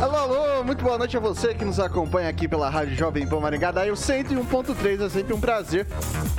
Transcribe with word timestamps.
Alô, 0.00 0.14
alô, 0.14 0.62
muito 0.62 0.84
boa 0.84 0.96
noite 0.96 1.16
a 1.16 1.20
você 1.20 1.52
que 1.52 1.64
nos 1.64 1.80
acompanha 1.80 2.28
aqui 2.28 2.46
pela 2.46 2.70
Rádio 2.70 2.94
Jovem 2.94 3.26
Pan 3.26 3.40
Maringá. 3.40 3.72
Daí 3.72 3.90
o 3.90 3.94
101.3 3.94 5.04
é 5.04 5.08
sempre 5.08 5.34
um 5.34 5.40
prazer 5.40 5.88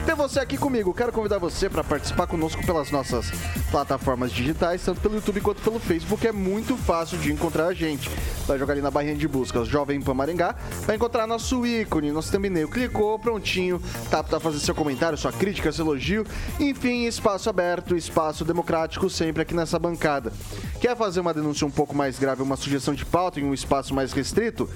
ter 0.05 0.15
você 0.15 0.39
aqui 0.39 0.57
comigo. 0.57 0.93
Quero 0.93 1.11
convidar 1.11 1.39
você 1.39 1.69
para 1.69 1.83
participar 1.83 2.25
conosco 2.25 2.65
pelas 2.65 2.89
nossas 2.89 3.29
plataformas 3.69 4.31
digitais, 4.31 4.83
tanto 4.83 5.01
pelo 5.01 5.15
YouTube 5.15 5.41
quanto 5.41 5.61
pelo 5.61 5.77
Facebook. 5.77 6.25
É 6.25 6.31
muito 6.31 6.77
fácil 6.77 7.17
de 7.17 7.33
encontrar 7.33 7.67
a 7.67 7.73
gente. 7.73 8.09
Vai 8.47 8.57
jogar 8.57 8.73
ali 8.73 8.81
na 8.81 8.89
barrinha 8.89 9.15
de 9.15 9.27
buscas 9.27 9.67
Jovem 9.67 10.01
Pan 10.01 10.13
Maringá, 10.13 10.55
vai 10.87 10.95
encontrar 10.95 11.27
nosso 11.27 11.65
ícone, 11.65 12.11
nosso 12.11 12.31
thumbnail. 12.31 12.67
Clicou, 12.69 13.19
prontinho, 13.19 13.79
tá 14.09 14.23
para 14.23 14.39
fazer 14.39 14.59
seu 14.59 14.73
comentário, 14.73 15.17
sua 15.17 15.31
crítica, 15.31 15.71
seu 15.71 15.85
elogio. 15.85 16.25
Enfim, 16.59 17.05
espaço 17.05 17.49
aberto, 17.49 17.95
espaço 17.95 18.45
democrático 18.45 19.09
sempre 19.09 19.43
aqui 19.43 19.53
nessa 19.53 19.77
bancada. 19.77 20.31
Quer 20.79 20.95
fazer 20.95 21.19
uma 21.19 21.33
denúncia 21.33 21.67
um 21.67 21.71
pouco 21.71 21.95
mais 21.95 22.17
grave, 22.17 22.41
uma 22.41 22.55
sugestão 22.55 22.93
de 22.93 23.05
pauta 23.05 23.39
em 23.39 23.48
um 23.49 23.53
espaço 23.53 23.93
mais 23.93 24.13
restrito? 24.13 24.69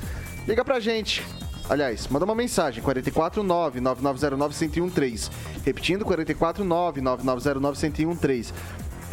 Liga 0.48 0.66
pra 0.66 0.80
gente. 0.80 1.24
Aliás, 1.70 2.08
manda 2.10 2.26
uma 2.26 2.36
mensagem, 2.36 2.84
449-9909-1013. 2.84 5.32
Repetindo, 5.66 6.04
449-9909-1013. 6.06 8.52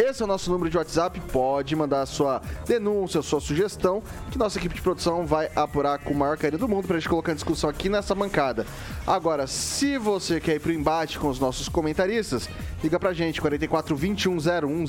Esse 0.00 0.22
é 0.22 0.24
o 0.24 0.26
nosso 0.26 0.50
número 0.50 0.70
de 0.70 0.78
WhatsApp. 0.78 1.20
Pode 1.30 1.76
mandar 1.76 2.00
a 2.00 2.06
sua 2.06 2.40
denúncia, 2.66 3.20
a 3.20 3.22
sua 3.22 3.38
sugestão, 3.38 4.02
que 4.30 4.38
nossa 4.38 4.56
equipe 4.56 4.74
de 4.74 4.80
produção 4.80 5.26
vai 5.26 5.50
apurar 5.54 5.98
com 5.98 6.14
o 6.14 6.16
maior 6.16 6.38
carinho 6.38 6.58
do 6.58 6.66
mundo 6.66 6.86
para 6.86 6.96
a 6.96 6.98
gente 6.98 7.08
colocar 7.10 7.32
em 7.32 7.34
discussão 7.34 7.68
aqui 7.68 7.90
nessa 7.90 8.14
bancada. 8.14 8.64
Agora, 9.06 9.46
se 9.46 9.98
você 9.98 10.40
quer 10.40 10.56
ir 10.56 10.60
pro 10.60 10.72
embate 10.72 11.18
com 11.18 11.28
os 11.28 11.38
nossos 11.38 11.68
comentaristas, 11.68 12.48
liga 12.82 12.98
pra 12.98 13.12
gente, 13.12 13.42
44 13.42 13.94
21 13.94 14.38
01 14.38 14.84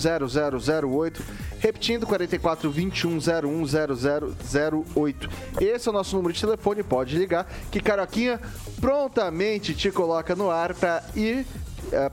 0008. 0.80 1.24
Repetindo, 1.60 2.08
44 2.08 2.72
21 2.72 3.18
01 3.18 3.66
0008. 4.86 5.30
Esse 5.60 5.90
é 5.90 5.92
o 5.92 5.94
nosso 5.94 6.16
número 6.16 6.34
de 6.34 6.40
telefone, 6.40 6.84
pode 6.84 7.18
ligar, 7.18 7.52
que 7.70 7.82
Caroquinha 7.82 8.40
prontamente 8.80 9.76
te 9.76 9.92
coloca 9.92 10.38
no 10.38 10.50
ar 10.50 10.74
para 10.74 11.04
ir 11.18 11.46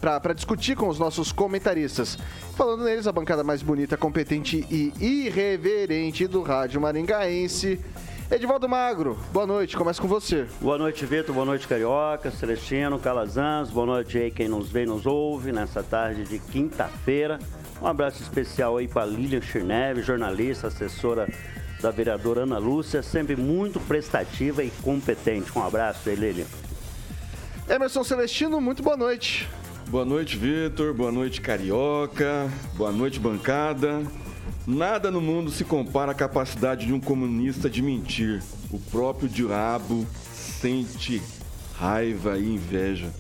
para 0.00 0.32
discutir 0.32 0.76
com 0.76 0.88
os 0.88 0.98
nossos 0.98 1.32
comentaristas. 1.32 2.18
Falando 2.56 2.84
neles, 2.84 3.06
a 3.06 3.12
bancada 3.12 3.44
mais 3.44 3.62
bonita, 3.62 3.96
competente 3.96 4.66
e 4.70 4.92
irreverente 5.00 6.26
do 6.26 6.42
rádio 6.42 6.80
maringaense. 6.80 7.80
Edivaldo 8.30 8.68
Magro, 8.68 9.18
boa 9.32 9.46
noite, 9.46 9.74
começa 9.74 10.02
com 10.02 10.06
você. 10.06 10.46
Boa 10.60 10.76
noite, 10.76 11.06
Vitor, 11.06 11.34
boa 11.34 11.46
noite, 11.46 11.66
Carioca, 11.66 12.30
Celestino, 12.30 12.98
Calazans, 12.98 13.70
boa 13.70 13.86
noite 13.86 14.18
aí 14.18 14.30
quem 14.30 14.48
nos 14.48 14.68
vê 14.68 14.82
e 14.82 14.86
nos 14.86 15.06
ouve 15.06 15.50
nessa 15.50 15.82
tarde 15.82 16.24
de 16.24 16.38
quinta-feira. 16.38 17.38
Um 17.80 17.86
abraço 17.86 18.22
especial 18.22 18.76
aí 18.76 18.86
para 18.86 19.06
Lilian 19.06 19.40
Schirneve, 19.40 20.02
jornalista, 20.02 20.66
assessora 20.66 21.26
da 21.80 21.90
vereadora 21.90 22.42
Ana 22.42 22.58
Lúcia, 22.58 23.02
sempre 23.02 23.34
muito 23.34 23.80
prestativa 23.80 24.62
e 24.62 24.70
competente. 24.82 25.50
Um 25.56 25.64
abraço 25.64 26.10
aí, 26.10 26.14
Lilian. 26.14 26.46
Emerson 27.66 28.04
Celestino, 28.04 28.60
muito 28.60 28.82
boa 28.82 28.96
noite. 28.96 29.48
Boa 29.88 30.04
noite, 30.04 30.36
Vitor. 30.36 30.92
Boa 30.92 31.10
noite, 31.10 31.40
Carioca. 31.40 32.50
Boa 32.74 32.92
noite, 32.92 33.18
bancada. 33.18 34.02
Nada 34.66 35.10
no 35.10 35.18
mundo 35.18 35.50
se 35.50 35.64
compara 35.64 36.12
à 36.12 36.14
capacidade 36.14 36.84
de 36.84 36.92
um 36.92 37.00
comunista 37.00 37.70
de 37.70 37.80
mentir. 37.80 38.42
O 38.70 38.78
próprio 38.78 39.30
diabo 39.30 40.06
sente 40.30 41.22
raiva 41.74 42.36
e 42.36 42.54
inveja. 42.54 43.10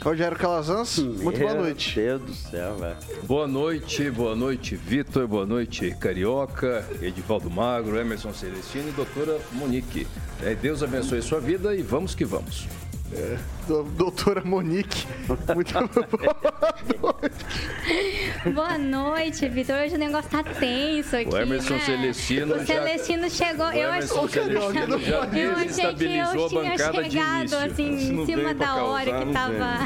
Rogério 0.00 0.38
Calazans, 0.38 0.98
muito 0.98 1.40
boa 1.40 1.54
noite. 1.54 1.98
Meu 1.98 2.20
Deus 2.20 2.30
do 2.30 2.48
céu, 2.48 2.76
velho. 2.76 2.96
Boa 3.24 3.48
noite, 3.48 4.08
boa 4.08 4.36
noite, 4.36 4.76
Vitor, 4.76 5.26
boa 5.26 5.44
noite, 5.44 5.90
Carioca, 5.98 6.88
Edivaldo 7.02 7.50
Magro, 7.50 7.98
Emerson 7.98 8.32
Celestino 8.32 8.90
e 8.90 8.92
doutora 8.92 9.40
Monique. 9.50 10.06
É, 10.44 10.54
Deus 10.54 10.84
abençoe 10.84 11.18
a 11.18 11.22
sua 11.22 11.40
vida 11.40 11.74
e 11.74 11.82
vamos 11.82 12.14
que 12.14 12.24
vamos. 12.24 12.68
É, 13.12 13.36
doutora 13.66 14.42
Monique. 14.44 15.06
Muito 15.54 15.72
boa 16.98 17.14
noite. 17.20 18.54
Boa 18.54 18.78
noite, 18.78 19.48
Vitor. 19.48 19.76
Hoje 19.76 19.94
o 19.94 19.98
negócio 19.98 20.30
tá 20.30 20.42
tenso 20.42 21.16
aqui. 21.16 21.28
O 21.28 21.36
Emerson 21.36 21.74
né? 21.74 21.80
Celestino. 21.80 22.54
O 22.56 22.66
Celestino 22.66 23.28
já... 23.28 23.46
chegou. 23.46 23.72
eu 23.72 23.90
achei, 23.90 24.28
que, 24.28 24.34
já 24.34 24.42
eu 24.42 25.56
achei 25.56 25.94
que 25.94 26.04
eu 26.16 26.48
tinha 26.48 26.78
chegado 26.78 27.54
assim 27.54 27.88
em 27.88 28.26
cima 28.26 28.54
da 28.54 28.76
hora 28.76 29.10
causar, 29.10 29.26
que 29.26 29.32
tava. 29.32 29.78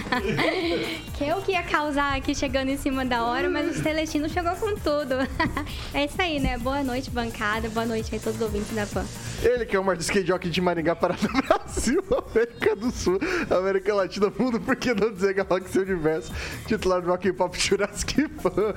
que 1.19 1.25
eu 1.25 1.37
que 1.43 1.53
ia 1.53 1.63
causar 1.63 2.17
aqui 2.17 2.35
chegando 2.35 2.69
em 2.69 2.77
cima 2.77 3.05
da 3.05 3.25
hora, 3.25 3.49
mas 3.49 3.77
o 3.77 3.83
Celestino 3.83 4.29
chegou 4.29 4.55
com 4.57 4.75
tudo. 4.77 5.15
é 5.95 6.05
isso 6.05 6.21
aí, 6.21 6.39
né? 6.39 6.57
Boa 6.59 6.83
noite, 6.83 7.11
bancada. 7.11 7.69
Boa 7.69 7.87
noite 7.87 8.15
aí, 8.15 8.21
todos 8.21 8.41
os 8.41 8.43
ouvintes 8.43 8.75
da 8.75 8.87
PAN. 8.87 9.05
Ele 9.43 9.65
que 9.65 9.75
é 9.75 9.81
o 9.81 9.85
maior 9.85 9.99
skate 9.99 10.27
jockey 10.27 10.51
de 10.51 10.61
Maringá, 10.61 10.95
Paraná, 10.95 11.29
Brasil, 11.47 12.05
América 12.31 12.77
do 12.77 12.91
Sul. 12.91 13.11
Sul, 13.11 13.19
América 13.71 13.95
Latina, 13.95 14.33
mundo, 14.37 14.61
por 14.61 14.75
que 14.75 14.93
não 14.93 15.13
dizer 15.13 15.33
Galáxia 15.33 15.83
Universo, 15.83 16.33
titular 16.67 17.01
do 17.01 17.09
Rock 17.09 17.33
Pop 17.33 17.57
Jurassic 17.57 18.29
Fan. 18.41 18.75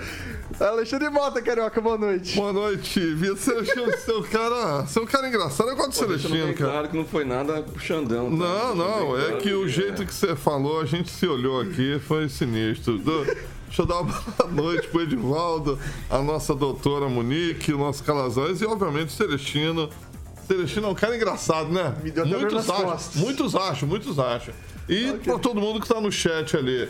Alexandre 0.60 1.10
Mota, 1.10 1.42
Carioca, 1.42 1.82
boa 1.82 1.98
noite. 1.98 2.36
Boa 2.36 2.54
noite, 2.54 3.00
Via 3.16 3.36
Celestino, 3.36 3.92
seu 3.98 4.22
cara, 4.22 4.86
seu 4.86 5.06
cara 5.08 5.28
engraçado, 5.28 5.72
eu 5.72 5.76
gosto 5.76 5.90
de 5.90 5.96
Celestino, 5.96 6.54
cara. 6.54 6.72
Claro 6.72 6.90
que 6.90 6.98
não 6.98 7.06
foi 7.06 7.26
nada 7.26 7.64
puxandão. 7.64 8.30
Tá? 8.30 8.36
Não, 8.36 8.76
não, 8.76 9.20
é 9.20 9.38
que 9.38 9.52
o 9.52 9.68
jeito 9.68 10.06
que 10.06 10.14
você 10.14 10.36
falou, 10.36 10.80
a 10.80 10.86
gente 10.86 11.10
se 11.10 11.26
olhou 11.26 11.60
aqui, 11.60 12.00
foi 12.00 12.30
sinistro. 12.30 13.00
Deixa 13.00 13.82
eu 13.82 13.86
dar 13.88 14.02
uma 14.02 14.14
boa 14.14 14.52
noite 14.52 14.88
pro 14.90 15.02
Edivaldo, 15.02 15.80
a 16.08 16.20
nossa 16.20 16.54
doutora 16.54 17.10
Monique, 17.10 17.74
o 17.74 17.80
nosso 17.80 18.04
Calazans 18.04 18.62
e, 18.62 18.66
obviamente, 18.66 19.12
Celestino. 19.12 19.90
Celestino 20.48 20.88
é 20.88 20.90
um 20.90 20.96
cara 20.96 21.16
engraçado, 21.16 21.70
né? 21.70 21.96
Me 22.04 22.12
deu 22.12 22.28
muitos 22.28 22.70
acham, 22.70 23.00
muitos 23.16 23.56
acham, 23.56 23.90
muitos 23.90 24.20
acham. 24.20 24.54
E 24.88 25.12
okay. 25.12 25.20
para 25.20 25.40
todo 25.40 25.62
mundo 25.62 25.80
que 25.80 25.86
está 25.86 26.00
no 26.00 26.12
chat 26.12 26.56
ali. 26.58 26.90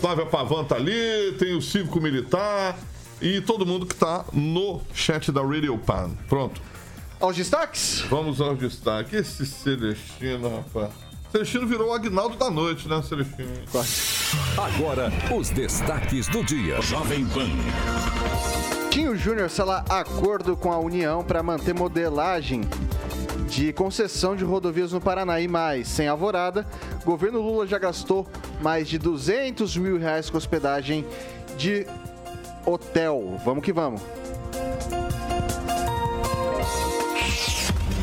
Flávia 0.00 0.26
Pavan 0.26 0.64
tá 0.64 0.76
ali, 0.76 1.34
tem 1.38 1.54
o 1.54 1.62
Cívico 1.62 2.00
Militar 2.00 2.78
e 3.20 3.40
todo 3.40 3.64
mundo 3.64 3.86
que 3.86 3.94
está 3.94 4.24
no 4.32 4.80
chat 4.92 5.32
da 5.32 5.42
Radio 5.42 5.76
Pan. 5.78 6.10
Pronto. 6.28 6.60
Aos 7.18 7.34
destaques? 7.36 8.04
Vamos 8.10 8.40
aos 8.40 8.58
destaques. 8.58 9.12
Esse 9.12 9.46
Celestino, 9.46 10.56
rapaz. 10.56 10.90
Celestino 11.32 11.66
virou 11.66 11.88
o 11.88 11.92
Agnaldo 11.92 12.36
da 12.36 12.50
noite, 12.50 12.88
né, 12.88 13.02
Celestino? 13.02 13.50
Agora, 14.56 15.10
os 15.34 15.50
destaques 15.50 16.28
do 16.28 16.44
dia. 16.44 16.80
Jovem 16.82 17.26
Pan. 17.26 17.48
Tinho 18.90 19.16
Júnior 19.16 19.50
sela 19.50 19.84
acordo 19.88 20.56
com 20.56 20.72
a 20.72 20.78
União 20.78 21.22
para 21.22 21.42
manter 21.42 21.74
modelagem 21.74 22.62
de 23.56 23.72
concessão 23.72 24.36
de 24.36 24.44
rodovias 24.44 24.92
no 24.92 25.00
Paraná 25.00 25.40
e 25.40 25.48
mais. 25.48 25.88
Sem 25.88 26.06
alvorada, 26.06 26.66
governo 27.06 27.40
Lula 27.40 27.66
já 27.66 27.78
gastou 27.78 28.28
mais 28.60 28.86
de 28.86 28.98
200 28.98 29.78
mil 29.78 29.98
reais 29.98 30.28
com 30.28 30.36
hospedagem 30.36 31.06
de 31.56 31.86
hotel. 32.66 33.40
Vamos 33.46 33.64
que 33.64 33.72
vamos. 33.72 34.02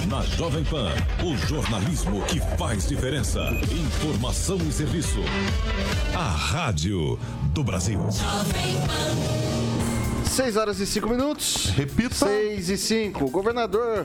Na 0.10 0.22
Jovem 0.24 0.64
Pan, 0.64 0.92
o 1.24 1.38
jornalismo 1.48 2.24
que 2.26 2.40
faz 2.58 2.88
diferença. 2.88 3.40
Informação 3.72 4.58
e 4.58 4.72
serviço. 4.72 5.20
A 6.16 6.30
Rádio 6.30 7.20
do 7.54 7.64
Brasil. 7.64 8.00
Jovem 8.00 8.74
Pan. 8.88 9.63
6 10.34 10.58
horas 10.58 10.80
e 10.80 10.88
5 10.88 11.08
minutos. 11.08 11.70
Repita. 11.76 12.16
6 12.16 12.70
e 12.72 12.76
5. 12.76 13.24
O 13.24 13.30
governador 13.30 14.04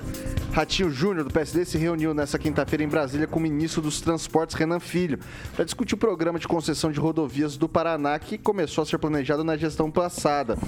Ratinho 0.52 0.90
Júnior, 0.90 1.24
do 1.24 1.32
PSD, 1.32 1.64
se 1.64 1.78
reuniu 1.78 2.12
nesta 2.12 2.38
quinta-feira 2.38 2.84
em 2.84 2.86
Brasília 2.88 3.26
com 3.26 3.38
o 3.38 3.42
ministro 3.42 3.80
dos 3.80 4.02
Transportes, 4.02 4.54
Renan 4.54 4.78
Filho, 4.78 5.18
para 5.56 5.64
discutir 5.64 5.94
o 5.94 5.96
programa 5.96 6.38
de 6.38 6.46
concessão 6.46 6.92
de 6.92 7.00
rodovias 7.00 7.56
do 7.56 7.66
Paraná, 7.66 8.18
que 8.18 8.36
começou 8.36 8.82
a 8.82 8.86
ser 8.86 8.98
planejado 8.98 9.42
na 9.42 9.56
gestão 9.56 9.90
passada. 9.90 10.58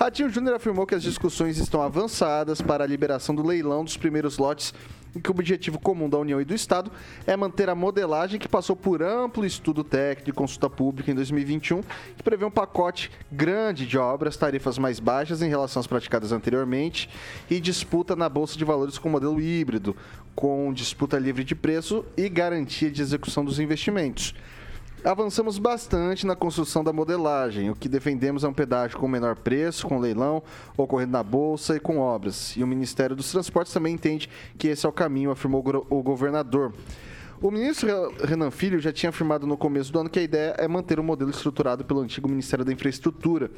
Ratinho 0.00 0.30
Júnior 0.30 0.56
afirmou 0.56 0.86
que 0.86 0.94
as 0.94 1.02
discussões 1.02 1.58
estão 1.58 1.82
avançadas 1.82 2.62
para 2.62 2.82
a 2.82 2.86
liberação 2.86 3.34
do 3.34 3.46
leilão 3.46 3.84
dos 3.84 3.98
primeiros 3.98 4.38
lotes 4.38 4.72
em 5.14 5.20
que 5.20 5.30
o 5.30 5.34
objetivo 5.34 5.78
comum 5.78 6.08
da 6.08 6.18
União 6.18 6.40
e 6.40 6.44
do 6.44 6.54
Estado 6.54 6.90
é 7.26 7.36
manter 7.36 7.68
a 7.68 7.74
modelagem 7.74 8.38
que 8.38 8.48
passou 8.48 8.74
por 8.74 9.02
amplo 9.02 9.44
estudo 9.44 9.84
técnico 9.84 10.30
e 10.30 10.32
consulta 10.32 10.68
pública 10.68 11.10
em 11.10 11.14
2021, 11.14 11.82
que 12.16 12.22
prevê 12.22 12.44
um 12.44 12.50
pacote 12.50 13.10
grande 13.30 13.86
de 13.86 13.98
obras, 13.98 14.36
tarifas 14.36 14.78
mais 14.78 14.98
baixas 14.98 15.42
em 15.42 15.48
relação 15.48 15.80
às 15.80 15.86
praticadas 15.86 16.32
anteriormente 16.32 17.08
e 17.50 17.60
disputa 17.60 18.16
na 18.16 18.28
Bolsa 18.28 18.56
de 18.56 18.64
Valores 18.64 18.98
com 18.98 19.08
modelo 19.08 19.40
híbrido, 19.40 19.96
com 20.34 20.72
disputa 20.72 21.18
livre 21.18 21.44
de 21.44 21.54
preço 21.54 22.04
e 22.16 22.28
garantia 22.28 22.90
de 22.90 23.02
execução 23.02 23.44
dos 23.44 23.58
investimentos. 23.58 24.34
Avançamos 25.04 25.58
bastante 25.58 26.24
na 26.24 26.36
construção 26.36 26.84
da 26.84 26.92
modelagem. 26.92 27.68
O 27.68 27.74
que 27.74 27.88
defendemos 27.88 28.44
é 28.44 28.48
um 28.48 28.52
pedágio 28.52 28.96
com 28.98 29.08
menor 29.08 29.34
preço, 29.34 29.88
com 29.88 29.98
leilão, 29.98 30.40
ocorrendo 30.76 31.10
na 31.10 31.24
bolsa 31.24 31.74
e 31.74 31.80
com 31.80 31.98
obras. 31.98 32.56
E 32.56 32.62
o 32.62 32.68
Ministério 32.68 33.16
dos 33.16 33.28
Transportes 33.28 33.72
também 33.72 33.94
entende 33.94 34.30
que 34.56 34.68
esse 34.68 34.86
é 34.86 34.88
o 34.88 34.92
caminho, 34.92 35.32
afirmou 35.32 35.60
o 35.90 36.02
governador. 36.04 36.72
O 37.42 37.50
ministro 37.50 38.14
Renan 38.24 38.52
Filho 38.52 38.78
já 38.78 38.92
tinha 38.92 39.10
afirmado 39.10 39.48
no 39.48 39.56
começo 39.56 39.92
do 39.92 39.98
ano 39.98 40.08
que 40.08 40.20
a 40.20 40.22
ideia 40.22 40.54
é 40.58 40.68
manter 40.68 41.00
o 41.00 41.02
modelo 41.02 41.28
estruturado 41.28 41.84
pelo 41.84 41.98
antigo 41.98 42.28
Ministério 42.28 42.64
da 42.64 42.72
Infraestrutura, 42.72 43.50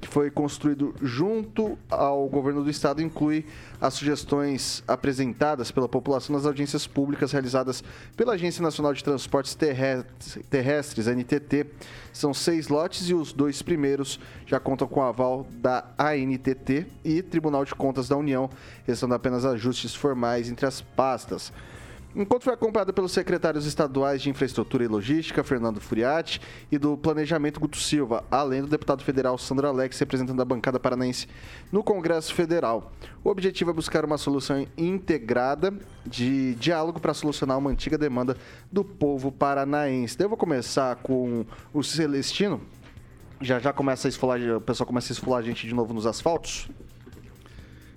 que 0.00 0.06
foi 0.06 0.30
construído 0.30 0.94
junto 1.02 1.76
ao 1.90 2.28
governo 2.28 2.62
do 2.62 2.70
estado 2.70 3.02
inclui 3.02 3.44
as 3.80 3.94
sugestões 3.94 4.84
apresentadas 4.86 5.72
pela 5.72 5.88
população 5.88 6.36
nas 6.36 6.46
audiências 6.46 6.86
públicas 6.86 7.32
realizadas 7.32 7.82
pela 8.16 8.34
Agência 8.34 8.62
Nacional 8.62 8.94
de 8.94 9.02
Transportes 9.02 9.56
Terrestres, 9.56 11.08
NTT. 11.08 11.66
São 12.12 12.32
seis 12.32 12.68
lotes 12.68 13.08
e 13.08 13.14
os 13.14 13.32
dois 13.32 13.62
primeiros 13.62 14.20
já 14.46 14.60
contam 14.60 14.86
com 14.86 15.00
o 15.00 15.02
aval 15.02 15.44
da 15.54 15.84
ANTT 15.98 16.86
e 17.04 17.20
Tribunal 17.20 17.64
de 17.64 17.74
Contas 17.74 18.08
da 18.08 18.16
União, 18.16 18.48
restando 18.86 19.14
apenas 19.14 19.44
ajustes 19.44 19.92
formais 19.92 20.48
entre 20.48 20.66
as 20.66 20.80
pastas. 20.80 21.52
Enquanto 22.16 22.44
foi 22.44 22.54
acompanhado 22.54 22.92
pelos 22.92 23.10
secretários 23.10 23.66
estaduais 23.66 24.22
de 24.22 24.30
Infraestrutura 24.30 24.84
e 24.84 24.86
Logística, 24.86 25.42
Fernando 25.42 25.80
Furiati, 25.80 26.40
e 26.70 26.78
do 26.78 26.96
Planejamento, 26.96 27.58
Guto 27.58 27.76
Silva, 27.76 28.22
além 28.30 28.60
do 28.60 28.68
deputado 28.68 29.02
federal 29.02 29.36
Sandro 29.36 29.66
Alex, 29.66 29.98
representando 29.98 30.40
a 30.40 30.44
bancada 30.44 30.78
paranaense 30.78 31.26
no 31.72 31.82
Congresso 31.82 32.32
Federal. 32.32 32.92
O 33.24 33.30
objetivo 33.30 33.70
é 33.70 33.74
buscar 33.74 34.04
uma 34.04 34.16
solução 34.16 34.64
integrada 34.78 35.74
de 36.06 36.54
diálogo 36.54 37.00
para 37.00 37.12
solucionar 37.12 37.58
uma 37.58 37.70
antiga 37.70 37.98
demanda 37.98 38.36
do 38.70 38.84
povo 38.84 39.32
paranaense. 39.32 40.16
Eu 40.20 40.28
vou 40.28 40.38
começar 40.38 40.94
com 40.96 41.44
o 41.72 41.82
Celestino. 41.82 42.60
Já 43.40 43.58
já 43.58 43.72
começa 43.72 44.06
a 44.06 44.10
esfolar, 44.10 44.38
o 44.56 44.60
pessoal 44.60 44.86
começa 44.86 45.12
a 45.12 45.14
esfolar 45.14 45.40
a 45.40 45.42
gente 45.42 45.66
de 45.66 45.74
novo 45.74 45.92
nos 45.92 46.06
asfaltos. 46.06 46.68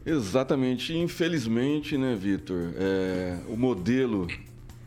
Exatamente. 0.07 0.98
Infelizmente, 0.98 1.98
né, 1.98 2.15
Vitor, 2.15 2.71
é, 2.77 3.38
o 3.50 3.57
modelo 3.57 4.27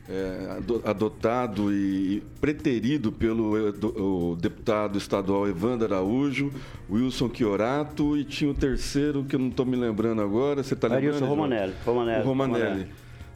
é, 0.09 0.59
adotado 0.85 1.73
e 1.73 2.23
preterido 2.41 3.13
pelo 3.13 4.33
o 4.33 4.35
deputado 4.35 4.99
estadual 4.99 5.47
Evandro 5.47 5.87
Araújo, 5.87 6.51
Wilson 6.91 7.31
Chiorato 7.33 8.17
e 8.17 8.25
tinha 8.25 8.51
o 8.51 8.55
terceiro 8.55 9.23
que 9.25 9.37
eu 9.37 9.39
não 9.39 9.49
estou 9.49 9.67
me 9.67 9.77
lembrando 9.77 10.23
agora. 10.23 10.63
Você 10.63 10.75
está 10.75 10.89
lembrando? 10.89 11.13
Wilson 11.13 11.27
Romanelli. 11.27 11.75
Romanelli. 11.85 12.23
O 12.23 12.27
Romanelli. 12.27 12.63
Romanelli. 12.65 12.89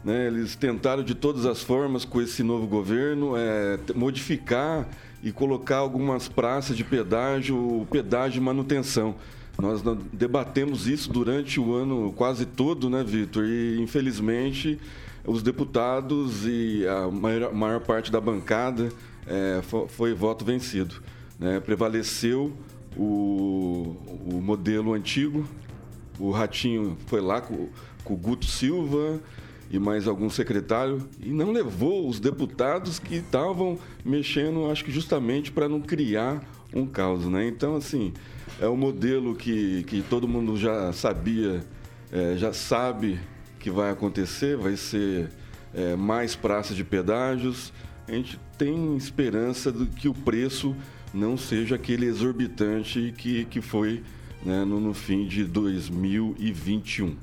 Né, 0.02 0.26
eles 0.26 0.54
tentaram 0.54 1.02
de 1.02 1.14
todas 1.14 1.46
as 1.46 1.62
formas 1.62 2.04
com 2.04 2.20
esse 2.20 2.42
novo 2.42 2.66
governo 2.66 3.34
é, 3.36 3.78
modificar 3.94 4.86
e 5.22 5.32
colocar 5.32 5.78
algumas 5.78 6.28
praças 6.28 6.76
de 6.76 6.84
pedágio, 6.84 7.86
pedágio 7.90 8.32
de 8.32 8.40
manutenção. 8.40 9.14
Nós 9.58 9.82
debatemos 10.12 10.88
isso 10.88 11.12
durante 11.12 11.60
o 11.60 11.74
ano 11.74 12.12
quase 12.16 12.44
todo, 12.44 12.90
né, 12.90 13.04
Vitor? 13.04 13.44
E, 13.44 13.80
infelizmente, 13.80 14.78
os 15.24 15.42
deputados 15.42 16.44
e 16.44 16.86
a 16.86 17.08
maior, 17.10 17.54
maior 17.54 17.80
parte 17.80 18.10
da 18.10 18.20
bancada 18.20 18.90
é, 19.26 19.60
foi, 19.88 20.12
voto 20.12 20.44
vencido. 20.44 20.96
Né? 21.38 21.60
Prevaleceu 21.60 22.52
o, 22.96 23.96
o 24.26 24.40
modelo 24.42 24.92
antigo, 24.92 25.46
o 26.18 26.30
Ratinho 26.30 26.96
foi 27.06 27.20
lá 27.20 27.40
com, 27.40 27.68
com 28.04 28.14
o 28.14 28.16
Guto 28.16 28.46
Silva 28.46 29.20
e 29.70 29.78
mais 29.78 30.06
algum 30.06 30.28
secretário 30.28 31.08
e 31.20 31.30
não 31.30 31.50
levou 31.50 32.08
os 32.08 32.20
deputados 32.20 32.98
que 32.98 33.16
estavam 33.16 33.78
mexendo, 34.04 34.70
acho 34.70 34.84
que 34.84 34.92
justamente 34.92 35.50
para 35.50 35.68
não 35.68 35.80
criar 35.80 36.44
um 36.72 36.86
caos, 36.86 37.24
né? 37.26 37.46
Então, 37.46 37.76
assim, 37.76 38.12
é 38.60 38.68
um 38.68 38.76
modelo 38.76 39.34
que, 39.34 39.84
que 39.84 40.02
todo 40.02 40.28
mundo 40.28 40.56
já 40.56 40.92
sabia, 40.92 41.64
é, 42.12 42.36
já 42.36 42.52
sabe 42.52 43.18
que 43.58 43.70
vai 43.70 43.90
acontecer, 43.90 44.56
vai 44.56 44.76
ser 44.76 45.30
é, 45.74 45.96
mais 45.96 46.36
praças 46.36 46.76
de 46.76 46.84
pedágios. 46.84 47.72
A 48.06 48.12
gente 48.12 48.38
tem 48.56 48.96
esperança 48.96 49.72
de 49.72 49.86
que 49.86 50.08
o 50.08 50.14
preço 50.14 50.76
não 51.12 51.36
seja 51.36 51.76
aquele 51.76 52.06
exorbitante 52.06 53.14
que, 53.16 53.44
que 53.46 53.60
foi 53.60 54.02
né, 54.44 54.64
no, 54.64 54.78
no 54.80 54.94
fim 54.94 55.26
de 55.26 55.44
2021. 55.44 57.16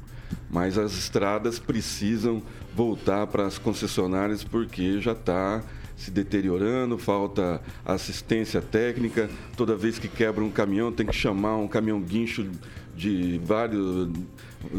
Mas 0.50 0.78
as 0.78 0.94
estradas 0.94 1.60
precisam 1.60 2.42
voltar 2.76 3.28
para 3.28 3.46
as 3.46 3.58
concessionárias 3.58 4.44
porque 4.44 5.00
já 5.00 5.12
está 5.12 5.64
se 6.02 6.10
deteriorando, 6.10 6.98
falta 6.98 7.62
assistência 7.86 8.60
técnica. 8.60 9.30
Toda 9.56 9.76
vez 9.76 10.00
que 10.00 10.08
quebra 10.08 10.44
um 10.44 10.50
caminhão, 10.50 10.92
tem 10.92 11.06
que 11.06 11.16
chamar 11.16 11.58
um 11.58 11.68
caminhão 11.68 12.02
guincho 12.02 12.50
de 12.96 13.40
vários 13.44 14.10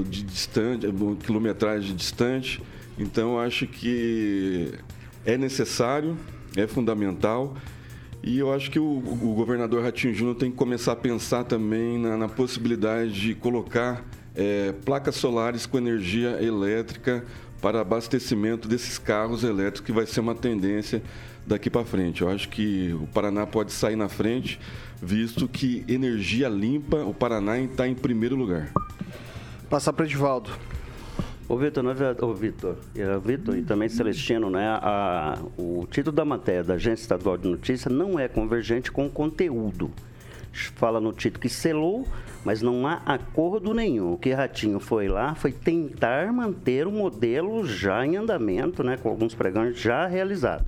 de 0.07 0.23
distante, 0.23 0.87
quilometragem 1.25 1.95
distante. 1.95 2.61
Então 2.99 3.39
acho 3.39 3.67
que 3.69 4.73
é 5.25 5.39
necessário, 5.39 6.17
é 6.57 6.67
fundamental. 6.67 7.57
E 8.23 8.39
eu 8.39 8.53
acho 8.53 8.71
que 8.71 8.79
o, 8.79 8.99
o 8.99 9.35
governador 9.35 9.83
Ratinho 9.83 10.15
Júnior 10.15 10.37
tem 10.37 10.51
que 10.51 10.57
começar 10.57 10.93
a 10.93 10.97
pensar 10.97 11.45
também 11.45 11.99
na, 11.99 12.17
na 12.17 12.29
possibilidade 12.29 13.13
de 13.13 13.35
colocar 13.35 14.05
é, 14.35 14.73
placas 14.85 15.17
solares 15.17 15.67
com 15.67 15.79
energia 15.79 16.43
elétrica 16.43 17.25
para 17.63 17.81
abastecimento 17.81 18.67
desses 18.67 18.99
carros 18.99 19.45
elétricos, 19.45 19.81
que 19.87 19.93
vai 19.93 20.05
ser 20.05 20.19
uma 20.19 20.35
tendência 20.35 21.01
daqui 21.47 21.71
para 21.71 21.85
frente. 21.85 22.23
Eu 22.23 22.29
acho 22.29 22.49
que 22.49 22.93
o 23.01 23.07
Paraná 23.07 23.47
pode 23.47 23.73
sair 23.73 23.95
na 23.95 24.09
frente, 24.09 24.59
visto 25.01 25.47
que 25.47 25.85
energia 25.89 26.49
limpa, 26.49 26.97
o 26.97 27.15
Paraná 27.15 27.59
está 27.61 27.87
em 27.87 27.95
primeiro 27.95 28.35
lugar. 28.35 28.73
Passar 29.71 29.93
para 29.93 30.05
Edivaldo. 30.05 30.51
Ô 31.49 31.57
Vitor, 31.57 31.85
é 31.85 32.25
ô 32.25 32.35
Vitor, 32.35 32.77
é, 32.97 33.19
Vitor 33.19 33.57
e 33.57 33.63
também 33.63 33.89
Celestino, 33.89 34.51
né? 34.51 34.67
A, 34.81 35.39
o 35.57 35.87
título 35.91 36.15
da 36.15 36.25
matéria 36.25 36.65
da 36.65 36.75
Agência 36.75 37.03
Estadual 37.03 37.37
de 37.37 37.49
Notícia 37.49 37.91
não 37.91 38.19
é 38.19 38.27
convergente 38.27 38.91
com 38.91 39.07
o 39.07 39.11
conteúdo. 39.11 39.91
Fala 40.53 41.01
no 41.01 41.13
título 41.13 41.41
que 41.41 41.49
selou 41.49 42.07
mas 42.45 42.61
não 42.61 42.87
há 42.87 43.01
acordo 43.07 43.73
nenhum. 43.73 44.15
O 44.15 44.19
que 44.19 44.33
Ratinho 44.33 44.81
foi 44.81 45.09
lá 45.09 45.35
foi 45.35 45.53
tentar 45.53 46.33
manter 46.33 46.87
o 46.87 46.93
modelo 46.93 47.65
já 47.65 48.05
em 48.05 48.17
andamento, 48.17 48.83
né, 48.83 48.97
com 48.97 49.09
alguns 49.09 49.35
pregantes 49.35 49.81
já 49.81 50.07
realizados. 50.07 50.67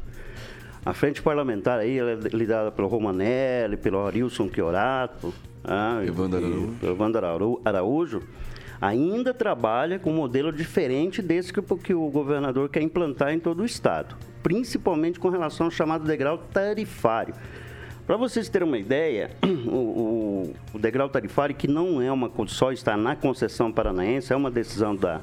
A 0.84 0.92
frente 0.92 1.22
parlamentar 1.22 1.78
aí 1.78 1.98
é 1.98 2.14
liderada 2.32 2.70
pelo 2.70 2.88
Romanelli, 2.88 3.76
pelo 3.76 4.06
Arilson 4.06 4.50
Chiorato, 4.52 5.32
ah, 5.64 6.00
Evandro 6.82 7.58
Araújo, 7.64 8.22
ainda 8.78 9.32
trabalha 9.32 9.98
com 9.98 10.10
um 10.10 10.16
modelo 10.16 10.52
diferente 10.52 11.22
desse 11.22 11.50
que, 11.50 11.62
que 11.62 11.94
o 11.94 12.10
governador 12.10 12.68
quer 12.68 12.82
implantar 12.82 13.32
em 13.32 13.40
todo 13.40 13.60
o 13.60 13.64
estado, 13.64 14.14
principalmente 14.42 15.18
com 15.18 15.30
relação 15.30 15.66
ao 15.66 15.70
chamado 15.70 16.04
degrau 16.04 16.36
tarifário. 16.36 17.34
Para 18.06 18.18
vocês 18.18 18.50
terem 18.50 18.68
uma 18.68 18.76
ideia, 18.76 19.30
o, 19.66 19.76
o, 19.76 20.54
o, 20.74 20.78
degrau 20.78 21.08
tarifário, 21.08 21.54
que 21.54 21.66
não 21.66 22.02
é 22.02 22.12
uma 22.12 22.30
só 22.46 22.70
está 22.70 22.98
na 22.98 23.16
concessão 23.16 23.72
paranaense, 23.72 24.30
é 24.30 24.36
uma 24.36 24.50
decisão 24.50 24.94
da, 24.94 25.22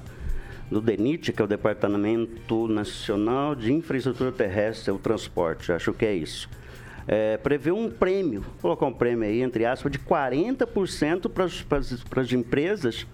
do 0.70 0.82
DENIT, 0.82 1.32
que 1.32 1.40
é 1.40 1.46
o 1.46 1.48
Departamento 1.48 2.68
Nacional 2.68 3.54
de 3.54 3.72
Infraestrutura 3.72 4.32
Terrestre 4.32 4.92
o 4.92 4.98
Transporte, 4.98 5.72
acho 5.72 5.94
que 5.94 6.06
é 6.06 6.16
isso. 6.16 6.50
É, 7.08 7.38
prevê 7.38 7.72
um 7.72 7.88
prêmio, 7.88 8.44
colocar 8.60 8.88
um 8.88 8.94
prêmio 8.94 9.28
aí, 9.30 9.44
entre 9.44 9.64
aspas, 9.64 9.92
de 9.92 10.00
40% 10.00 11.30
para 11.30 12.22
as 12.22 12.34
empresas, 12.34 13.06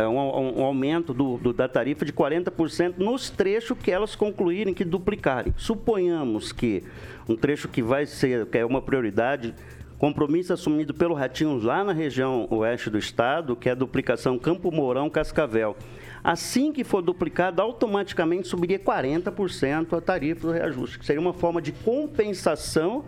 um, 0.00 0.60
um, 0.60 0.64
aumento 0.64 1.12
do, 1.12 1.36
do, 1.36 1.52
da 1.52 1.68
tarifa 1.68 2.04
de 2.04 2.12
40% 2.12 2.94
nos 2.96 3.28
trechos 3.28 3.76
que 3.78 3.90
elas 3.90 4.14
concluírem, 4.14 4.72
que 4.72 4.84
duplicarem. 4.84 5.52
Suponhamos 5.56 6.52
que 6.52 6.82
um 7.28 7.36
trecho 7.36 7.68
que 7.68 7.82
vai 7.82 8.06
ser, 8.06 8.46
que 8.46 8.58
é 8.58 8.64
uma 8.64 8.80
prioridade, 8.80 9.54
compromisso 9.98 10.52
assumido 10.52 10.92
pelo 10.92 11.14
Ratinho 11.14 11.56
lá 11.62 11.84
na 11.84 11.92
região 11.92 12.48
oeste 12.50 12.90
do 12.90 12.98
estado, 12.98 13.54
que 13.54 13.68
é 13.68 13.72
a 13.72 13.74
duplicação 13.76 14.38
Campo 14.38 14.72
Mourão-Cascavel. 14.72 15.76
Assim 16.24 16.72
que 16.72 16.82
for 16.84 17.02
duplicado, 17.02 17.60
automaticamente 17.60 18.48
subiria 18.48 18.78
40% 18.78 19.96
a 19.96 20.00
tarifa 20.00 20.46
do 20.46 20.52
reajuste, 20.52 20.98
que 20.98 21.06
seria 21.06 21.20
uma 21.20 21.32
forma 21.32 21.60
de 21.60 21.72
compensação 21.72 23.04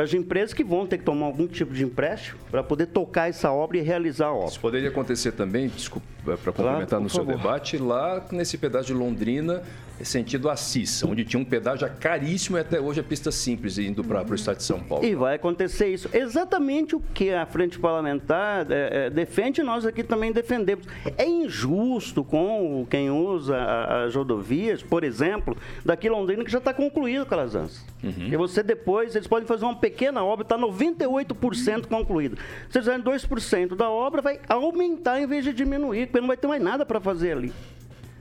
para 0.00 0.06
as 0.06 0.14
empresas 0.14 0.54
que 0.54 0.64
vão 0.64 0.86
ter 0.86 0.96
que 0.96 1.04
tomar 1.04 1.26
algum 1.26 1.46
tipo 1.46 1.74
de 1.74 1.84
empréstimo 1.84 2.38
para 2.50 2.62
poder 2.62 2.86
tocar 2.86 3.28
essa 3.28 3.52
obra 3.52 3.76
e 3.76 3.82
realizar 3.82 4.28
a 4.28 4.32
obra. 4.32 4.48
Isso 4.48 4.58
poderia 4.58 4.88
acontecer 4.88 5.32
também, 5.32 5.68
desculpa, 5.68 6.06
para 6.24 6.52
complementar 6.52 6.88
claro, 6.88 7.04
no 7.04 7.10
seu 7.10 7.22
favor. 7.22 7.36
debate, 7.36 7.76
lá 7.76 8.24
nesse 8.32 8.56
pedaço 8.56 8.86
de 8.86 8.94
Londrina, 8.94 9.62
sentido 10.04 10.48
Assis, 10.48 11.02
onde 11.02 11.24
tinha 11.24 11.40
um 11.40 11.44
pedágio 11.44 11.90
caríssimo 11.98 12.56
e 12.56 12.60
até 12.60 12.80
hoje 12.80 13.00
a 13.00 13.02
pista 13.02 13.30
simples 13.30 13.78
indo 13.78 14.02
para 14.02 14.24
o 14.26 14.34
estado 14.34 14.58
de 14.58 14.64
São 14.64 14.80
Paulo. 14.80 15.04
E 15.04 15.14
vai 15.14 15.36
acontecer 15.36 15.88
isso. 15.88 16.08
Exatamente 16.12 16.96
o 16.96 17.00
que 17.14 17.30
a 17.30 17.46
frente 17.46 17.78
parlamentar 17.78 18.66
é, 18.70 19.06
é, 19.06 19.10
defende, 19.10 19.62
nós 19.62 19.84
aqui 19.86 20.02
também 20.02 20.32
defendemos. 20.32 20.86
É 21.16 21.26
injusto 21.26 22.24
com 22.24 22.86
quem 22.88 23.10
usa 23.10 23.56
as 24.04 24.14
rodovias, 24.14 24.82
por 24.82 25.04
exemplo, 25.04 25.56
daqui 25.84 26.08
Londrina, 26.08 26.44
que 26.44 26.50
já 26.50 26.58
está 26.58 26.72
concluído, 26.72 27.26
Calazans. 27.26 27.84
Uhum. 28.02 28.28
E 28.32 28.36
você 28.36 28.62
depois, 28.62 29.14
eles 29.14 29.26
podem 29.26 29.46
fazer 29.46 29.64
uma 29.64 29.76
pequena 29.76 30.24
obra, 30.24 30.42
está 30.42 30.58
98% 30.58 31.86
concluída. 31.86 32.36
Se 32.68 32.78
eles 32.78 32.86
fizerem 32.86 33.02
2% 33.02 33.76
da 33.76 33.90
obra, 33.90 34.22
vai 34.22 34.40
aumentar 34.48 35.20
em 35.20 35.26
vez 35.26 35.44
de 35.44 35.52
diminuir, 35.52 36.06
porque 36.06 36.20
não 36.20 36.28
vai 36.28 36.36
ter 36.36 36.46
mais 36.46 36.62
nada 36.62 36.86
para 36.86 37.00
fazer 37.00 37.32
ali. 37.32 37.52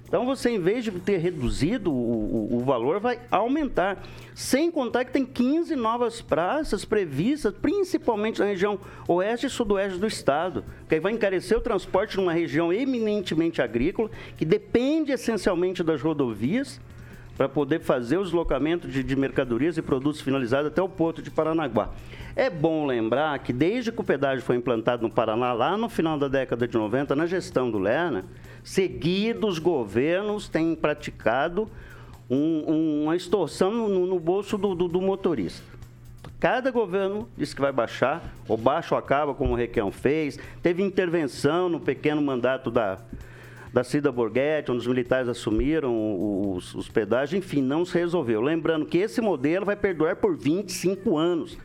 Então 0.10 0.25
você, 0.25 0.50
em 0.50 0.60
vez 0.60 0.84
de 0.84 0.92
ter 0.92 1.18
reduzido 1.18 1.94
o, 1.94 1.94
o, 1.94 2.58
o, 2.58 2.60
valor, 2.62 3.00
vai 3.00 3.20
aumentar. 3.30 4.04
Sem 4.34 4.72
contar 4.72 5.06
que 5.06 5.12
tem 5.12 5.24
15 5.24 5.75
novas 5.75 6.20
praças 6.20 6.84
previstas, 6.84 7.54
principalmente 7.54 8.39
na 8.39 8.48
região 8.48 8.80
oeste 9.08 9.46
e 9.46 9.50
sudoeste 9.51 10.00
do 10.00 10.08
estado, 10.08 10.66
que 10.89 11.00
vai 11.00 11.13
encarecer 11.13 11.56
o 11.56 11.62
transporte 11.62 12.18
numa 12.18 12.34
região 12.34 12.74
eminentemente 12.74 13.62
agrícola, 13.62 14.10
que 14.36 14.44
depende 14.44 15.12
essencialmente 15.12 15.84
das 15.84 16.01
rodovias 16.01 16.82
para 17.38 17.48
poder 17.48 17.80
fazer 17.80 18.18
o 18.18 18.24
deslocamento 18.24 18.88
de, 18.88 19.04
de 19.04 19.16
mercadorias 19.16 19.78
e 19.78 19.82
produtos 19.82 20.22
finalizados 20.22 20.72
até 20.72 20.82
o 20.82 20.89
porto 20.89 21.22
de 21.22 21.30
Paranaguá. 21.30 21.92
É 22.36 22.50
bom 22.50 22.86
lembrar 22.88 23.38
que 23.39 23.54
desde 23.54 23.92
que 23.92 24.01
o 24.01 24.04
pedágio 24.04 24.44
foi 24.44 24.56
implantado 24.56 25.04
no 25.04 25.13
Paraná, 25.13 25.54
lá 25.54 25.78
no 25.78 25.88
final 25.88 26.18
da 26.18 26.28
década 26.28 26.68
de 26.68 26.75
90, 26.75 27.16
na 27.16 27.28
gestão 27.28 27.70
do 27.70 27.78
Lerner, 27.78 28.24
seguidos 28.63 29.60
governos 29.60 30.48
têm 30.48 30.75
praticado 30.75 31.70
um, 32.30 32.63
um, 32.68 33.04
uma 33.04 33.16
extorsão 33.16 33.72
no, 33.72 34.06
no 34.06 34.20
bolso 34.20 34.58
do, 34.58 34.75
do, 34.75 34.88
do, 34.88 35.01
motorista. 35.01 35.63
Cada 36.39 36.72
governo 36.72 37.28
diz 37.38 37.54
que 37.54 37.60
vai 37.60 37.72
baixar, 37.72 38.34
ou 38.48 38.56
baixa 38.56 38.96
ou 38.96 39.00
acaba, 39.00 39.34
como 39.34 39.54
o 39.54 39.56
Requião 39.56 39.92
fez. 39.92 40.39
Teve 40.62 40.84
intervenção 40.84 41.68
no 41.68 41.80
pequeno 41.80 42.22
mandato 42.22 42.70
da, 42.70 43.00
da 43.74 43.84
Cida 43.84 44.12
Borghetti, 44.12 44.72
onde 44.72 44.80
os 44.80 44.88
militares 44.88 45.28
assumiram 45.28 46.54
os, 46.56 46.74
os 46.75 46.88
pedágios, 46.88 47.44
enfim, 47.44 47.62
não 47.62 47.84
se 47.84 47.98
resolveu. 47.98 48.42
Lembrando 48.42 48.86
que 48.86 49.00
esse 49.00 49.20
modelo 49.20 49.66
vai 49.66 49.75
perdurar 49.75 50.16
por 50.16 50.38
25 50.38 51.18
anos 51.18 51.58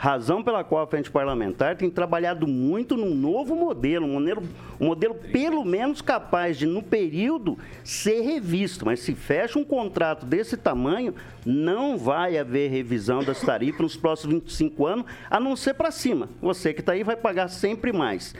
razão 0.00 0.42
pela 0.42 0.64
qual 0.64 0.82
a 0.82 0.86
frente 0.86 1.10
parlamentar 1.10 1.76
tem 1.76 1.90
trabalhado 1.90 2.46
muito 2.46 2.96
num 2.96 3.14
novo 3.14 3.54
modelo, 3.54 4.06
um 4.06 4.14
modelo, 4.14 4.42
um 4.80 4.86
modelo 4.86 5.14
pelo 5.14 5.62
menos 5.62 6.00
capaz 6.00 6.56
de, 6.56 6.64
no 6.64 6.82
período, 6.82 7.58
ser 7.84 8.22
revisto. 8.22 8.86
Mas 8.86 9.00
se 9.00 9.14
fecha 9.14 9.58
um 9.58 9.64
contrato 9.64 10.24
desse 10.24 10.56
tamanho, 10.56 11.14
não 11.44 11.98
vai 11.98 12.38
haver 12.38 12.70
revisão 12.70 13.22
das 13.22 13.42
tarifas 13.42 13.82
nos 13.82 13.96
próximos 13.96 14.36
25 14.36 14.86
anos, 14.86 15.04
a 15.28 15.38
não 15.38 15.54
ser 15.54 15.74
para 15.74 15.90
cima. 15.90 16.30
Você 16.40 16.72
que 16.72 16.80
está 16.80 16.92
aí 16.92 17.04
vai 17.04 17.16
pagar 17.16 17.48
sempre 17.48 17.92
mais. 17.92 18.34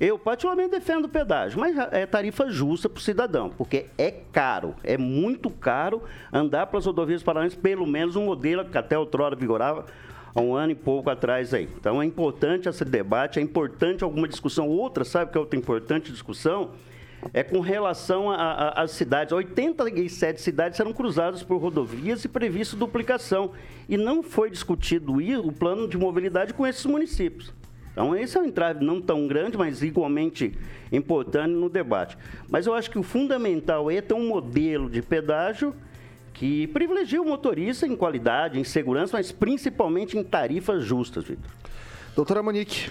Eu, 0.00 0.18
particularmente, 0.18 0.72
defendo 0.72 1.04
o 1.04 1.08
pedágio, 1.08 1.60
mas 1.60 1.78
é 1.92 2.04
tarifa 2.06 2.50
justa 2.50 2.88
para 2.88 2.98
o 2.98 3.00
cidadão, 3.00 3.50
porque 3.50 3.86
é 3.96 4.10
caro, 4.10 4.74
é 4.82 4.98
muito 4.98 5.48
caro 5.48 6.02
andar 6.32 6.66
pelas 6.66 6.84
rodovias 6.84 7.22
paranaenses, 7.22 7.56
pelo 7.56 7.86
menos 7.86 8.16
um 8.16 8.24
modelo 8.24 8.64
que 8.64 8.76
até 8.76 8.98
outrora 8.98 9.36
vigorava, 9.36 9.86
há 10.34 10.40
um 10.40 10.54
ano 10.54 10.72
e 10.72 10.74
pouco 10.74 11.08
atrás 11.08 11.54
aí. 11.54 11.68
Então 11.78 12.02
é 12.02 12.04
importante 12.04 12.68
esse 12.68 12.84
debate, 12.84 13.38
é 13.38 13.42
importante 13.42 14.02
alguma 14.02 14.26
discussão. 14.26 14.68
Outra, 14.68 15.04
sabe 15.04 15.30
que 15.30 15.38
é 15.38 15.40
outra 15.40 15.58
importante 15.58 16.10
discussão? 16.10 16.72
É 17.32 17.42
com 17.42 17.60
relação 17.60 18.30
às 18.30 18.90
cidades. 18.90 19.32
87 19.32 20.42
cidades 20.42 20.76
serão 20.76 20.92
cruzadas 20.92 21.42
por 21.42 21.56
rodovias 21.56 22.22
e 22.24 22.28
previsto 22.28 22.76
duplicação. 22.76 23.52
E 23.88 23.96
não 23.96 24.22
foi 24.22 24.50
discutido 24.50 25.14
o 25.14 25.52
plano 25.52 25.88
de 25.88 25.96
mobilidade 25.96 26.52
com 26.52 26.66
esses 26.66 26.84
municípios. 26.84 27.50
Então, 27.92 28.14
esse 28.14 28.36
é 28.36 28.40
um 28.40 28.44
entrave 28.44 28.84
não 28.84 29.00
tão 29.00 29.26
grande, 29.26 29.56
mas 29.56 29.80
igualmente 29.80 30.52
importante 30.92 31.52
no 31.52 31.70
debate. 31.70 32.18
Mas 32.50 32.66
eu 32.66 32.74
acho 32.74 32.90
que 32.90 32.98
o 32.98 33.02
fundamental 33.02 33.90
é 33.90 34.00
ter 34.02 34.14
um 34.14 34.28
modelo 34.28 34.90
de 34.90 35.00
pedágio 35.00 35.74
que 36.34 36.66
privilegia 36.66 37.22
o 37.22 37.24
motorista 37.24 37.86
em 37.86 37.96
qualidade, 37.96 38.58
em 38.58 38.64
segurança, 38.64 39.16
mas 39.16 39.30
principalmente 39.30 40.18
em 40.18 40.24
tarifas 40.24 40.84
justas, 40.84 41.24
Vitor. 41.24 41.50
Doutora 42.14 42.42
Monique. 42.42 42.90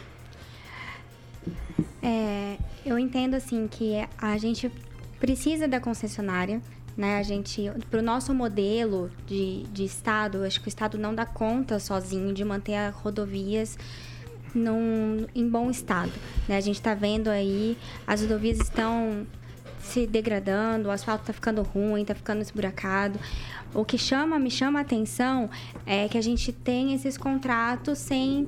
É, 2.02 2.58
eu 2.86 2.98
entendo 2.98 3.36
assim 3.36 3.68
que 3.68 3.96
a 4.18 4.38
gente 4.38 4.72
precisa 5.20 5.68
da 5.68 5.80
concessionária, 5.80 6.62
né? 6.96 7.18
A 7.18 7.24
gente, 7.24 7.72
para 7.90 8.00
o 8.00 8.04
nosso 8.04 8.34
modelo 8.34 9.12
de, 9.28 9.64
de 9.64 9.84
estado, 9.84 10.44
acho 10.44 10.62
que 10.62 10.68
o 10.68 10.70
estado 10.70 10.98
não 10.98 11.14
dá 11.14 11.26
conta 11.26 11.80
sozinho 11.80 12.34
de 12.34 12.44
manter 12.46 12.76
as 12.76 12.96
rodovias 12.96 13.78
num, 14.54 15.26
em 15.36 15.48
bom 15.48 15.70
estado. 15.70 16.12
Né? 16.48 16.58
A 16.58 16.62
gente 16.62 16.76
está 16.76 16.94
vendo 16.94 17.30
aí 17.30 17.78
as 18.06 18.22
rodovias 18.22 18.60
estão 18.60 19.26
se 19.84 20.08
degradando, 20.08 20.90
o 20.90 20.92
asfalto 20.92 21.24
está 21.24 21.34
ficando 21.34 21.62
ruim, 21.62 22.02
está 22.02 22.16
ficando 22.16 22.42
esburacado. 22.42 23.20
O 23.74 23.84
que 23.84 23.98
chama, 23.98 24.40
me 24.40 24.50
chama 24.50 24.80
a 24.80 24.82
atenção 24.82 25.50
é 25.86 26.08
que 26.08 26.18
a 26.18 26.22
gente 26.22 26.52
tem 26.52 26.94
esses 26.94 27.18
contratos 27.18 28.00
sem, 28.00 28.48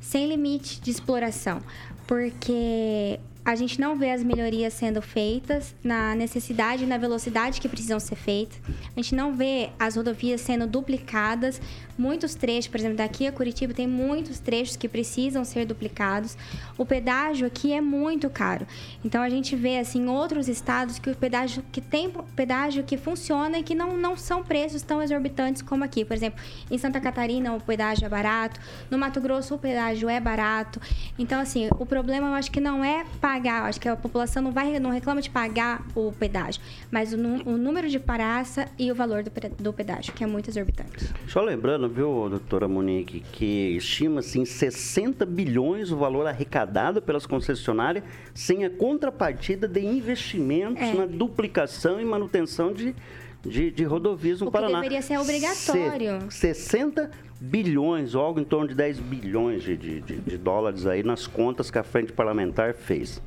sem 0.00 0.28
limite 0.28 0.80
de 0.80 0.90
exploração. 0.90 1.60
Porque 2.06 3.20
a 3.44 3.54
gente 3.54 3.80
não 3.80 3.96
vê 3.96 4.10
as 4.10 4.22
melhorias 4.22 4.74
sendo 4.74 5.00
feitas 5.00 5.74
na 5.82 6.14
necessidade 6.14 6.84
e 6.84 6.86
na 6.86 6.98
velocidade 6.98 7.60
que 7.60 7.68
precisam 7.68 7.98
ser 7.98 8.16
feitas. 8.16 8.58
A 8.94 9.00
gente 9.00 9.14
não 9.14 9.34
vê 9.34 9.70
as 9.78 9.96
rodovias 9.96 10.40
sendo 10.40 10.66
duplicadas. 10.66 11.60
Muitos 11.96 12.34
trechos, 12.34 12.68
por 12.68 12.78
exemplo, 12.78 12.96
daqui 12.96 13.26
a 13.26 13.32
Curitiba 13.32 13.72
tem 13.72 13.86
muitos 13.86 14.38
trechos 14.38 14.76
que 14.76 14.88
precisam 14.88 15.44
ser 15.44 15.66
duplicados. 15.66 16.36
O 16.76 16.84
pedágio 16.84 17.46
aqui 17.46 17.72
é 17.72 17.80
muito 17.80 18.28
caro. 18.28 18.66
Então 19.04 19.22
a 19.22 19.28
gente 19.28 19.56
vê 19.56 19.78
assim 19.78 20.06
outros 20.06 20.48
estados 20.48 20.98
que 20.98 21.10
o 21.10 21.16
pedágio 21.16 21.62
que 21.72 21.80
tem 21.80 22.10
pedágio 22.36 22.84
que 22.84 22.96
funciona 22.96 23.58
e 23.58 23.62
que 23.62 23.74
não, 23.74 23.96
não 23.96 24.16
são 24.16 24.42
preços 24.42 24.82
tão 24.82 25.02
exorbitantes 25.02 25.62
como 25.62 25.82
aqui. 25.82 26.04
Por 26.04 26.14
exemplo, 26.14 26.40
em 26.70 26.78
Santa 26.78 27.00
Catarina 27.00 27.54
o 27.54 27.60
pedágio 27.60 28.04
é 28.04 28.08
barato, 28.08 28.60
no 28.90 28.98
Mato 28.98 29.20
Grosso 29.20 29.54
o 29.54 29.58
pedágio 29.58 30.08
é 30.08 30.20
barato. 30.20 30.80
Então 31.18 31.40
assim, 31.40 31.68
o 31.78 31.86
problema 31.86 32.28
eu 32.28 32.34
acho 32.34 32.50
que 32.50 32.60
não 32.60 32.84
é 32.84 33.04
pagar, 33.30 33.62
acho 33.64 33.80
que 33.80 33.88
a 33.88 33.94
população 33.94 34.42
não 34.42 34.50
vai 34.50 34.80
não 34.80 34.90
reclama 34.90 35.22
de 35.22 35.30
pagar 35.30 35.86
o 35.94 36.10
pedágio, 36.10 36.60
mas 36.90 37.12
o, 37.12 37.16
o 37.16 37.56
número 37.56 37.88
de 37.88 37.98
paraça 37.98 38.66
e 38.76 38.90
o 38.90 38.94
valor 38.94 39.22
do, 39.22 39.30
do 39.62 39.72
pedágio, 39.72 40.12
que 40.12 40.24
é 40.24 40.26
muito 40.26 40.50
exorbitante. 40.50 41.12
Só 41.28 41.40
lembrando, 41.40 41.88
viu, 41.88 42.28
doutora 42.28 42.66
Monique, 42.66 43.20
que 43.32 43.76
estima-se 43.76 44.40
em 44.40 44.44
60 44.44 45.24
bilhões 45.24 45.92
o 45.92 45.96
valor 45.96 46.26
arrecadado 46.26 47.00
pelas 47.00 47.24
concessionárias 47.24 48.02
sem 48.34 48.64
a 48.64 48.70
contrapartida 48.70 49.68
de 49.68 49.80
investimentos 49.80 50.82
é. 50.82 50.94
na 50.94 51.06
duplicação 51.06 52.00
e 52.00 52.04
manutenção 52.04 52.72
de 52.72 52.94
de, 53.42 53.70
de 53.70 53.84
rodovias 53.84 54.42
no 54.42 54.48
o 54.48 54.50
Paraná. 54.50 54.80
deveria 54.80 55.00
ser 55.00 55.18
obrigatório. 55.18 56.30
Se, 56.30 56.52
60 56.52 57.10
bilhões, 57.40 58.14
ou 58.14 58.22
algo 58.22 58.38
em 58.38 58.44
torno 58.44 58.68
de 58.68 58.74
10 58.74 59.00
bilhões 59.00 59.62
de, 59.62 59.76
de, 59.76 60.00
de, 60.00 60.36
dólares 60.36 60.84
aí 60.86 61.02
nas 61.02 61.26
contas 61.26 61.70
que 61.70 61.78
a 61.78 61.82
frente 61.82 62.12
parlamentar 62.12 62.74
fez. 62.74 63.22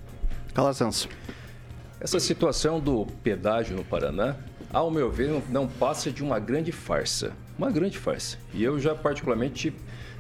Calazans. 0.54 1.10
Essa 2.00 2.20
situação 2.20 2.80
do 2.80 3.08
pedágio 3.24 3.76
no 3.76 3.84
Paraná, 3.84 4.36
ao 4.72 4.92
meu 4.92 5.10
ver, 5.10 5.30
não, 5.30 5.42
não 5.50 5.68
passa 5.68 6.12
de 6.12 6.24
uma 6.24 6.38
grande 6.40 6.72
farsa. 6.72 7.34
Uma 7.58 7.72
grande 7.72 7.98
farsa. 7.98 8.38
E 8.54 8.64
eu 8.64 8.80
já 8.80 8.94
particularmente 8.94 9.74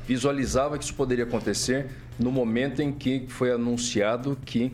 visualizava 0.07 0.77
que 0.77 0.83
isso 0.83 0.95
poderia 0.95 1.25
acontecer 1.25 1.89
no 2.17 2.31
momento 2.31 2.81
em 2.81 2.91
que 2.91 3.25
foi 3.27 3.51
anunciado 3.51 4.37
que 4.43 4.71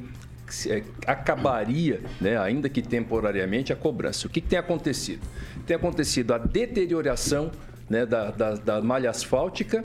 é, 0.68 0.84
acabaria, 1.06 2.02
né, 2.20 2.38
ainda 2.38 2.70
que 2.70 2.82
temporariamente, 2.82 3.72
a 3.72 3.76
cobrança. 3.76 4.28
O 4.28 4.30
que, 4.30 4.42
que 4.42 4.48
tem 4.48 4.58
acontecido? 4.58 5.22
Tem 5.66 5.76
acontecido 5.76 6.34
a 6.34 6.38
deterioração 6.38 7.52
né, 7.90 8.06
da, 8.06 8.32
da, 8.32 8.56
da 8.56 8.82
malha 8.82 9.10
asfáltica 9.10 9.84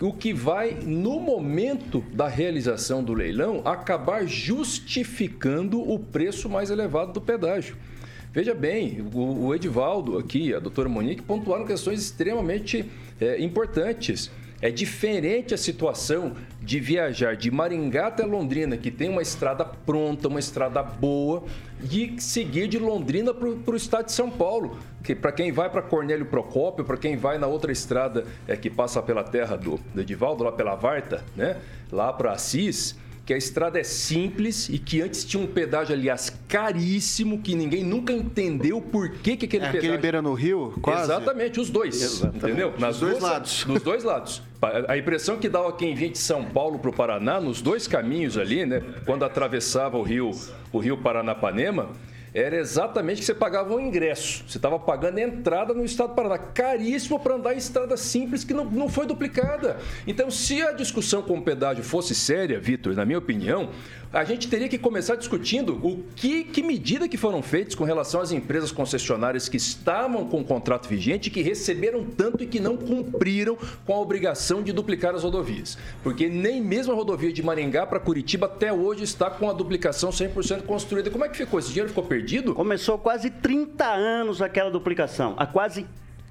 o 0.00 0.12
que 0.12 0.32
vai, 0.32 0.78
no 0.84 1.18
momento 1.18 2.04
da 2.12 2.28
realização 2.28 3.02
do 3.02 3.12
leilão, 3.12 3.62
acabar 3.64 4.26
justificando 4.26 5.80
o 5.80 5.98
preço 5.98 6.48
mais 6.48 6.70
elevado 6.70 7.12
do 7.12 7.20
pedágio. 7.20 7.76
Veja 8.32 8.54
bem, 8.54 9.04
o, 9.12 9.46
o 9.46 9.54
Edivaldo 9.54 10.16
aqui, 10.16 10.54
a 10.54 10.60
doutora 10.60 10.88
Monique, 10.88 11.22
pontuaram 11.22 11.66
questões 11.66 12.00
extremamente 12.00 12.88
é, 13.20 13.42
importantes. 13.42 14.30
É 14.60 14.70
diferente 14.70 15.54
a 15.54 15.56
situação 15.56 16.32
de 16.60 16.80
viajar 16.80 17.36
de 17.36 17.48
Maringá 17.48 18.08
até 18.08 18.24
Londrina, 18.24 18.76
que 18.76 18.90
tem 18.90 19.08
uma 19.08 19.22
estrada 19.22 19.64
pronta, 19.64 20.26
uma 20.26 20.40
estrada 20.40 20.82
boa, 20.82 21.44
e 21.90 22.20
seguir 22.20 22.66
de 22.66 22.78
Londrina 22.78 23.32
para 23.32 23.48
o 23.48 23.76
estado 23.76 24.06
de 24.06 24.12
São 24.12 24.28
Paulo. 24.28 24.76
Que 25.04 25.14
para 25.14 25.30
quem 25.30 25.52
vai 25.52 25.70
para 25.70 25.80
Cornélio 25.80 26.26
Procópio, 26.26 26.84
para 26.84 26.96
quem 26.96 27.16
vai 27.16 27.38
na 27.38 27.46
outra 27.46 27.70
estrada 27.70 28.26
é, 28.48 28.56
que 28.56 28.68
passa 28.68 29.00
pela 29.00 29.22
terra 29.22 29.56
do, 29.56 29.78
do 29.94 30.00
Edivaldo, 30.00 30.42
lá 30.42 30.50
pela 30.50 30.74
Varta, 30.74 31.24
né? 31.36 31.56
lá 31.92 32.12
para 32.12 32.32
Assis 32.32 32.96
que 33.28 33.34
a 33.34 33.36
estrada 33.36 33.78
é 33.78 33.84
simples 33.84 34.70
e 34.70 34.78
que 34.78 35.02
antes 35.02 35.22
tinha 35.22 35.42
um 35.42 35.46
pedágio, 35.46 35.94
aliás, 35.94 36.34
caríssimo, 36.48 37.42
que 37.42 37.54
ninguém 37.54 37.84
nunca 37.84 38.10
entendeu 38.10 38.80
por 38.80 39.10
que, 39.10 39.36
que 39.36 39.44
aquele 39.44 39.64
é, 39.64 39.66
pedágio... 39.66 39.90
Aquele 39.90 39.98
beira 40.00 40.22
no 40.22 40.32
rio, 40.32 40.72
quase? 40.80 41.02
Exatamente, 41.02 41.60
os 41.60 41.68
dois, 41.68 42.00
Exatamente. 42.00 42.38
entendeu? 42.38 42.72
Nas 42.78 42.98
dois 43.00 43.20
lados. 43.20 43.66
Nos 43.68 43.82
dois 43.82 44.02
lados. 44.02 44.42
A 44.88 44.96
impressão 44.96 45.36
que 45.36 45.46
dava 45.46 45.70
quem 45.74 45.94
vinha 45.94 46.08
de 46.10 46.16
São 46.16 46.42
Paulo 46.42 46.78
para 46.78 46.88
o 46.88 46.92
Paraná, 46.92 47.38
nos 47.38 47.60
dois 47.60 47.86
caminhos 47.86 48.38
ali, 48.38 48.64
né? 48.64 48.82
Quando 49.04 49.26
atravessava 49.26 49.98
o 49.98 50.02
rio, 50.02 50.30
o 50.72 50.78
rio 50.78 50.96
Paranapanema, 50.96 51.90
era 52.32 52.56
exatamente 52.56 53.20
que 53.20 53.24
você 53.24 53.34
pagava 53.34 53.74
um 53.74 53.80
ingresso. 53.80 54.44
Você 54.46 54.58
estava 54.58 54.78
pagando 54.78 55.18
entrada 55.18 55.72
no 55.74 55.84
estado 55.84 56.10
do 56.10 56.14
Paraná. 56.14 56.38
Caríssimo 56.38 57.18
para 57.18 57.34
andar 57.34 57.54
em 57.54 57.58
estrada 57.58 57.96
simples 57.96 58.44
que 58.44 58.54
não, 58.54 58.64
não 58.64 58.88
foi 58.88 59.06
duplicada. 59.06 59.78
Então, 60.06 60.30
se 60.30 60.62
a 60.62 60.72
discussão 60.72 61.22
com 61.22 61.38
o 61.38 61.42
pedágio 61.42 61.82
fosse 61.82 62.14
séria, 62.14 62.60
Vitor, 62.60 62.94
na 62.94 63.04
minha 63.04 63.18
opinião, 63.18 63.70
a 64.12 64.24
gente 64.24 64.48
teria 64.48 64.68
que 64.68 64.78
começar 64.78 65.16
discutindo 65.16 65.74
o 65.86 66.02
que, 66.16 66.44
que 66.44 66.62
medida 66.62 67.06
que 67.06 67.18
foram 67.18 67.42
feitas 67.42 67.74
com 67.74 67.84
relação 67.84 68.22
às 68.22 68.32
empresas 68.32 68.72
concessionárias 68.72 69.48
que 69.48 69.58
estavam 69.58 70.26
com 70.26 70.40
o 70.40 70.44
contrato 70.44 70.88
vigente, 70.88 71.28
que 71.28 71.42
receberam 71.42 72.04
tanto 72.04 72.42
e 72.42 72.46
que 72.46 72.58
não 72.58 72.76
cumpriram 72.76 73.56
com 73.84 73.94
a 73.94 74.00
obrigação 74.00 74.62
de 74.62 74.72
duplicar 74.72 75.14
as 75.14 75.24
rodovias. 75.24 75.76
Porque 76.02 76.28
nem 76.28 76.60
mesmo 76.60 76.92
a 76.92 76.96
rodovia 76.96 77.32
de 77.32 77.42
Maringá 77.42 77.86
para 77.86 78.00
Curitiba 78.00 78.46
até 78.46 78.72
hoje 78.72 79.04
está 79.04 79.30
com 79.30 79.50
a 79.50 79.52
duplicação 79.52 80.08
100% 80.08 80.62
construída. 80.62 81.10
Como 81.10 81.24
é 81.24 81.28
que 81.28 81.36
ficou? 81.36 81.58
Esse 81.58 81.68
dinheiro 81.68 81.88
ficou 81.88 82.04
perdido? 82.04 82.17
Começou 82.54 82.98
quase 82.98 83.30
30 83.30 83.84
anos 83.84 84.42
aquela 84.42 84.70
duplicação. 84.70 85.34
Há 85.36 85.46
quase 85.46 85.86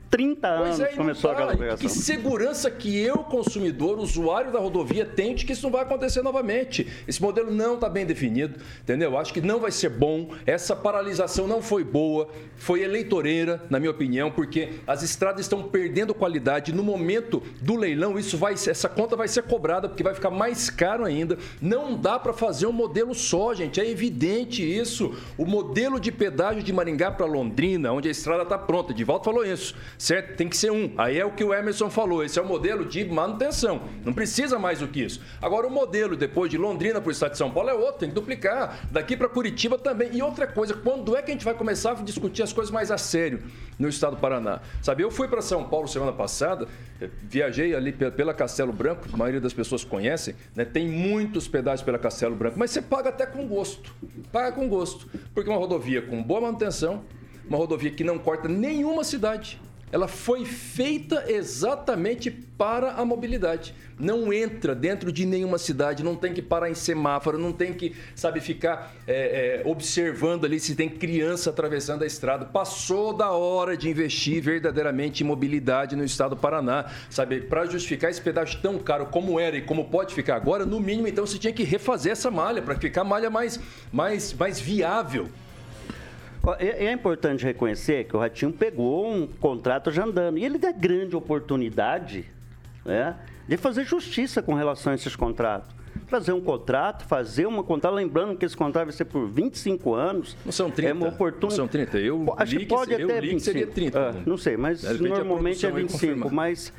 30 0.09 0.47
anos 0.47 0.79
é, 0.79 0.87
começou 0.87 1.31
aquela 1.31 1.53
obrigação. 1.53 1.87
Que 1.87 1.93
segurança 1.93 2.71
que 2.71 2.97
eu, 2.97 3.17
consumidor, 3.19 3.99
usuário 3.99 4.51
da 4.51 4.59
rodovia, 4.59 5.05
tenho 5.05 5.35
de 5.35 5.45
que 5.45 5.53
isso 5.53 5.63
não 5.63 5.71
vai 5.71 5.81
acontecer 5.83 6.21
novamente. 6.21 6.87
Esse 7.07 7.21
modelo 7.21 7.51
não 7.51 7.75
está 7.75 7.89
bem 7.89 8.05
definido, 8.05 8.59
entendeu? 8.81 9.17
Acho 9.17 9.33
que 9.33 9.41
não 9.41 9.59
vai 9.59 9.71
ser 9.71 9.89
bom. 9.89 10.29
Essa 10.45 10.75
paralisação 10.75 11.47
não 11.47 11.61
foi 11.61 11.83
boa, 11.83 12.29
foi 12.55 12.81
eleitoreira, 12.81 13.63
na 13.69 13.79
minha 13.79 13.91
opinião, 13.91 14.31
porque 14.31 14.73
as 14.85 15.03
estradas 15.03 15.41
estão 15.41 15.63
perdendo 15.63 16.13
qualidade. 16.13 16.73
No 16.73 16.83
momento 16.83 17.43
do 17.61 17.75
leilão, 17.75 18.17
isso 18.17 18.37
vai, 18.37 18.53
essa 18.53 18.87
conta 18.87 19.15
vai 19.15 19.27
ser 19.27 19.43
cobrada, 19.43 19.89
porque 19.89 20.03
vai 20.03 20.13
ficar 20.13 20.31
mais 20.31 20.69
caro 20.69 21.03
ainda. 21.03 21.37
Não 21.61 21.95
dá 21.95 22.17
para 22.17 22.33
fazer 22.33 22.65
um 22.67 22.71
modelo 22.71 23.13
só, 23.13 23.53
gente. 23.53 23.79
É 23.79 23.89
evidente 23.89 24.63
isso. 24.63 25.15
O 25.37 25.45
modelo 25.45 25.99
de 25.99 26.11
pedágio 26.11 26.63
de 26.63 26.71
Maringá 26.71 27.11
para 27.11 27.25
Londrina, 27.25 27.91
onde 27.91 28.07
a 28.07 28.11
estrada 28.11 28.43
está 28.43 28.57
pronta, 28.57 28.93
de 28.93 29.03
volta 29.03 29.25
falou 29.25 29.45
isso 29.45 29.75
certo? 29.97 30.35
Tem 30.35 30.47
que 30.47 30.55
ser 30.55 30.71
um. 30.71 30.93
Aí 30.97 31.19
é 31.19 31.25
o 31.25 31.31
que 31.31 31.43
o 31.43 31.53
Emerson 31.53 31.89
falou, 31.89 32.23
esse 32.23 32.37
é 32.37 32.41
o 32.41 32.45
modelo 32.45 32.85
de 32.85 33.03
manutenção. 33.05 33.81
Não 34.05 34.13
precisa 34.13 34.59
mais 34.59 34.79
do 34.79 34.87
que 34.87 35.03
isso. 35.03 35.21
Agora, 35.41 35.67
o 35.67 35.71
modelo 35.71 36.15
depois 36.15 36.51
de 36.51 36.57
Londrina 36.57 37.01
para 37.01 37.09
o 37.09 37.11
estado 37.11 37.31
de 37.31 37.37
São 37.37 37.49
Paulo 37.49 37.69
é 37.69 37.73
outro, 37.73 37.99
tem 37.99 38.09
que 38.09 38.15
duplicar. 38.15 38.87
Daqui 38.91 39.17
para 39.17 39.27
Curitiba 39.27 39.77
também. 39.77 40.09
E 40.13 40.21
outra 40.21 40.45
coisa, 40.45 40.73
quando 40.73 41.15
é 41.15 41.21
que 41.21 41.31
a 41.31 41.33
gente 41.33 41.45
vai 41.45 41.53
começar 41.53 41.91
a 41.91 41.95
discutir 41.95 42.43
as 42.43 42.53
coisas 42.53 42.71
mais 42.71 42.91
a 42.91 42.97
sério 42.97 43.41
no 43.79 43.87
estado 43.87 44.15
do 44.15 44.21
Paraná? 44.21 44.61
Sabe, 44.81 45.03
eu 45.03 45.11
fui 45.11 45.27
para 45.27 45.41
São 45.41 45.63
Paulo 45.63 45.87
semana 45.87 46.13
passada, 46.13 46.67
eh, 47.01 47.09
viajei 47.23 47.75
ali 47.75 47.91
pela 47.91 48.33
Castelo 48.33 48.73
Branco, 48.73 49.07
a 49.11 49.17
maioria 49.17 49.41
das 49.41 49.53
pessoas 49.53 49.83
conhecem, 49.83 50.35
né? 50.55 50.65
Tem 50.65 50.87
muitos 50.87 51.47
pedágios 51.47 51.83
pela 51.83 51.97
Castelo 51.97 52.35
Branco, 52.35 52.57
mas 52.57 52.71
você 52.71 52.81
paga 52.81 53.09
até 53.09 53.25
com 53.25 53.47
gosto. 53.47 53.93
Paga 54.31 54.51
com 54.51 54.67
gosto. 54.67 55.07
Porque 55.33 55.49
é 55.49 55.53
uma 55.53 55.59
rodovia 55.59 56.01
com 56.01 56.21
boa 56.21 56.41
manutenção, 56.41 57.03
uma 57.47 57.57
rodovia 57.57 57.91
que 57.91 58.03
não 58.03 58.17
corta 58.17 58.47
nenhuma 58.47 59.03
cidade 59.03 59.59
ela 59.91 60.07
foi 60.07 60.43
feita 60.43 61.25
exatamente 61.27 62.29
para 62.29 62.91
a 62.93 63.05
mobilidade. 63.05 63.73
Não 63.97 64.33
entra 64.33 64.75
dentro 64.75 65.11
de 65.11 65.25
nenhuma 65.25 65.57
cidade, 65.57 66.03
não 66.03 66.15
tem 66.15 66.33
que 66.33 66.41
parar 66.41 66.69
em 66.69 66.75
semáforo, 66.75 67.37
não 67.37 67.53
tem 67.53 67.73
que, 67.73 67.95
sabe, 68.13 68.41
ficar 68.41 68.93
é, 69.07 69.61
é, 69.63 69.67
observando 69.67 70.45
ali 70.45 70.59
se 70.59 70.75
tem 70.75 70.89
criança 70.89 71.49
atravessando 71.51 72.03
a 72.03 72.05
estrada. 72.05 72.45
Passou 72.45 73.13
da 73.13 73.31
hora 73.31 73.77
de 73.77 73.89
investir 73.89 74.41
verdadeiramente 74.41 75.23
em 75.23 75.25
mobilidade 75.25 75.95
no 75.95 76.03
estado 76.03 76.31
do 76.35 76.41
Paraná, 76.41 76.91
sabe? 77.09 77.41
Para 77.41 77.65
justificar 77.65 78.11
esse 78.11 78.21
pedágio 78.21 78.59
tão 78.61 78.77
caro 78.77 79.05
como 79.05 79.39
era 79.39 79.55
e 79.55 79.61
como 79.61 79.85
pode 79.85 80.13
ficar 80.13 80.35
agora, 80.35 80.65
no 80.65 80.79
mínimo, 80.79 81.07
então, 81.07 81.25
você 81.25 81.39
tinha 81.39 81.53
que 81.53 81.63
refazer 81.63 82.11
essa 82.11 82.29
malha 82.29 82.61
para 82.61 82.75
ficar 82.75 83.01
a 83.01 83.05
malha 83.05 83.29
mais, 83.29 83.59
mais, 83.91 84.33
mais 84.33 84.59
viável 84.59 85.29
é, 86.59 86.91
importante 86.91 87.43
reconhecer 87.43 88.05
que 88.05 88.15
o 88.15 88.19
Ratinho 88.19 88.51
pegou 88.51 89.11
um 89.11 89.27
contrato 89.27 89.91
já 89.91 90.05
andando. 90.05 90.37
E 90.37 90.45
ele 90.45 90.57
deu 90.57 90.73
grande 90.73 91.15
oportunidade 91.15 92.25
né, 92.85 93.15
de 93.47 93.57
fazer 93.57 93.83
justiça 93.83 94.41
com 94.41 94.53
relação 94.53 94.91
a 94.91 94.95
esses 94.95 95.15
contratos. 95.15 95.75
Trazer 96.07 96.31
um 96.31 96.39
contrato, 96.39 97.05
fazer 97.05 97.47
uma 97.47 97.63
contrato, 97.63 97.93
lembrando 97.93 98.37
que 98.37 98.45
esse 98.45 98.55
contrato 98.55 98.85
vai 98.85 98.93
ser 98.93 99.05
por 99.05 99.27
25 99.27 99.93
anos. 99.93 100.37
Não 100.45 100.51
são 100.51 100.71
30. 100.71 100.89
É 100.89 100.93
uma 100.93 101.07
oportunidade. 101.09 101.55
São 101.55 101.67
30. 101.67 101.97
Eu 101.97 102.33
acho 102.37 102.57
que 102.57 102.65
pode 102.65 102.95
que, 102.95 103.01
até 103.01 103.19
25. 103.19 103.39
seria 103.41 103.67
30. 103.67 103.99
É, 103.99 104.13
não 104.25 104.37
sei, 104.37 104.55
mas 104.55 104.83
normalmente 104.99 105.65
é 105.65 105.71
25. 105.71 106.33
Mas 106.33 106.71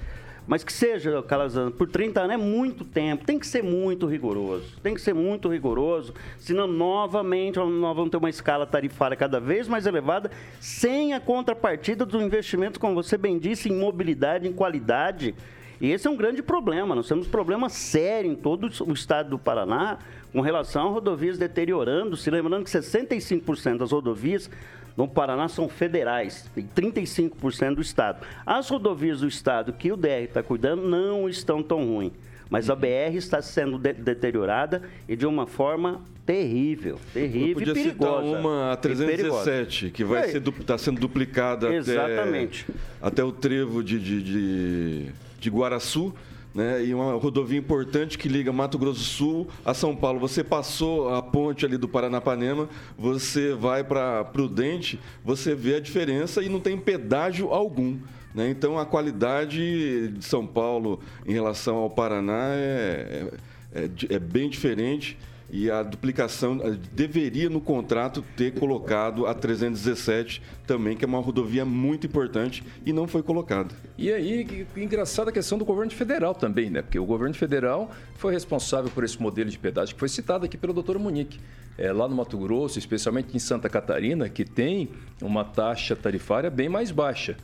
mas 0.48 0.64
que 0.64 0.72
seja, 0.72 1.22
Calazans, 1.22 1.74
por 1.74 1.86
30 1.86 2.22
anos 2.22 2.34
é 2.34 2.36
muito 2.38 2.82
tempo, 2.82 3.26
tem 3.26 3.38
que 3.38 3.46
ser 3.46 3.62
muito 3.62 4.06
rigoroso, 4.06 4.78
tem 4.82 4.94
que 4.94 5.00
ser 5.00 5.12
muito 5.12 5.46
rigoroso, 5.46 6.14
senão 6.38 6.66
novamente 6.66 7.58
nós 7.58 7.94
vamos 7.94 8.10
ter 8.10 8.16
uma 8.16 8.30
escala 8.30 8.66
tarifária 8.66 9.14
cada 9.14 9.38
vez 9.38 9.68
mais 9.68 9.84
elevada, 9.84 10.30
sem 10.58 11.12
a 11.12 11.20
contrapartida 11.20 12.06
do 12.06 12.22
investimento, 12.22 12.80
como 12.80 12.94
você 12.94 13.18
bem 13.18 13.38
disse, 13.38 13.68
em 13.68 13.78
mobilidade, 13.78 14.48
em 14.48 14.52
qualidade. 14.52 15.34
E 15.82 15.92
esse 15.92 16.08
é 16.08 16.10
um 16.10 16.16
grande 16.16 16.42
problema, 16.42 16.94
nós 16.94 17.06
temos 17.06 17.28
problema 17.28 17.68
sério 17.68 18.32
em 18.32 18.34
todo 18.34 18.70
o 18.86 18.92
estado 18.94 19.28
do 19.28 19.38
Paraná 19.38 19.98
com 20.32 20.40
relação 20.40 20.88
a 20.88 20.90
rodovias 20.90 21.36
deteriorando, 21.36 22.16
se 22.16 22.30
lembrando 22.30 22.64
que 22.64 22.70
65% 22.70 23.76
das 23.76 23.92
rodovias 23.92 24.50
no 24.98 25.06
Paraná 25.06 25.46
são 25.46 25.68
federais, 25.68 26.50
tem 26.52 26.66
35% 26.66 27.76
do 27.76 27.80
Estado. 27.80 28.26
As 28.44 28.68
rodovias 28.68 29.20
do 29.20 29.28
Estado 29.28 29.72
que 29.72 29.92
o 29.92 29.96
DR 29.96 30.24
está 30.24 30.42
cuidando 30.42 30.88
não 30.88 31.28
estão 31.28 31.62
tão 31.62 31.86
ruins. 31.86 32.10
Mas 32.50 32.68
a 32.68 32.74
BR 32.74 33.14
está 33.14 33.40
sendo 33.40 33.78
de 33.78 33.92
deteriorada 33.92 34.82
e 35.08 35.14
de 35.14 35.24
uma 35.24 35.46
forma 35.46 36.02
terrível, 36.26 36.98
terrível 37.14 37.62
e 37.62 37.72
perigosa. 37.74 38.26
Citar 38.26 38.40
uma 38.40 38.72
a 38.72 38.76
317, 38.76 39.90
que 39.90 40.02
vai 40.02 40.30
ser 40.30 40.42
está 40.48 40.76
sendo 40.76 41.00
duplicada 41.00 41.72
Exatamente. 41.72 42.66
Até, 43.00 43.06
até 43.06 43.24
o 43.24 43.30
trevo 43.30 43.84
de, 43.84 44.00
de, 44.00 44.22
de, 44.22 45.06
de 45.38 45.50
Guaraçu 45.50 46.12
né? 46.54 46.84
E 46.84 46.94
uma 46.94 47.12
rodovia 47.14 47.58
importante 47.58 48.18
que 48.18 48.28
liga 48.28 48.52
Mato 48.52 48.78
Grosso 48.78 48.98
do 48.98 49.04
Sul 49.04 49.48
a 49.64 49.74
São 49.74 49.94
Paulo. 49.94 50.18
Você 50.20 50.42
passou 50.42 51.14
a 51.14 51.22
ponte 51.22 51.64
ali 51.64 51.76
do 51.76 51.88
Paranapanema, 51.88 52.68
você 52.96 53.54
vai 53.54 53.84
para 53.84 54.24
Prudente, 54.24 54.98
você 55.24 55.54
vê 55.54 55.76
a 55.76 55.80
diferença 55.80 56.42
e 56.42 56.48
não 56.48 56.60
tem 56.60 56.76
pedágio 56.76 57.52
algum. 57.52 57.98
Né? 58.34 58.50
Então 58.50 58.78
a 58.78 58.86
qualidade 58.86 60.08
de 60.08 60.24
São 60.24 60.46
Paulo 60.46 61.00
em 61.26 61.32
relação 61.32 61.76
ao 61.76 61.90
Paraná 61.90 62.50
é, 62.52 63.30
é, 63.72 63.84
é, 63.84 64.14
é 64.14 64.18
bem 64.18 64.48
diferente 64.48 65.16
e 65.50 65.70
a 65.70 65.82
duplicação 65.82 66.60
eh, 66.62 66.76
deveria 66.92 67.48
no 67.48 67.60
contrato 67.60 68.22
ter 68.36 68.52
colocado 68.52 69.26
a 69.26 69.34
317 69.34 70.42
também, 70.66 70.96
que 70.96 71.04
é 71.04 71.08
uma 71.08 71.20
rodovia 71.20 71.64
muito 71.64 72.06
importante 72.06 72.62
e 72.84 72.92
não 72.92 73.06
foi 73.08 73.22
colocada. 73.22 73.74
E 73.96 74.12
aí, 74.12 74.66
engraçada 74.76 75.30
a 75.30 75.32
questão 75.32 75.56
do 75.56 75.64
governo 75.64 75.92
federal 75.92 76.34
também, 76.34 76.68
né? 76.68 76.82
Porque 76.82 76.98
o 76.98 77.06
governo 77.06 77.34
federal 77.34 77.90
foi 78.14 78.32
responsável 78.32 78.90
por 78.90 79.04
esse 79.04 79.20
modelo 79.20 79.48
de 79.48 79.58
pedágio 79.58 79.94
que 79.94 80.00
foi 80.00 80.08
citado 80.08 80.44
aqui 80.44 80.56
pelo 80.56 80.72
doutor 80.72 80.98
Munique. 80.98 81.40
É, 81.78 81.92
lá 81.92 82.08
no 82.08 82.16
Mato 82.16 82.36
Grosso, 82.36 82.78
especialmente 82.78 83.34
em 83.36 83.38
Santa 83.38 83.68
Catarina, 83.68 84.28
que 84.28 84.44
tem 84.44 84.90
uma 85.22 85.44
taxa 85.44 85.94
tarifária 85.94 86.50
bem 86.50 86.68
mais 86.68 86.90
baixa. 86.90 87.36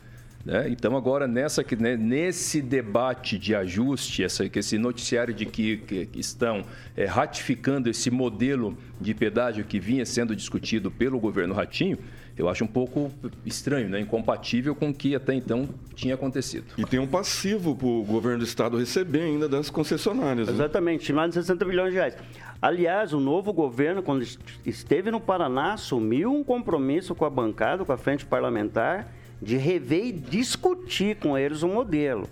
Né? 0.44 0.68
Então, 0.68 0.96
agora, 0.96 1.26
nessa, 1.26 1.64
né, 1.78 1.96
nesse 1.96 2.61
debate 2.61 3.38
de 3.38 3.54
ajuste, 3.54 4.22
essa, 4.22 4.44
esse 4.44 4.76
noticiário 4.76 5.33
de 5.33 5.46
que, 5.46 5.78
que 5.78 6.09
estão 6.20 6.62
é, 6.96 7.07
ratificando 7.07 7.88
esse 7.88 8.11
modelo 8.11 8.76
de 9.00 9.14
pedágio 9.14 9.64
que 9.64 9.80
vinha 9.80 10.04
sendo 10.04 10.37
discutido 10.37 10.90
pelo 10.90 11.18
governo 11.18 11.54
Ratinho, 11.54 11.98
eu 12.37 12.48
acho 12.48 12.64
um 12.64 12.68
pouco 12.68 13.12
estranho, 13.46 13.88
né? 13.88 14.00
incompatível 14.00 14.74
com 14.74 14.90
o 14.90 14.94
que 14.94 15.14
até 15.14 15.35
então 15.35 15.68
tinha 15.94 16.14
acontecido. 16.14 16.64
E 16.76 16.85
tem 16.85 16.98
um 16.98 17.07
passivo 17.07 17.76
para 17.76 17.87
o 17.87 18.02
governo 18.02 18.38
do 18.38 18.44
estado 18.44 18.76
receber 18.76 19.22
ainda 19.22 19.48
das 19.48 19.70
concessionárias. 19.70 20.48
Né? 20.48 20.54
Exatamente, 20.54 21.12
mais 21.12 21.30
de 21.30 21.35
60 21.35 21.64
milhões 21.64 21.90
de 21.90 21.96
reais. 21.96 22.16
Aliás, 22.61 23.12
o 23.12 23.20
novo 23.20 23.52
governo, 23.52 24.02
quando 24.02 24.26
esteve 24.66 25.11
no 25.11 25.20
Paraná, 25.20 25.74
assumiu 25.74 26.33
um 26.33 26.42
compromisso 26.42 27.14
com 27.14 27.24
a 27.24 27.30
bancada, 27.30 27.85
com 27.85 27.92
a 27.92 27.96
frente 27.96 28.26
parlamentar, 28.26 29.12
de 29.40 29.57
rever 29.57 30.07
e 30.07 30.12
discutir 30.12 31.16
com 31.16 31.37
eles 31.37 31.62
o 31.62 31.68
modelo. 31.68 32.29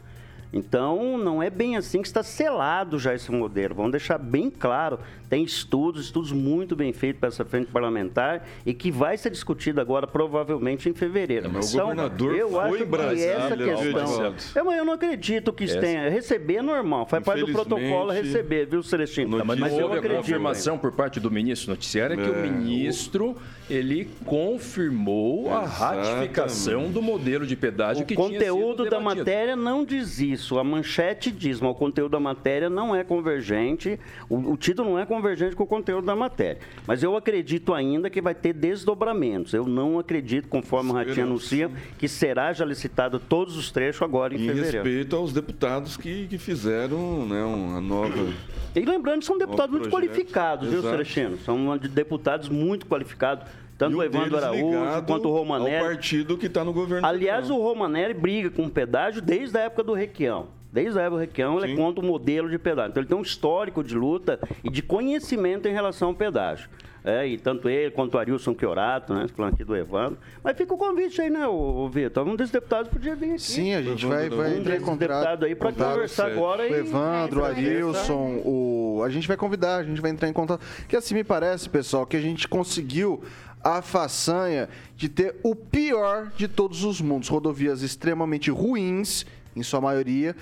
Então, 0.53 1.17
não 1.17 1.43
é 1.43 1.49
bem 1.49 1.77
assim 1.77 2.03
que 2.03 2.09
está 2.09 2.23
selado 2.23 2.99
já 2.99 3.15
esse 3.15 3.33
modelo. 3.33 3.75
Vamos 3.75 3.93
deixar 3.93 4.19
bem 4.19 4.51
claro. 4.51 4.99
Tem 5.33 5.45
estudos, 5.45 6.05
estudos 6.05 6.31
muito 6.31 6.77
bem 6.77 6.93
feitos 6.93 7.19
para 7.19 7.31
essa 7.31 7.43
frente 7.43 7.69
parlamentar 7.73 8.47
e 8.67 8.75
que 8.75 8.91
vai 8.91 9.17
ser 9.17 9.31
discutido 9.31 9.81
agora, 9.81 10.07
provavelmente, 10.07 10.91
em 10.91 10.93
fevereiro. 10.93 11.51
mas 11.51 11.73
então, 11.73 11.87
o 11.87 11.89
governador 11.89 12.35
eu 12.37 12.61
acho 12.61 12.77
que 12.77 13.21
essa 13.23 13.57
questão... 13.57 14.35
Eu, 14.55 14.71
eu 14.73 14.85
não 14.85 14.93
acredito 14.93 15.51
que 15.51 15.65
isso 15.65 15.81
tenha... 15.81 16.11
Receber 16.11 16.57
é 16.57 16.63
normal, 16.63 17.07
faz 17.07 17.25
parte 17.25 17.47
do 17.47 17.53
protocolo 17.53 18.13
receber, 18.13 18.67
viu, 18.67 18.83
Celestino? 18.83 19.39
Não, 19.39 19.45
mas, 19.47 19.59
mas 19.59 19.73
houve 19.73 19.99
a 19.99 20.17
confirmação 20.17 20.77
por 20.77 20.93
parte 20.93 21.19
do 21.19 21.31
ministro 21.31 21.71
noticiário 21.71 22.21
é 22.21 22.23
que 22.23 22.31
o 22.31 22.37
ministro, 22.37 23.35
ele 23.71 24.11
confirmou 24.27 25.47
Exatamente. 25.47 25.83
a 25.83 26.15
ratificação 26.15 26.91
do 26.91 27.01
modelo 27.01 27.47
de 27.47 27.57
pedágio 27.57 28.03
o 28.03 28.07
que 28.07 28.15
tinha 28.15 28.29
sido 28.29 28.37
O 28.37 28.39
conteúdo 28.39 28.91
da 28.91 29.01
matéria 29.01 29.57
não 29.57 29.83
diz 29.83 30.21
isso 30.21 30.43
isso. 30.43 30.59
A 30.59 30.65
manchete 30.65 31.31
diz, 31.31 31.61
mas 31.61 31.71
o 31.71 31.75
conteúdo 31.75 32.13
da 32.13 32.21
matéria 32.21 32.69
não 32.69 32.95
é 32.95 33.05
convergente, 33.05 33.99
o, 34.29 34.53
o 34.53 34.57
título 34.57 34.91
não 34.91 34.99
é 34.99 35.07
convergente 35.07 35.22
com 35.57 35.65
o 35.65 35.67
conteúdo 35.67 36.05
da 36.07 36.17
matéria. 36.17 36.59
Mas 36.87 37.03
eu 37.03 37.17
acredito 37.17 37.73
ainda 37.73 38.11
que 38.11 38.21
vai 38.21 38.35
ter 38.35 38.53
desdobramentos. 38.53 39.55
Eu 39.55 39.67
não 39.67 39.99
acredito, 39.99 40.49
conforme 40.49 40.91
o 40.91 40.95
Ratinho 40.95 41.27
anuncia, 41.27 41.71
que 41.99 42.09
será 42.09 42.53
já 42.53 42.65
licitado 42.65 43.19
todos 43.19 43.57
os 43.57 43.71
trechos 43.71 44.03
agora 44.03 44.35
em, 44.35 44.37
em 44.37 44.47
fevereiro. 44.47 44.69
Em 44.69 44.91
respeito 44.91 45.17
aos 45.17 45.33
deputados 45.33 45.97
que, 45.97 46.27
que 46.27 46.39
fizeram 46.39 47.27
né, 47.27 47.43
uma 47.43 47.81
nova... 47.81 48.33
E 48.75 48.81
lembrando 48.81 49.21
que 49.21 49.27
são 49.27 49.37
deputados 49.37 49.71
muito 49.71 49.91
qualificados, 49.91 50.69
Exato. 50.69 50.83
viu, 50.83 50.91
Celestino? 50.91 51.39
São 51.39 51.77
deputados 51.77 52.49
muito 52.49 52.87
qualificados 52.87 53.47
tanto 53.83 53.97
o 53.97 54.03
Evandro 54.03 54.37
Araújo 54.37 55.05
quanto 55.07 55.29
o 55.29 55.33
Romanelli. 55.33 55.85
o 55.85 55.89
partido 55.89 56.39
que 56.39 56.47
está 56.47 56.65
no 56.65 56.73
governo. 56.73 57.07
Aliás, 57.07 57.51
o 57.51 57.57
Romanelli 57.57 58.15
briga 58.15 58.51
com 58.51 58.67
o 58.67 58.71
pedágio 58.71 59.21
desde 59.21 59.59
a 59.59 59.63
época 59.63 59.83
do 59.83 59.93
Requião. 59.93 60.49
Desde 60.73 60.99
a 60.99 61.09
do 61.09 61.17
Requião, 61.17 61.59
ele 61.63 61.75
é 61.75 61.77
contra 61.77 62.03
o 62.03 62.07
modelo 62.07 62.49
de 62.49 62.59
pedágio. 62.59 62.91
Então, 62.91 63.03
ele 63.03 63.09
tem 63.09 63.19
um 63.19 63.23
histórico 63.23 63.85
de 63.85 63.95
luta 63.95 64.41
e 64.65 64.71
de 64.71 64.83
conhecimento 64.83 65.69
em 65.69 65.73
relação 65.73 66.09
ao 66.09 66.15
pedágio. 66.15 66.71
É, 67.05 67.27
e 67.27 67.37
tanto 67.37 67.69
ele 67.69 67.91
quanto 67.91 68.15
o 68.15 68.19
Arilson 68.19 68.55
Chiorato, 68.59 69.13
né? 69.13 69.27
Falando 69.35 69.55
aqui 69.55 69.65
do 69.65 69.77
Evandro. 69.77 70.19
Mas 70.43 70.57
fica 70.57 70.73
o 70.73 70.79
convite 70.79 71.21
aí, 71.21 71.29
né, 71.29 71.47
o, 71.49 71.89
Vitor? 71.89 72.27
Um 72.27 72.37
desses 72.37 72.53
deputados 72.53 72.93
podia 72.93 73.17
vir 73.17 73.33
aqui. 73.33 73.43
Sim, 73.43 73.75
a 73.75 73.83
gente 73.83 74.07
vai, 74.07 74.31
vai 74.31 74.55
um 74.55 74.59
entrar 74.61 74.77
em 74.77 74.81
contato 74.81 75.45
aí 75.45 75.55
para 75.55 75.73
conversar 75.73 76.31
agora. 76.31 76.63
O 76.63 76.75
Evandro, 76.75 77.41
o 77.41 77.45
Arilson, 77.45 78.41
o... 78.45 79.03
a 79.05 79.11
gente 79.11 79.27
vai 79.27 79.37
convidar, 79.37 79.79
a 79.79 79.83
gente 79.83 80.01
vai 80.01 80.13
entrar 80.13 80.29
em 80.29 80.33
contato. 80.33 80.65
Que 80.89 80.97
assim 80.97 81.15
me 81.15 81.25
parece, 81.25 81.69
pessoal, 81.69 82.07
que 82.07 82.17
a 82.17 82.21
gente 82.21 82.47
conseguiu 82.47 83.21
a 83.65 83.83
façanha 83.83 84.69
de 84.97 85.09
ter 85.09 85.35
o 85.43 85.57
pior 85.57 86.31
de 86.37 86.47
todos 86.47 86.85
os 86.85 87.01
mundos. 87.01 87.29
Rodovias 87.29 87.83
extremamente 87.83 88.49
ruins, 88.49 89.27
em 89.55 89.63
sua 89.63 89.81
maioria, 89.81 90.35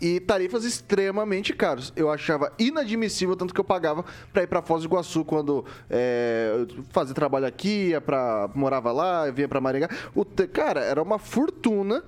e 0.00 0.20
tarifas 0.20 0.64
extremamente 0.64 1.52
caras. 1.52 1.92
Eu 1.96 2.10
achava 2.10 2.52
inadmissível 2.58 3.36
tanto 3.36 3.54
que 3.54 3.60
eu 3.60 3.64
pagava 3.64 4.04
para 4.32 4.42
ir 4.42 4.46
para 4.46 4.62
Foz 4.62 4.82
do 4.82 4.88
Iguaçu 4.88 5.24
quando 5.24 5.64
é, 5.88 6.66
fazia 6.90 7.14
trabalho 7.14 7.46
aqui, 7.46 7.88
ia 7.88 8.00
para 8.00 8.50
morava 8.54 8.92
lá, 8.92 9.30
vinha 9.30 9.48
para 9.48 9.60
Maringá. 9.60 9.88
O 10.14 10.24
cara, 10.24 10.80
era 10.80 11.02
uma 11.02 11.18
fortuna 11.18 12.02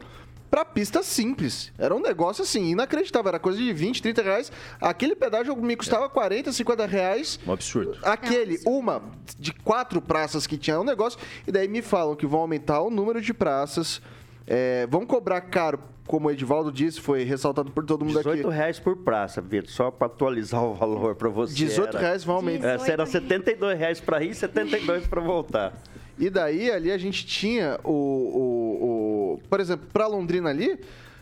para 0.50 0.64
pista 0.64 1.02
simples. 1.02 1.72
Era 1.78 1.94
um 1.94 2.00
negócio 2.00 2.42
assim, 2.42 2.70
inacreditável. 2.70 3.28
Era 3.28 3.38
coisa 3.38 3.58
de 3.58 3.72
20, 3.72 4.02
30 4.02 4.22
reais. 4.22 4.52
Aquele 4.80 5.14
pedágio 5.14 5.54
me 5.56 5.76
custava 5.76 6.06
é. 6.06 6.08
40, 6.08 6.52
50 6.52 6.86
reais. 6.86 7.38
Um 7.46 7.52
absurdo. 7.52 7.98
Aquele, 8.02 8.56
é 8.56 8.68
um 8.68 8.78
uma 8.78 9.02
de 9.38 9.52
quatro 9.52 10.00
praças 10.00 10.46
que 10.46 10.56
tinha 10.56 10.80
um 10.80 10.84
negócio. 10.84 11.18
E 11.46 11.52
daí 11.52 11.68
me 11.68 11.82
falam 11.82 12.16
que 12.16 12.26
vão 12.26 12.40
aumentar 12.40 12.80
o 12.80 12.90
número 12.90 13.20
de 13.20 13.34
praças. 13.34 14.00
É, 14.46 14.86
vão 14.86 15.04
cobrar 15.04 15.42
caro, 15.42 15.78
como 16.08 16.28
o 16.28 16.30
Edivaldo 16.30 16.72
disse, 16.72 17.00
foi 17.00 17.22
ressaltado 17.22 17.70
por 17.70 17.84
todo 17.84 18.00
mundo 18.00 18.16
18 18.16 18.28
aqui. 18.28 18.36
18 18.38 18.54
reais 18.56 18.80
por 18.80 18.96
praça, 18.96 19.42
Vitor, 19.42 19.70
só 19.70 19.90
para 19.90 20.06
atualizar 20.06 20.64
o 20.64 20.74
valor 20.74 21.14
para 21.14 21.28
você. 21.28 21.54
18 21.54 21.96
era, 21.96 22.06
reais 22.06 22.24
vão 22.24 22.36
aumentar. 22.36 22.88
É, 22.88 22.90
era 22.90 23.06
72 23.06 23.78
reais 23.78 24.00
para 24.00 24.24
ir 24.24 24.30
e 24.30 24.34
72 24.34 25.06
para 25.06 25.20
voltar. 25.20 25.74
E 26.18 26.30
daí 26.30 26.70
ali 26.70 26.90
a 26.90 26.98
gente 26.98 27.24
tinha 27.26 27.78
o. 27.84 27.92
o, 27.92 29.34
o 29.34 29.40
por 29.48 29.60
exemplo, 29.60 29.86
para 29.92 30.06
Londrina 30.06 30.48
ali. 30.48 30.80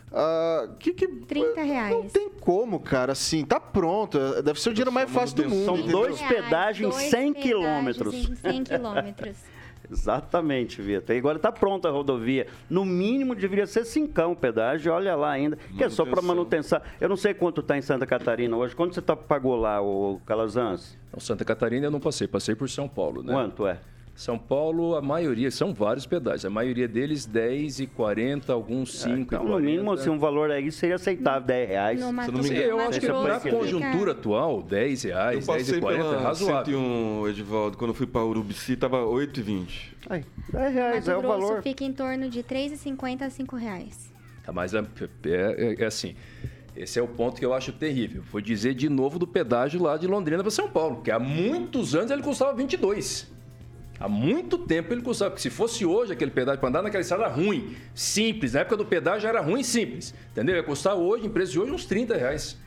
Uh, 0.09 0.73
que, 0.79 0.93
que, 0.93 1.05
30 1.05 1.61
reais. 1.61 1.93
Não 1.93 2.03
tem 2.07 2.29
como, 2.39 2.79
cara. 2.79 3.11
Assim, 3.11 3.43
tá 3.43 3.59
pronto. 3.59 4.17
Deve 4.41 4.59
ser 4.59 4.69
o 4.69 4.73
dinheiro 4.73 4.91
mais 4.91 5.11
fácil 5.11 5.35
do 5.35 5.49
mundo. 5.49 5.65
São 5.65 5.81
dois 5.81 6.21
pedágios 6.21 6.95
em 6.95 7.09
100 7.09 7.33
quilômetros. 7.33 8.31
100 8.41 8.63
quilômetros. 8.63 9.35
Exatamente, 9.91 10.81
Vitor. 10.81 11.15
E 11.15 11.19
agora 11.19 11.37
está 11.37 11.51
pronta 11.51 11.87
a 11.87 11.91
rodovia. 11.91 12.47
No 12.69 12.83
mínimo 12.83 13.33
deveria 13.33 13.65
ser 13.65 13.85
cincão 13.85 14.33
o 14.33 14.35
pedágio, 14.35 14.91
olha 14.91 15.15
lá 15.15 15.31
ainda. 15.31 15.57
Que 15.77 15.83
é 15.83 15.89
só 15.89 16.05
para 16.05 16.21
manutenção. 16.21 16.81
Eu 16.99 17.09
não 17.09 17.17
sei 17.17 17.33
quanto 17.33 17.61
está 17.61 17.77
em 17.77 17.81
Santa 17.81 18.05
Catarina 18.05 18.55
hoje. 18.55 18.75
Quanto 18.75 18.93
você 18.93 19.01
tá, 19.01 19.15
pagou 19.15 19.55
lá, 19.55 19.81
o 19.81 20.19
Calazans? 20.25 20.97
Santa 21.19 21.43
Catarina 21.43 21.87
eu 21.87 21.91
não 21.91 21.99
passei, 21.99 22.27
passei 22.27 22.55
por 22.55 22.69
São 22.69 22.87
Paulo, 22.87 23.23
né? 23.23 23.33
Quanto 23.33 23.65
é? 23.65 23.79
São 24.17 24.35
Paulo, 24.35 24.95
a 24.95 25.01
maioria, 25.01 25.51
são 25.51 25.75
vários 25.75 26.07
pedágios. 26.07 26.43
A 26.43 26.49
maioria 26.49 26.87
deles 26.87 27.23
10 27.27 27.81
e 27.81 27.85
40, 27.85 28.51
alguns 28.51 28.97
5 28.97 29.15
é, 29.15 29.19
então, 29.19 29.43
e 29.43 29.45
40. 29.45 29.47
No 29.47 29.59
mínimo, 29.59 29.91
assim, 29.91 30.09
um 30.09 30.17
valor 30.17 30.49
aí 30.49 30.71
seria 30.71 30.95
aceitável, 30.95 31.45
10 31.45 31.69
reais. 31.69 31.99
No 31.99 32.07
se 32.07 32.31
não 32.31 32.41
me 32.41 32.49
engano. 32.49 32.63
Eu 32.63 32.79
acho 32.79 32.99
que 32.99 33.05
para 33.05 33.35
a 33.35 33.39
conjuntura 33.39 34.13
atual, 34.13 34.63
10 34.63 35.03
reais, 35.03 35.45
10 35.45 35.69
e 35.69 35.79
40 35.79 36.03
é 36.03 36.17
razoável. 36.17 36.79
101, 36.79 37.27
Edivaldo, 37.27 37.77
quando 37.77 37.91
eu 37.91 37.93
fui 37.93 38.07
para 38.07 38.25
Urubici, 38.25 38.73
estava 38.73 39.05
8,20. 39.05 39.93
Aí, 40.09 40.25
10 40.51 40.73
reais 40.73 40.95
Mato 40.95 41.11
é 41.11 41.15
o 41.15 41.21
Grosso 41.21 41.39
valor. 41.39 41.61
fica 41.61 41.83
em 41.83 41.93
torno 41.93 42.27
de 42.27 42.41
3,50 42.41 43.21
a 43.21 43.29
5 43.29 43.55
reais. 43.55 44.11
Tá, 44.43 44.51
mas 44.51 44.73
é, 44.73 44.83
é, 45.25 45.75
é 45.77 45.85
assim... 45.85 46.15
Esse 46.75 46.99
é 46.99 47.01
o 47.01 47.07
ponto 47.07 47.39
que 47.39 47.45
eu 47.45 47.55
acho 47.55 47.71
terrível. 47.71 48.23
Vou 48.31 48.39
dizer 48.39 48.75
de 48.75 48.87
novo 48.87 49.17
do 49.17 49.25
pedágio 49.25 49.81
lá 49.81 49.97
de 49.97 50.05
Londrina 50.05 50.43
para 50.43 50.51
São 50.51 50.69
Paulo, 50.69 51.01
que 51.01 51.09
há 51.09 51.17
muitos 51.17 51.95
anos 51.95 52.11
ele 52.11 52.21
custava 52.21 52.53
22. 52.53 53.36
Há 53.99 54.07
muito 54.07 54.57
tempo 54.57 54.93
ele 54.93 55.01
custava, 55.01 55.31
porque 55.31 55.41
se 55.41 55.49
fosse 55.49 55.85
hoje 55.85 56.13
aquele 56.13 56.31
pedágio 56.31 56.59
para 56.59 56.69
andar 56.69 56.81
naquela 56.81 57.01
estrada 57.01 57.23
era 57.23 57.33
ruim, 57.33 57.75
simples. 57.95 58.53
Na 58.53 58.61
época 58.61 58.77
do 58.77 58.85
pedágio 58.85 59.21
já 59.21 59.29
era 59.29 59.41
ruim 59.41 59.63
simples. 59.63 60.13
Entendeu? 60.31 60.55
Ia 60.55 60.63
custar 60.63 60.95
hoje, 60.95 61.25
em 61.25 61.29
preço 61.29 61.51
de 61.53 61.59
hoje, 61.59 61.71
uns 61.71 61.85
30 61.85 62.15
reais. 62.15 62.57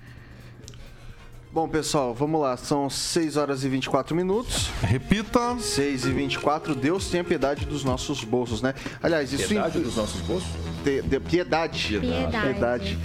Bom, 1.52 1.68
pessoal, 1.68 2.14
vamos 2.14 2.40
lá. 2.40 2.56
São 2.56 2.88
6 2.88 3.36
horas 3.36 3.64
e 3.64 3.68
24 3.68 4.14
minutos. 4.14 4.70
Repita. 4.82 5.58
6 5.58 6.06
e 6.06 6.10
24. 6.12 6.76
Deus 6.76 7.10
tenha 7.10 7.24
piedade 7.24 7.66
dos 7.66 7.82
nossos 7.82 8.22
bolsos, 8.22 8.62
né? 8.62 8.72
Aliás, 9.02 9.32
isso... 9.32 9.48
Piedade 9.48 9.80
dos 9.80 9.96
nossos 9.96 10.20
bolsos? 10.20 10.48
De, 10.84 11.02
de, 11.02 11.18
piedade. 11.18 11.98
Piedade. 11.98 12.40
piedade 12.40 12.98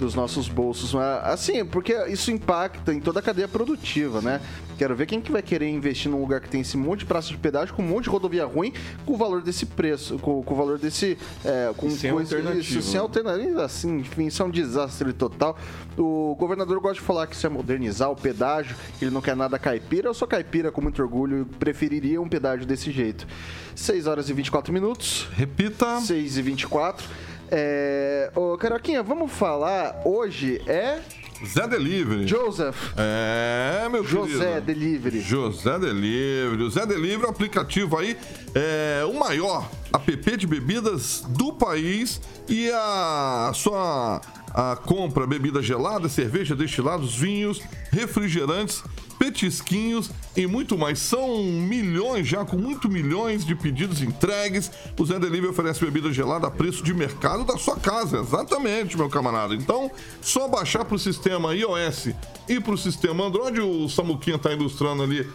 dos 0.00 0.14
nossos 0.14 0.48
bolsos. 0.48 0.94
Assim, 1.22 1.64
porque 1.64 1.94
isso 2.08 2.32
impacta 2.32 2.92
em 2.92 2.98
toda 2.98 3.20
a 3.20 3.22
cadeia 3.22 3.46
produtiva, 3.46 4.20
né? 4.20 4.40
Quero 4.78 4.96
ver 4.96 5.04
quem 5.04 5.20
que 5.20 5.30
vai 5.30 5.42
querer 5.42 5.68
investir 5.68 6.10
num 6.10 6.18
lugar 6.18 6.40
que 6.40 6.48
tem 6.48 6.62
esse 6.62 6.74
monte 6.74 7.00
de 7.00 7.04
praça 7.04 7.28
de 7.28 7.36
pedágio, 7.36 7.74
com 7.74 7.82
um 7.82 7.86
monte 7.86 8.04
de 8.04 8.10
rodovia 8.10 8.46
ruim, 8.46 8.72
com 9.04 9.12
o 9.12 9.16
valor 9.16 9.42
desse 9.42 9.66
preço, 9.66 10.18
com, 10.18 10.42
com 10.42 10.54
o 10.54 10.56
valor 10.56 10.78
desse... 10.78 11.18
É, 11.44 11.70
com, 11.76 11.90
sem 11.90 12.10
com 12.10 12.18
alternativa. 12.18 12.60
Isso, 12.60 12.80
sem 12.80 12.98
alternativa, 12.98 13.62
assim, 13.62 13.98
enfim, 13.98 14.26
isso 14.26 14.42
é 14.42 14.46
um 14.46 14.50
desastre 14.50 15.12
total. 15.12 15.58
O 15.98 16.34
governador 16.38 16.80
gosta 16.80 16.94
de 16.94 17.02
falar 17.02 17.26
que 17.26 17.36
isso 17.36 17.46
é 17.46 17.50
modernizar 17.50 18.10
o 18.10 18.16
pedágio, 18.16 18.74
que 18.98 19.04
ele 19.04 19.12
não 19.12 19.20
quer 19.20 19.36
nada 19.36 19.58
caipira. 19.58 20.08
Eu 20.08 20.14
sou 20.14 20.26
caipira 20.26 20.72
com 20.72 20.80
muito 20.80 21.02
orgulho 21.02 21.42
e 21.42 21.44
preferiria 21.44 22.18
um 22.18 22.28
pedágio 22.28 22.64
desse 22.64 22.90
jeito. 22.90 23.26
6 23.74 24.06
horas 24.06 24.30
e 24.30 24.32
24 24.32 24.72
minutos. 24.72 25.28
Repita. 25.34 26.00
6 26.00 26.38
e 26.38 26.42
24. 26.42 27.06
É... 27.50 28.30
Ô, 28.34 28.56
Caroquinha, 28.56 29.02
vamos 29.02 29.32
falar. 29.32 30.02
Hoje 30.04 30.62
é. 30.66 31.00
Zé 31.46 31.66
Delivery. 31.66 32.26
Joseph. 32.26 32.76
É, 32.96 33.88
meu 33.88 34.04
José 34.04 34.38
querido. 34.38 34.60
Delivery. 34.60 35.20
José 35.20 35.78
Delivery. 35.78 36.62
O 36.62 36.70
Zé 36.70 36.84
Delivery 36.84 37.24
é 37.24 37.26
um 37.26 37.30
aplicativo 37.30 37.96
aí, 37.96 38.16
é 38.54 39.04
o 39.04 39.14
maior 39.14 39.68
app 39.92 40.36
de 40.36 40.46
bebidas 40.46 41.24
do 41.28 41.52
país 41.52 42.20
e 42.48 42.70
a 42.70 43.52
sua 43.54 44.20
a 44.52 44.76
compra 44.76 45.26
bebida 45.26 45.62
gelada, 45.62 46.08
cerveja, 46.08 46.56
destilados, 46.56 47.16
vinhos, 47.16 47.62
refrigerantes 47.90 48.82
petisquinhos 49.20 50.10
e 50.34 50.46
muito 50.46 50.78
mais. 50.78 50.98
São 50.98 51.44
milhões 51.44 52.26
já, 52.26 52.42
com 52.42 52.56
muito 52.56 52.88
milhões 52.88 53.44
de 53.44 53.54
pedidos 53.54 54.00
entregues. 54.00 54.70
O 54.98 55.04
Zé 55.04 55.18
Delivery 55.18 55.48
oferece 55.48 55.84
bebida 55.84 56.10
gelada 56.10 56.46
a 56.46 56.50
preço 56.50 56.82
de 56.82 56.94
mercado 56.94 57.44
da 57.44 57.58
sua 57.58 57.76
casa. 57.76 58.20
Exatamente, 58.20 58.96
meu 58.96 59.10
camarada. 59.10 59.54
Então, 59.54 59.90
só 60.22 60.48
baixar 60.48 60.86
para 60.86 60.96
o 60.96 60.98
sistema 60.98 61.54
iOS 61.54 62.14
e 62.48 62.58
para 62.58 62.72
o 62.72 62.78
sistema 62.78 63.26
Android. 63.26 63.60
O 63.60 63.90
Samuquinha 63.90 64.36
está 64.36 64.50
ilustrando 64.52 65.02
ali 65.02 65.28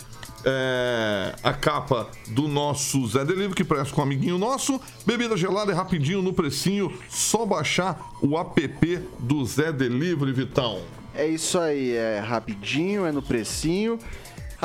é, 0.44 1.36
a 1.44 1.54
capa 1.54 2.10
do 2.30 2.48
nosso 2.48 3.06
Zé 3.08 3.24
Delivery, 3.24 3.54
que 3.54 3.64
parece 3.64 3.94
com 3.94 4.02
um 4.02 4.06
amiguinho 4.06 4.40
nosso. 4.40 4.82
Bebida 5.06 5.38
gelada 5.38 5.72
é 5.72 5.76
rapidinho 5.76 6.24
no 6.24 6.34
precinho, 6.34 6.92
só 7.08 7.46
baixar 7.46 8.00
o 8.20 8.36
app 8.36 9.00
do 9.20 9.46
Zé 9.46 9.72
Delivery, 9.72 10.34
Vitão. 10.34 10.82
É 11.18 11.26
isso 11.26 11.58
aí, 11.58 11.94
é 11.94 12.20
rapidinho, 12.20 13.06
é 13.06 13.12
no 13.12 13.22
precinho. 13.22 13.98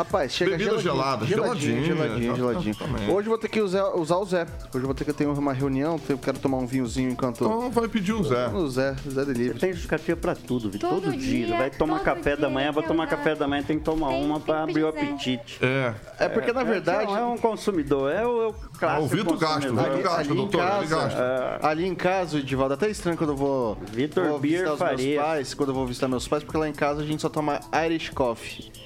Rapaz, 0.01 0.33
chega 0.33 0.53
Bebida 0.53 0.79
gelada, 0.79 1.27
geladinho. 1.27 1.85
Geladinho, 1.85 2.35
geladinho. 2.35 2.75
Hoje 3.13 3.27
eu 3.27 3.31
vou 3.31 3.37
ter 3.37 3.49
que 3.49 3.61
usar, 3.61 3.95
usar 3.95 4.17
o 4.17 4.25
Zé. 4.25 4.45
Hoje 4.45 4.77
eu 4.77 4.87
vou 4.87 4.95
ter 4.95 5.05
que 5.05 5.13
ter 5.13 5.27
uma 5.27 5.53
reunião, 5.53 6.01
eu 6.09 6.17
quero 6.17 6.39
tomar 6.39 6.57
um 6.57 6.67
vinhozinho 6.67 7.11
enquanto. 7.11 7.45
Então 7.45 7.71
vai 7.71 7.87
pedir 7.87 8.15
o 8.15 8.25
Zé. 8.25 8.49
O 8.49 8.67
Zé, 8.67 8.97
Zé 9.07 9.25
Delivery. 9.27 9.59
Tem 9.59 9.73
justificativa 9.73 10.17
pra 10.17 10.35
tudo, 10.35 10.71
Vitor. 10.71 10.89
Todo, 10.89 11.03
todo, 11.03 11.17
dia. 11.19 11.55
Vai 11.55 11.71
tomar 11.71 12.01
café 12.01 12.35
da 12.35 12.49
manhã, 12.49 12.73
vai 12.73 12.83
tomar 12.83 13.09
café 13.09 13.35
da 13.35 13.47
manhã, 13.47 13.63
tem 13.63 13.79
que 13.79 13.85
tomar 13.85 14.09
tem, 14.09 14.25
uma 14.25 14.41
pra 14.41 14.63
abrir 14.63 14.85
o 14.85 14.89
apetite. 14.89 15.59
É. 15.61 15.93
É 16.19 16.29
porque, 16.31 16.51
na 16.51 16.63
é, 16.63 16.65
verdade. 16.65 17.13
É, 17.13 17.19
é 17.19 17.25
um 17.25 17.37
consumidor, 17.37 18.11
é 18.11 18.27
o, 18.27 18.43
é 18.43 18.47
o 18.47 18.53
clássico. 18.55 19.03
É 19.03 19.05
o 19.05 19.07
Vitor 19.07 19.37
Gasto, 19.37 19.69
o 19.69 19.77
Vitor 19.77 20.03
Gasto, 20.03 20.35
doutor. 20.35 20.61
Ali 20.63 20.87
em 20.87 20.89
casa, 20.89 21.19
é... 21.19 21.67
ali 21.67 21.87
em 21.87 21.95
casa, 21.95 22.39
Edivaldo, 22.39 22.73
até 22.73 22.89
estranho 22.89 23.19
quando 23.19 23.35
eu 23.35 23.37
vou. 23.37 23.77
Vitor 23.93 24.39
Beer 24.39 24.75
Faria. 24.79 25.21
Pais, 25.21 25.53
quando 25.53 25.69
eu 25.69 25.75
vou 25.75 25.87
visitar 25.87 26.09
meus 26.09 26.27
pais, 26.27 26.43
porque 26.43 26.57
lá 26.57 26.67
em 26.67 26.73
casa 26.73 27.03
a 27.03 27.05
gente 27.05 27.21
só 27.21 27.29
toma 27.29 27.61
Irish 27.85 28.09
Coffee. 28.09 28.80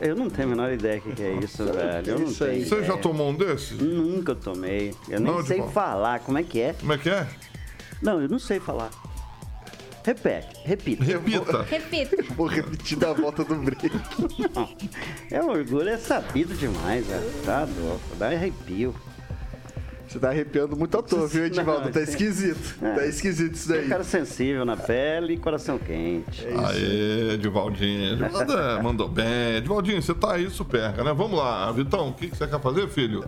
Eu 0.00 0.16
não 0.16 0.30
tenho 0.30 0.48
a 0.48 0.50
menor 0.50 0.72
ideia 0.72 1.00
do 1.00 1.12
que, 1.12 1.22
é 1.22 1.32
isso, 1.34 1.64
velho. 1.64 2.06
Eu 2.06 2.18
não 2.18 2.26
Você 2.26 2.58
ideia. 2.58 2.84
já 2.84 2.96
tomou 2.96 3.30
um 3.30 3.34
desses? 3.34 3.78
Nunca 3.78 4.34
tomei. 4.34 4.94
Eu 5.08 5.20
nem 5.20 5.32
não, 5.32 5.44
sei 5.44 5.62
falar. 5.62 6.20
Como 6.20 6.38
é 6.38 6.42
que 6.42 6.60
é? 6.60 6.72
Como 6.74 6.92
é 6.92 6.98
que 6.98 7.10
é? 7.10 7.26
Não, 8.02 8.20
eu 8.20 8.28
não 8.28 8.38
sei 8.38 8.60
falar. 8.60 8.90
Repete, 10.04 10.60
repita. 10.64 11.04
Repita. 11.04 11.62
Repita. 11.62 12.16
Vou 12.34 12.46
repetir 12.46 12.96
da 12.96 13.12
volta 13.12 13.44
do 13.44 13.54
break. 13.56 13.90
Não, 14.54 14.68
é 15.30 15.42
um 15.42 15.50
orgulho, 15.50 15.90
é 15.90 15.98
sabido 15.98 16.54
demais, 16.54 17.06
velho. 17.06 17.30
Tá 17.44 17.68
louco, 17.78 18.16
dá 18.18 18.28
arrepio. 18.28 18.94
Você 20.10 20.18
tá 20.18 20.30
arrepiando 20.30 20.76
muito 20.76 20.98
à 20.98 21.02
toa, 21.04 21.28
viu, 21.28 21.46
Edivaldo? 21.46 21.84
Não, 21.84 21.92
tá 21.92 22.00
esquisito. 22.00 22.84
É. 22.84 22.94
Tá 22.94 23.06
esquisito 23.06 23.54
isso 23.54 23.68
daí. 23.68 23.86
Cara 23.86 24.02
sensível 24.02 24.64
na 24.64 24.76
pele 24.76 25.34
e 25.34 25.36
coração 25.36 25.78
quente. 25.78 26.44
É 26.44 26.52
Aê, 26.52 27.34
Edivaldinho. 27.34 28.14
Edivaldinho 28.14 28.58
é, 28.58 28.82
mandou 28.82 29.08
bem. 29.08 29.58
Edivaldinho, 29.58 30.02
você 30.02 30.12
tá 30.12 30.34
aí 30.34 30.50
superca, 30.50 31.04
né? 31.04 31.14
Vamos 31.14 31.38
lá. 31.38 31.70
Vitão, 31.70 32.08
o 32.08 32.12
que, 32.12 32.26
que 32.26 32.36
você 32.36 32.44
quer 32.48 32.60
fazer, 32.60 32.88
filho? 32.88 33.24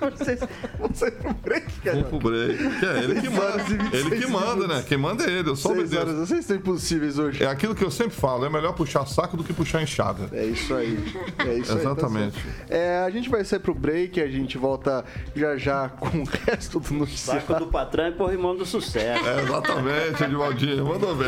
Vocês 0.00 0.40
vão 0.78 0.90
sair 0.94 1.12
pro 1.12 1.34
break, 1.34 1.80
cara. 1.80 1.96
Vamos 1.96 2.08
pro 2.08 2.30
break. 2.30 2.78
Que 2.78 2.86
é 2.86 2.98
ele 2.98 3.20
que 3.20 3.28
manda. 3.28 3.96
Ele 3.96 4.20
que 4.20 4.26
manda, 4.26 4.66
né? 4.68 4.84
Quem 4.86 4.98
manda 4.98 5.24
é 5.24 5.30
ele, 5.30 5.50
eu 5.50 5.56
só 5.56 5.70
obedeço. 5.70 5.98
horas, 5.98 6.14
vocês 6.16 6.40
estão 6.40 6.56
impossíveis 6.56 7.18
hoje. 7.18 7.42
É 7.42 7.46
aquilo 7.46 7.74
que 7.74 7.84
eu 7.84 7.90
sempre 7.90 8.16
falo, 8.16 8.44
é 8.44 8.50
melhor 8.50 8.72
puxar 8.72 9.06
saco 9.06 9.36
do 9.36 9.44
que 9.44 9.52
puxar 9.52 9.82
enxada. 9.82 10.28
É 10.32 10.44
isso 10.44 10.74
aí. 10.74 10.98
É 11.38 11.54
isso 11.54 11.72
Exatamente. 11.72 12.36
Aí, 12.38 12.66
tá 12.68 12.74
é, 12.74 13.04
a 13.04 13.10
gente 13.10 13.28
vai 13.28 13.44
sair 13.44 13.60
pro 13.60 13.74
break, 13.74 14.20
a 14.20 14.28
gente 14.28 14.58
volta 14.58 15.04
já 15.34 15.56
já 15.56 15.88
com 15.88 16.22
o 16.22 16.24
resto 16.46 16.80
do 16.80 16.94
noticiário. 16.94 17.46
Saco 17.46 17.64
do 17.64 17.66
patrão 17.70 18.08
e 18.08 18.12
corrimão 18.12 18.56
do 18.56 18.64
sucesso. 18.64 19.26
É, 19.26 19.42
exatamente, 19.42 20.24
Edivaldinho. 20.24 20.86
Mandou 20.86 21.14
bem. 21.14 21.26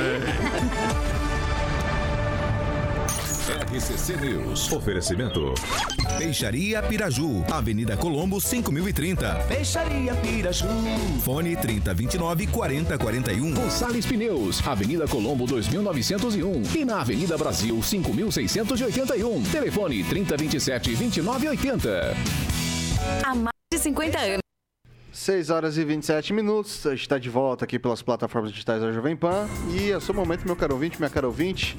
RCC 3.68 4.16
News. 4.16 4.72
Oferecimento. 4.72 5.52
Peixaria 6.16 6.82
Piraju. 6.82 7.44
Avenida 7.52 7.98
Colombo, 7.98 8.40
5030. 8.40 9.34
Peixaria 9.46 10.14
Piraju. 10.14 10.66
Fone 11.22 11.54
3029 11.54 12.46
4041. 12.46 13.52
Gonçalves 13.52 14.06
Pneus. 14.06 14.66
Avenida 14.66 15.06
Colombo, 15.06 15.46
2901. 15.46 16.62
E 16.74 16.84
na 16.86 17.02
Avenida 17.02 17.36
Brasil, 17.36 17.82
5681. 17.82 19.42
Telefone 19.52 20.02
3027 20.02 20.96
2980. 20.96 22.16
Há 23.22 23.34
mais 23.34 23.52
de 23.70 23.78
50 23.78 24.18
anos. 24.18 24.38
6 25.12 25.50
horas 25.50 25.76
e 25.76 25.84
27 25.84 26.32
minutos. 26.32 26.86
A 26.86 26.90
gente 26.92 27.02
está 27.02 27.18
de 27.18 27.28
volta 27.28 27.66
aqui 27.66 27.78
pelas 27.78 28.00
plataformas 28.00 28.50
digitais 28.50 28.80
da 28.80 28.90
Jovem 28.92 29.14
Pan. 29.14 29.46
E 29.78 29.92
é 29.92 30.00
seu 30.00 30.14
momento, 30.14 30.46
meu 30.46 30.56
caro 30.56 30.72
ouvinte, 30.72 30.96
minha 30.98 31.10
caro 31.10 31.26
ouvinte. 31.26 31.76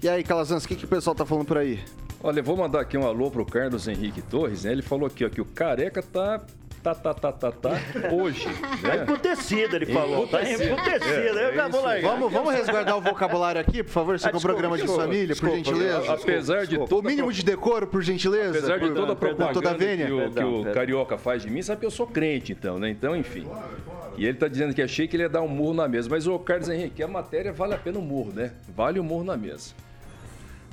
E 0.00 0.08
aí, 0.08 0.22
Calazans, 0.22 0.64
o 0.64 0.68
que, 0.68 0.76
que 0.76 0.84
o 0.84 0.88
pessoal 0.88 1.14
tá 1.14 1.26
falando 1.26 1.44
por 1.44 1.58
aí? 1.58 1.80
Olha, 2.22 2.42
vou 2.42 2.56
mandar 2.56 2.80
aqui 2.80 2.96
um 2.96 3.06
alô 3.06 3.30
pro 3.30 3.44
Carlos 3.44 3.88
Henrique 3.88 4.22
Torres, 4.22 4.64
né? 4.64 4.72
Ele 4.72 4.82
falou 4.82 5.06
aqui, 5.06 5.24
ó, 5.24 5.28
que 5.28 5.40
o 5.40 5.44
careca 5.44 6.02
tá 6.02 6.40
tá, 6.82 6.94
tá, 6.94 7.14
tá, 7.14 7.32
tá, 7.32 7.52
tá, 7.52 7.70
hoje. 8.12 8.46
Né? 8.78 8.96
Tá 8.98 9.02
emputecido, 9.02 9.74
ele 9.74 9.86
falou. 9.86 10.26
Tá 10.28 10.40
emputecido. 10.40 11.38
É, 11.38 11.98
é 11.98 12.00
vamos, 12.00 12.32
vamos 12.32 12.54
resguardar 12.54 12.96
o 12.96 13.00
vocabulário 13.00 13.60
aqui, 13.60 13.82
por 13.82 13.90
favor? 13.90 14.14
Isso 14.14 14.28
é 14.28 14.34
um 14.34 14.40
programa 14.40 14.78
de 14.78 14.86
família, 14.86 15.34
por 15.34 15.50
gentileza. 15.50 16.12
Apesar 16.12 16.64
de 16.64 16.78
todo. 16.78 17.00
O 17.00 17.02
mínimo 17.02 17.32
de 17.32 17.42
decoro, 17.42 17.88
por 17.88 18.02
gentileza. 18.02 18.50
Apesar 18.50 18.78
de 18.78 18.90
toda 18.90 19.12
a 19.12 19.16
propaganda 19.16 19.52
toda 19.52 19.70
a 19.72 19.74
que, 19.74 20.12
o, 20.12 20.30
que 20.30 20.44
o 20.44 20.72
carioca 20.72 21.18
faz 21.18 21.42
de 21.42 21.50
mim, 21.50 21.60
sabe 21.60 21.80
que 21.80 21.86
eu 21.86 21.90
sou 21.90 22.06
crente, 22.06 22.52
então, 22.52 22.78
né? 22.78 22.88
Então, 22.88 23.16
enfim. 23.16 23.48
E 24.16 24.24
ele 24.24 24.38
tá 24.38 24.46
dizendo 24.46 24.72
que 24.74 24.82
achei 24.82 25.08
que 25.08 25.16
ele 25.16 25.24
ia 25.24 25.28
dar 25.28 25.42
um 25.42 25.48
murro 25.48 25.74
na 25.74 25.88
mesa. 25.88 26.08
Mas, 26.08 26.26
ô 26.26 26.38
Carlos 26.38 26.68
Henrique, 26.68 27.02
a 27.02 27.08
matéria 27.08 27.52
vale 27.52 27.74
a 27.74 27.78
pena 27.78 27.98
o 27.98 28.02
um 28.02 28.04
murro, 28.04 28.32
né? 28.32 28.52
Vale 28.76 29.00
o 29.00 29.02
um 29.02 29.06
murro 29.06 29.24
na 29.24 29.36
mesa. 29.36 29.74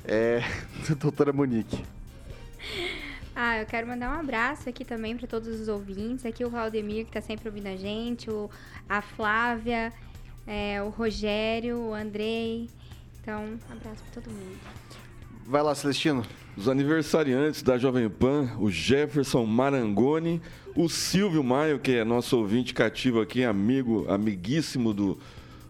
É, 0.06 0.40
doutora 1.00 1.32
Monique. 1.32 1.84
Ah, 3.34 3.58
eu 3.58 3.66
quero 3.66 3.86
mandar 3.86 4.16
um 4.16 4.20
abraço 4.20 4.68
aqui 4.68 4.84
também 4.84 5.16
para 5.16 5.26
todos 5.26 5.60
os 5.60 5.68
ouvintes. 5.68 6.24
Aqui 6.24 6.44
o 6.44 6.48
Valdemir, 6.48 7.04
que 7.04 7.10
está 7.10 7.20
sempre 7.20 7.48
ouvindo 7.48 7.66
a 7.66 7.76
gente, 7.76 8.30
o, 8.30 8.48
a 8.88 9.02
Flávia, 9.02 9.92
é, 10.46 10.80
o 10.82 10.88
Rogério, 10.88 11.78
o 11.78 11.94
Andrei. 11.94 12.70
Então, 13.20 13.42
um 13.44 13.72
abraço 13.72 14.02
para 14.04 14.22
todo 14.22 14.32
mundo. 14.32 14.58
Vai 15.44 15.62
lá, 15.62 15.74
Celestino. 15.74 16.24
Os 16.56 16.68
aniversariantes 16.68 17.62
da 17.62 17.76
Jovem 17.76 18.08
Pan, 18.08 18.56
o 18.58 18.70
Jefferson 18.70 19.44
Marangoni, 19.44 20.40
o 20.74 20.88
Silvio 20.88 21.44
Maio, 21.44 21.78
que 21.78 21.92
é 21.92 22.04
nosso 22.04 22.38
ouvinte 22.38 22.72
cativo 22.72 23.20
aqui, 23.20 23.44
amigo, 23.44 24.06
amiguíssimo 24.08 24.94
do, 24.94 25.18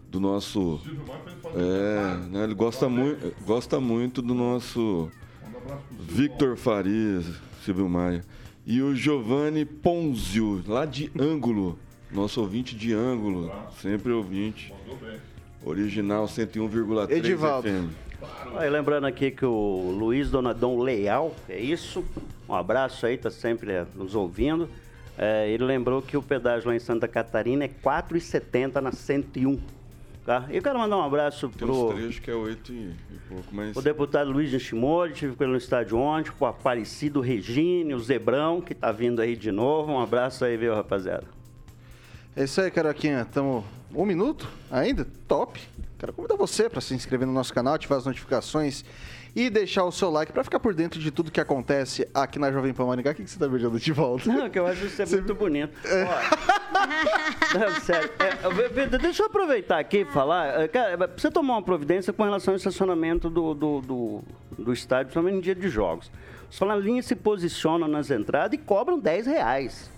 do 0.09 0.19
nosso. 0.19 0.81
É, 1.55 2.17
né, 2.29 2.43
ele 2.43 2.53
gosta 2.53 2.87
muito, 2.89 3.33
gosta 3.45 3.79
muito 3.79 4.21
do 4.21 4.33
nosso 4.33 5.11
Victor 5.91 6.55
Farias, 6.57 7.25
Silvio 7.63 7.89
Maia. 7.89 8.23
E 8.65 8.81
o 8.81 8.95
Giovanni 8.95 9.63
Ponzio, 9.63 10.63
lá 10.67 10.85
de 10.85 11.11
Ângulo, 11.17 11.79
nosso 12.11 12.41
ouvinte 12.41 12.75
de 12.75 12.93
Ângulo, 12.93 13.51
sempre 13.81 14.11
ouvinte. 14.11 14.73
Original 15.63 16.25
101,3 16.25 17.11
Edivaldo. 17.11 17.67
FM. 17.67 18.07
Aí, 18.57 18.69
lembrando 18.69 19.05
aqui 19.05 19.31
que 19.31 19.45
o 19.45 19.95
Luiz 19.97 20.29
Donadão 20.29 20.79
Leal, 20.79 21.35
é 21.47 21.59
isso. 21.59 22.03
Um 22.47 22.53
abraço 22.53 23.05
aí, 23.05 23.17
tá 23.17 23.29
sempre 23.29 23.71
é, 23.71 23.85
nos 23.95 24.15
ouvindo. 24.15 24.69
É, 25.17 25.49
ele 25.49 25.63
lembrou 25.63 26.01
que 26.01 26.15
o 26.15 26.21
pedágio 26.21 26.69
lá 26.69 26.75
em 26.75 26.79
Santa 26.79 27.07
Catarina 27.07 27.63
é 27.63 27.67
R$ 27.67 27.73
4,70 27.83 28.81
na 28.81 28.91
101. 28.91 29.59
Tá? 30.27 30.45
Eu 30.49 30.61
quero 30.61 30.77
mandar 30.77 30.97
um 30.97 31.03
abraço 31.03 31.49
pro. 31.49 31.93
Trechos 31.93 32.19
que 32.19 32.29
é 32.29 32.35
8 32.35 32.73
e, 32.73 32.93
pouco, 33.29 33.47
mas. 33.49 33.77
O 33.77 33.81
deputado 33.81 34.29
Luiz 34.29 34.51
Nishimori, 34.51 35.13
tive 35.13 35.33
com 35.37 35.43
ele 35.45 35.53
no 35.53 35.57
estádio 35.57 35.97
ontem, 35.97 36.33
pro 36.33 36.47
Aparecido 36.47 37.21
Regine, 37.21 37.93
o 37.93 37.99
Zebrão, 38.01 38.59
que 38.59 38.75
tá 38.75 38.91
vindo 38.91 39.21
aí 39.21 39.37
de 39.37 39.53
novo. 39.53 39.93
Um 39.93 40.01
abraço 40.01 40.43
aí, 40.43 40.57
viu, 40.57 40.75
rapaziada? 40.75 41.23
É 42.35 42.43
isso 42.43 42.59
aí, 42.59 42.69
Caroquinha. 42.69 43.23
Tamo 43.23 43.63
um 43.95 44.05
minuto 44.05 44.49
ainda? 44.69 45.07
Top. 45.29 45.61
Quero 45.97 46.11
convidar 46.11 46.35
você 46.35 46.69
para 46.69 46.81
se 46.81 46.93
inscrever 46.93 47.25
no 47.25 47.33
nosso 47.33 47.53
canal, 47.53 47.75
ativar 47.75 47.97
as 47.97 48.05
notificações 48.05 48.83
e 49.37 49.51
deixar 49.51 49.83
o 49.83 49.91
seu 49.91 50.09
like 50.09 50.33
para 50.33 50.43
ficar 50.43 50.59
por 50.59 50.73
dentro 50.73 50.99
de 50.99 51.11
tudo 51.11 51.29
que 51.29 51.39
acontece 51.39 52.09
aqui 52.11 52.39
na 52.39 52.51
Jovem 52.51 52.73
Pan 52.73 52.87
Maringá. 52.87 53.11
O 53.11 53.13
que, 53.13 53.27
você 53.27 53.37
tá 53.37 53.47
beijando 53.47 53.79
de 53.79 53.93
volta? 53.93 54.33
Não, 54.33 54.49
que 54.49 54.57
eu 54.57 54.65
acho 54.65 54.87
isso 54.87 54.99
é 54.99 55.05
muito 55.05 55.35
bonito. 55.35 55.77
É. 55.85 56.05
Não, 57.53 57.79
sério. 57.81 58.09
É, 58.17 58.97
deixa 58.97 59.21
eu 59.21 59.27
aproveitar 59.27 59.77
aqui 59.77 59.99
e 59.99 60.05
falar. 60.05 60.63
É, 60.63 60.67
cara, 60.67 60.91
é, 60.91 61.07
você 61.07 61.29
tomar 61.29 61.53
uma 61.53 61.61
providência 61.61 62.11
com 62.11 62.23
relação 62.23 62.55
ao 62.55 62.57
estacionamento 62.57 63.29
do, 63.29 63.53
do, 63.53 63.81
do, 63.81 64.23
do 64.57 64.73
estádio, 64.73 65.11
principalmente 65.11 65.37
em 65.37 65.41
dia 65.41 65.53
de 65.53 65.69
jogos. 65.69 66.11
Os 66.49 66.59
linha 66.83 67.03
se 67.03 67.15
posicionam 67.15 67.87
nas 67.87 68.09
entradas 68.09 68.53
e 68.53 68.57
cobram 68.57 68.97
10 68.97 69.27
reais 69.27 69.91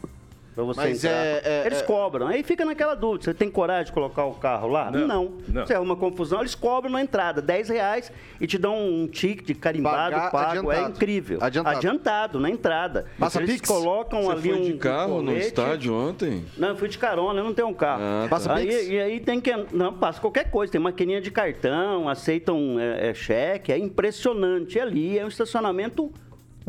para 0.59 0.65
você 0.65 0.81
Mas 0.81 1.03
entrar. 1.03 1.17
É, 1.17 1.41
é, 1.43 1.65
eles 1.65 1.81
é... 1.81 1.83
cobram. 1.83 2.27
Aí 2.27 2.43
fica 2.43 2.65
naquela 2.65 2.95
dúvida. 2.95 3.25
Você 3.25 3.33
tem 3.33 3.49
coragem 3.49 3.85
de 3.85 3.91
colocar 3.91 4.25
o 4.25 4.33
carro 4.33 4.67
lá? 4.67 4.91
Não. 4.91 5.07
Não. 5.07 5.33
não. 5.47 5.65
Você 5.65 5.73
arruma 5.73 5.95
confusão, 5.95 6.41
eles 6.41 6.55
cobram 6.55 6.91
na 6.91 7.01
entrada 7.01 7.41
10 7.41 7.69
reais 7.69 8.11
e 8.39 8.45
te 8.45 8.57
dão 8.57 8.77
um 8.77 9.07
ticket 9.07 9.57
carimbado, 9.57 10.15
Pagar 10.15 10.31
pago. 10.31 10.45
É 10.45 10.49
adiantado. 10.49 10.85
É 10.85 10.89
incrível. 10.89 11.39
Adiantado. 11.41 11.77
Adiantado, 11.77 12.39
na 12.39 12.49
entrada. 12.49 13.05
Passa 13.17 13.41
eles 13.41 13.55
Pix? 13.55 13.67
colocam 13.67 14.23
você 14.23 14.31
ali 14.31 14.49
foi 14.49 14.59
um. 14.59 14.63
de 14.63 14.73
carro 14.73 15.19
um 15.19 15.21
no 15.21 15.37
estádio 15.37 15.93
ontem? 15.93 16.45
Não, 16.57 16.69
eu 16.69 16.75
fui 16.75 16.89
de 16.89 16.97
carona, 16.97 17.39
eu 17.39 17.43
não 17.43 17.53
tenho 17.53 17.67
um 17.67 17.73
carro. 17.73 18.01
Ah, 18.03 18.23
tá. 18.23 18.29
Passa 18.29 18.53
aí, 18.53 18.67
Pix? 18.67 18.87
E 18.89 18.99
aí 18.99 19.19
tem 19.19 19.39
que. 19.39 19.51
Não, 19.71 19.93
passa 19.93 20.19
qualquer 20.19 20.51
coisa. 20.51 20.71
Tem 20.71 20.81
maquininha 20.81 21.21
de 21.21 21.31
cartão, 21.31 22.09
aceitam 22.09 22.77
é, 22.79 23.09
é, 23.09 23.13
cheque. 23.13 23.71
É 23.71 23.77
impressionante. 23.77 24.79
ali 24.79 25.17
é 25.17 25.23
um 25.23 25.27
estacionamento 25.27 26.11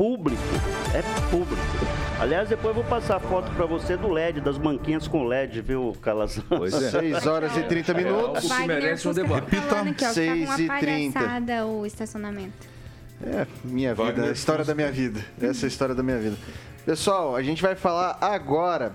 público. 0.01 0.41
É 0.95 1.03
público. 1.29 1.61
Aliás, 2.19 2.49
depois 2.49 2.75
eu 2.75 2.81
vou 2.81 2.89
passar 2.89 3.17
a 3.17 3.19
foto 3.19 3.51
para 3.51 3.67
você 3.67 3.95
do 3.95 4.07
LED, 4.07 4.41
das 4.41 4.57
banquinhas 4.57 5.07
com 5.07 5.25
LED, 5.25 5.61
viu, 5.61 5.95
Calazans? 6.01 6.43
Pois 6.49 6.73
é. 6.73 6.89
6 6.89 7.27
horas 7.27 7.55
e 7.55 7.61
30 7.61 7.93
minutos. 7.93 8.49
É, 8.49 8.65
merece 8.65 9.07
um 9.07 9.13
debate. 9.13 9.47
Repita. 9.51 10.11
6 10.11 10.57
e 10.57 10.67
30. 10.67 11.65
o 11.65 11.85
estacionamento. 11.85 12.67
É, 13.23 13.45
minha 13.63 13.93
vida, 13.93 14.23
a 14.23 14.31
história 14.31 14.65
da 14.65 14.73
minha 14.73 14.91
vida. 14.91 15.23
Essa 15.39 15.65
é 15.65 15.67
a 15.67 15.69
história 15.69 15.93
da 15.93 16.01
minha 16.01 16.17
vida. 16.17 16.35
Pessoal, 16.83 17.35
a 17.35 17.43
gente 17.43 17.61
vai 17.61 17.75
falar 17.75 18.17
agora 18.19 18.93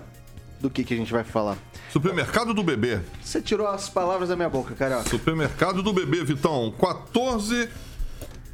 do 0.60 0.68
que, 0.68 0.82
que 0.82 0.92
a 0.92 0.96
gente 0.96 1.12
vai 1.12 1.22
falar. 1.22 1.56
Supermercado 1.88 2.52
do 2.52 2.64
Bebê. 2.64 2.98
Você 3.22 3.40
tirou 3.40 3.68
as 3.68 3.88
palavras 3.88 4.28
da 4.28 4.34
minha 4.34 4.48
boca, 4.48 4.74
cara. 4.74 5.04
Supermercado 5.04 5.84
do 5.84 5.92
Bebê, 5.92 6.24
Vitão. 6.24 6.74
14 6.80 7.68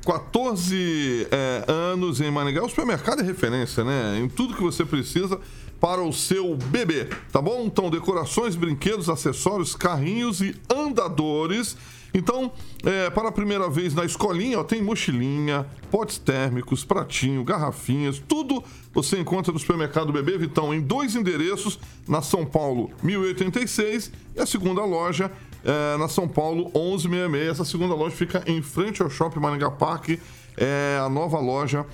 14 0.05 1.29
é, 1.31 1.65
anos 1.69 2.21
em 2.21 2.31
Maringá. 2.31 2.63
O 2.63 2.69
supermercado 2.69 3.21
é 3.21 3.23
referência, 3.23 3.85
né? 3.85 4.19
Em 4.19 4.29
tudo 4.29 4.55
que 4.55 4.63
você 4.63 4.85
precisa 4.85 5.41
para 5.81 6.01
o 6.01 6.13
seu 6.13 6.57
bebê, 6.57 7.09
tá 7.33 7.43
bom? 7.43 7.65
Então, 7.65 7.91
decorações, 7.91 8.55
brinquedos, 8.55 9.09
acessórios, 9.09 9.75
carrinhos 9.75 10.41
e 10.41 10.55
andadores. 10.73 11.77
Então, 12.15 12.53
é, 12.85 13.11
para 13.11 13.31
a 13.31 13.33
primeira 13.33 13.69
vez 13.69 13.95
na 13.95 14.05
escolinha, 14.05 14.61
ó, 14.61 14.65
tem 14.65 14.83
mochilinha, 14.83 15.67
potes 15.91 16.19
térmicos, 16.19 16.85
pratinho, 16.85 17.43
garrafinhas, 17.43 18.23
tudo 18.29 18.63
você 18.93 19.19
encontra 19.19 19.53
no 19.53 19.59
supermercado 19.59 20.13
Bebê 20.13 20.37
Vitão 20.37 20.75
em 20.75 20.81
dois 20.81 21.17
endereços, 21.17 21.81
na 22.07 22.21
São 22.23 22.45
Paulo 22.45 22.91
1086 23.03 24.13
e 24.37 24.41
a 24.41 24.47
segunda 24.47 24.85
loja 24.85 25.33
é, 25.65 25.97
na 25.97 26.09
São 26.09 26.29
Paulo 26.29 26.65
1166. 26.75 27.49
Essa 27.49 27.65
segunda 27.65 27.95
loja 27.95 28.15
fica 28.15 28.43
em 28.47 28.63
frente 28.63 29.03
ao 29.03 29.11
Shopping 29.11 29.41
Maringá 29.41 29.71
Park, 29.71 30.19
é 30.57 30.99
a 31.01 31.09
nova 31.09 31.39
loja 31.39 31.87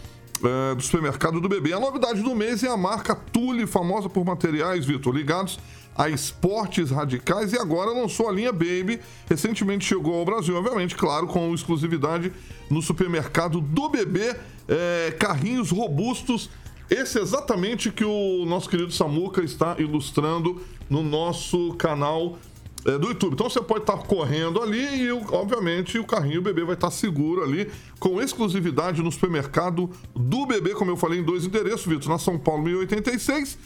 é, 0.45 0.75
do 0.75 0.83
supermercado 0.83 1.41
do 1.41 1.49
bebê. 1.49 1.73
A 1.73 1.81
novidade 1.81 2.23
do 2.23 2.35
mês 2.35 2.63
é 2.63 2.69
a 2.69 2.77
marca 2.77 3.15
Tule, 3.15 3.67
famosa 3.67 4.09
por 4.09 4.25
materiais, 4.25 4.85
Vitor, 4.85 5.15
ligados 5.15 5.59
a 5.99 6.09
esportes 6.09 6.93
radicais 6.93 7.53
e 7.53 7.59
agora 7.59 7.91
lançou 7.91 8.29
a 8.29 8.33
linha 8.33 8.53
Baby. 8.53 9.01
Recentemente 9.29 9.85
chegou 9.85 10.15
ao 10.15 10.25
Brasil, 10.25 10.57
obviamente, 10.57 10.95
claro, 10.95 11.27
com 11.27 11.53
exclusividade 11.53 12.33
no 12.71 12.81
supermercado 12.81 13.61
do 13.61 13.89
bebê. 13.89 14.37
É, 14.69 15.11
carrinhos 15.19 15.73
robustos. 15.73 16.49
Esse 16.89 17.19
é 17.19 17.23
exatamente 17.23 17.91
que 17.91 18.05
o 18.05 18.45
nosso 18.47 18.69
querido 18.69 18.93
Samuca 18.93 19.43
está 19.43 19.75
ilustrando 19.79 20.63
no 20.89 21.03
nosso 21.03 21.75
canal 21.75 22.39
é, 22.85 22.99
do 22.99 23.09
YouTube. 23.09 23.35
Então 23.35 23.49
você 23.49 23.61
pode 23.61 23.81
estar 23.81 23.97
correndo 23.99 24.63
ali 24.63 25.03
e, 25.03 25.13
obviamente, 25.13 25.99
o 25.99 26.05
carrinho 26.05 26.41
o 26.41 26.43
bebê 26.43 26.65
vai 26.65 26.75
estar 26.75 26.91
seguro 26.91 27.43
ali, 27.43 27.71
com 27.99 28.21
exclusividade 28.21 29.03
no 29.03 29.11
supermercado 29.11 29.91
do 30.15 30.47
bebê, 30.47 30.75
como 30.75 30.91
eu 30.91 30.97
falei, 30.97 31.21
em 31.21 31.23
dois 31.23 31.45
endereços, 31.45 31.87
Vitor, 31.87 32.09
na 32.09 32.19
São 32.19 32.39
Paulo 32.39 32.63
1086 32.63 33.59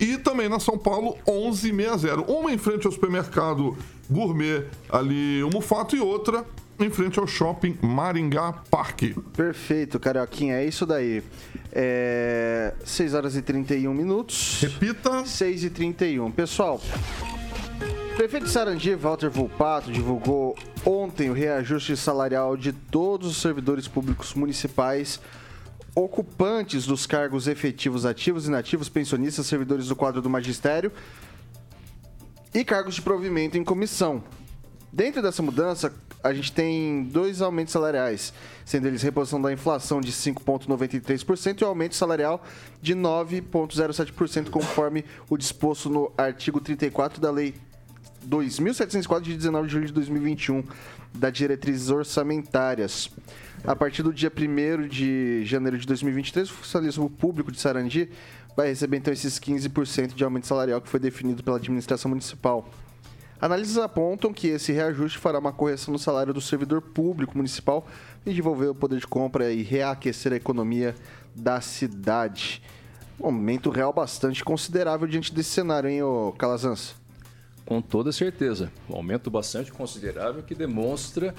e 0.00 0.16
também 0.16 0.48
na 0.48 0.58
São 0.58 0.78
Paulo 0.78 1.16
1160. 1.26 2.22
Uma 2.30 2.52
em 2.52 2.58
frente 2.58 2.86
ao 2.86 2.92
supermercado 2.92 3.76
Gourmet 4.10 4.64
ali, 4.90 5.42
o 5.42 5.50
Mufato, 5.50 5.94
e 5.94 6.00
outra 6.00 6.44
em 6.78 6.88
frente 6.88 7.18
ao 7.18 7.26
shopping 7.26 7.76
Maringá 7.82 8.54
Parque. 8.70 9.14
Perfeito, 9.36 10.00
Carioquinha, 10.00 10.54
é 10.54 10.64
isso 10.64 10.86
daí. 10.86 11.22
É... 11.70 12.72
6 12.84 13.14
horas 13.14 13.36
e 13.36 13.42
31 13.42 13.92
minutos. 13.92 14.58
Repita. 14.62 15.26
6 15.26 15.64
e 15.64 15.70
31. 15.70 16.30
Pessoal, 16.30 16.80
prefeito 18.16 18.44
de 18.44 18.50
Sarandi, 18.50 18.94
Walter 18.94 19.30
Volpato, 19.30 19.90
divulgou 19.90 20.56
ontem 20.84 21.30
o 21.30 21.32
reajuste 21.32 21.96
salarial 21.96 22.56
de 22.56 22.72
todos 22.72 23.28
os 23.28 23.36
servidores 23.36 23.86
públicos 23.86 24.34
municipais 24.34 25.20
ocupantes 25.94 26.86
dos 26.86 27.06
cargos 27.06 27.48
efetivos 27.48 28.04
ativos, 28.04 28.46
inativos, 28.46 28.88
pensionistas, 28.88 29.46
servidores 29.46 29.88
do 29.88 29.96
quadro 29.96 30.22
do 30.22 30.30
magistério 30.30 30.92
e 32.54 32.64
cargos 32.64 32.94
de 32.94 33.02
provimento 33.02 33.56
em 33.56 33.64
comissão. 33.64 34.22
Dentro 34.92 35.22
dessa 35.22 35.42
mudança, 35.42 35.92
a 36.22 36.32
gente 36.34 36.52
tem 36.52 37.04
dois 37.04 37.40
aumentos 37.40 37.72
salariais, 37.72 38.32
sendo 38.64 38.86
eles 38.86 39.02
reposição 39.02 39.40
da 39.40 39.52
inflação 39.52 40.00
de 40.00 40.12
5,93% 40.12 41.60
e 41.60 41.64
aumento 41.64 41.94
salarial 41.94 42.42
de 42.82 42.94
9,07%, 42.94 44.50
conforme 44.50 45.04
o 45.28 45.36
disposto 45.36 45.88
no 45.88 46.12
artigo 46.18 46.60
34 46.60 47.20
da 47.20 47.30
Lei 47.30 47.54
2.704 48.28 49.22
de 49.22 49.36
19 49.36 49.66
de 49.66 49.72
julho 49.72 49.86
de 49.86 49.92
2021 49.92 50.64
das 51.14 51.32
diretrizes 51.32 51.90
orçamentárias. 51.90 53.10
A 53.64 53.76
partir 53.76 54.02
do 54.02 54.12
dia 54.12 54.32
1 54.34 54.88
de 54.88 55.44
janeiro 55.44 55.78
de 55.78 55.86
2023, 55.86 56.50
o 56.50 56.54
funcionalismo 56.54 57.10
público 57.10 57.52
de 57.52 57.60
Sarandi 57.60 58.08
vai 58.56 58.68
receber 58.68 58.98
então 58.98 59.12
esses 59.12 59.38
15% 59.38 60.14
de 60.14 60.24
aumento 60.24 60.46
salarial 60.46 60.80
que 60.80 60.88
foi 60.88 61.00
definido 61.00 61.42
pela 61.42 61.56
administração 61.56 62.08
municipal. 62.08 62.68
Análises 63.40 63.78
apontam 63.78 64.34
que 64.34 64.48
esse 64.48 64.70
reajuste 64.70 65.18
fará 65.18 65.38
uma 65.38 65.52
correção 65.52 65.92
no 65.92 65.98
salário 65.98 66.34
do 66.34 66.42
servidor 66.42 66.82
público 66.82 67.36
municipal 67.36 67.86
e 68.26 68.34
devolver 68.34 68.68
o 68.68 68.74
poder 68.74 68.98
de 68.98 69.06
compra 69.06 69.50
e 69.50 69.62
reaquecer 69.62 70.32
a 70.34 70.36
economia 70.36 70.94
da 71.34 71.58
cidade. 71.62 72.62
Um 73.18 73.26
aumento 73.26 73.70
real 73.70 73.94
bastante 73.94 74.44
considerável 74.44 75.06
diante 75.06 75.34
desse 75.34 75.50
cenário, 75.50 75.88
hein, 75.88 76.00
Calazans? 76.36 76.99
Com 77.70 77.80
toda 77.80 78.10
certeza. 78.10 78.68
Um 78.88 78.96
aumento 78.96 79.30
bastante 79.30 79.70
considerável 79.70 80.42
que 80.42 80.56
demonstra 80.56 81.32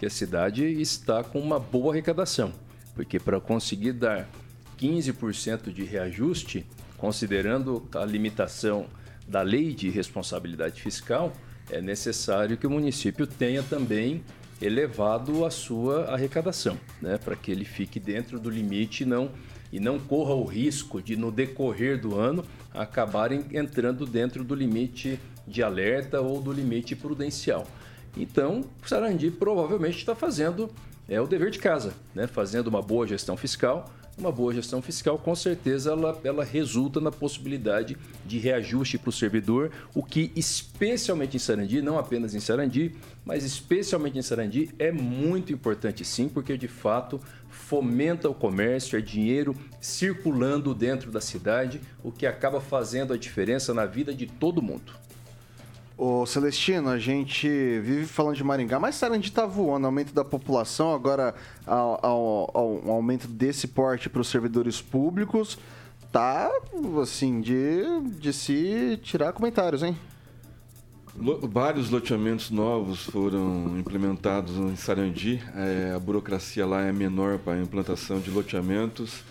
que 0.00 0.06
a 0.06 0.10
cidade 0.10 0.64
está 0.64 1.22
com 1.22 1.38
uma 1.38 1.60
boa 1.60 1.92
arrecadação. 1.92 2.52
Porque 2.96 3.20
para 3.20 3.40
conseguir 3.40 3.92
dar 3.92 4.28
15% 4.76 5.72
de 5.72 5.84
reajuste, 5.84 6.66
considerando 6.96 7.88
a 7.94 8.04
limitação 8.04 8.86
da 9.28 9.40
lei 9.42 9.72
de 9.72 9.88
responsabilidade 9.88 10.82
fiscal, 10.82 11.32
é 11.70 11.80
necessário 11.80 12.56
que 12.56 12.66
o 12.66 12.70
município 12.70 13.24
tenha 13.24 13.62
também 13.62 14.24
elevado 14.60 15.44
a 15.44 15.50
sua 15.52 16.06
arrecadação, 16.06 16.76
né, 17.00 17.18
para 17.18 17.36
que 17.36 17.52
ele 17.52 17.64
fique 17.64 18.00
dentro 18.00 18.40
do 18.40 18.50
limite 18.50 19.04
não, 19.04 19.30
e 19.72 19.78
não 19.78 19.96
corra 19.96 20.34
o 20.34 20.44
risco 20.44 21.00
de, 21.00 21.14
no 21.14 21.30
decorrer 21.30 22.00
do 22.00 22.18
ano, 22.18 22.44
acabarem 22.74 23.44
entrando 23.52 24.04
dentro 24.04 24.42
do 24.42 24.56
limite 24.56 25.20
de 25.48 25.62
alerta 25.62 26.20
ou 26.20 26.40
do 26.40 26.52
limite 26.52 26.94
prudencial. 26.94 27.66
Então, 28.16 28.64
o 28.84 28.88
Sarandi 28.88 29.30
provavelmente 29.30 29.98
está 29.98 30.14
fazendo 30.14 30.70
é, 31.08 31.20
o 31.20 31.26
dever 31.26 31.50
de 31.50 31.58
casa, 31.58 31.94
né? 32.14 32.26
fazendo 32.26 32.66
uma 32.66 32.82
boa 32.82 33.06
gestão 33.06 33.36
fiscal. 33.36 33.90
Uma 34.18 34.32
boa 34.32 34.52
gestão 34.52 34.82
fiscal, 34.82 35.16
com 35.16 35.32
certeza, 35.32 35.92
ela, 35.92 36.20
ela 36.24 36.42
resulta 36.42 37.00
na 37.00 37.12
possibilidade 37.12 37.96
de 38.26 38.36
reajuste 38.36 38.98
para 38.98 39.10
o 39.10 39.12
servidor, 39.12 39.70
o 39.94 40.02
que, 40.02 40.32
especialmente 40.34 41.36
em 41.36 41.38
Sarandi, 41.38 41.80
não 41.80 41.96
apenas 41.96 42.34
em 42.34 42.40
Sarandi, 42.40 42.96
mas 43.24 43.44
especialmente 43.44 44.18
em 44.18 44.22
Sarandi, 44.22 44.70
é 44.76 44.90
muito 44.90 45.52
importante 45.52 46.04
sim, 46.04 46.28
porque 46.28 46.58
de 46.58 46.66
fato 46.66 47.20
fomenta 47.48 48.28
o 48.28 48.34
comércio, 48.34 48.98
é 48.98 49.00
dinheiro 49.00 49.54
circulando 49.80 50.74
dentro 50.74 51.12
da 51.12 51.20
cidade, 51.20 51.80
o 52.02 52.10
que 52.10 52.26
acaba 52.26 52.60
fazendo 52.60 53.12
a 53.12 53.16
diferença 53.16 53.72
na 53.72 53.86
vida 53.86 54.12
de 54.12 54.26
todo 54.26 54.60
mundo. 54.60 54.94
Ô 56.00 56.24
Celestino, 56.24 56.90
a 56.90 56.96
gente 56.96 57.48
vive 57.48 58.06
falando 58.06 58.36
de 58.36 58.44
Maringá, 58.44 58.78
mas 58.78 58.94
Sarandi 58.94 59.32
tá 59.32 59.44
voando, 59.44 59.84
aumento 59.84 60.14
da 60.14 60.24
população, 60.24 60.94
agora 60.94 61.34
ao, 61.66 61.98
ao, 62.00 62.50
ao 62.54 62.90
aumento 62.92 63.26
desse 63.26 63.66
porte 63.66 64.08
para 64.08 64.20
os 64.20 64.28
servidores 64.28 64.80
públicos, 64.80 65.58
tá 66.12 66.52
assim, 67.02 67.40
de, 67.40 67.82
de 68.16 68.32
se 68.32 69.00
tirar 69.02 69.32
comentários, 69.32 69.82
hein? 69.82 69.96
Vários 71.50 71.90
loteamentos 71.90 72.48
novos 72.48 73.02
foram 73.06 73.76
implementados 73.76 74.54
em 74.54 74.76
Sarandi. 74.76 75.42
É, 75.52 75.94
a 75.96 75.98
burocracia 75.98 76.64
lá 76.64 76.82
é 76.82 76.92
menor 76.92 77.40
para 77.40 77.54
a 77.54 77.60
implantação 77.60 78.20
de 78.20 78.30
loteamentos 78.30 79.24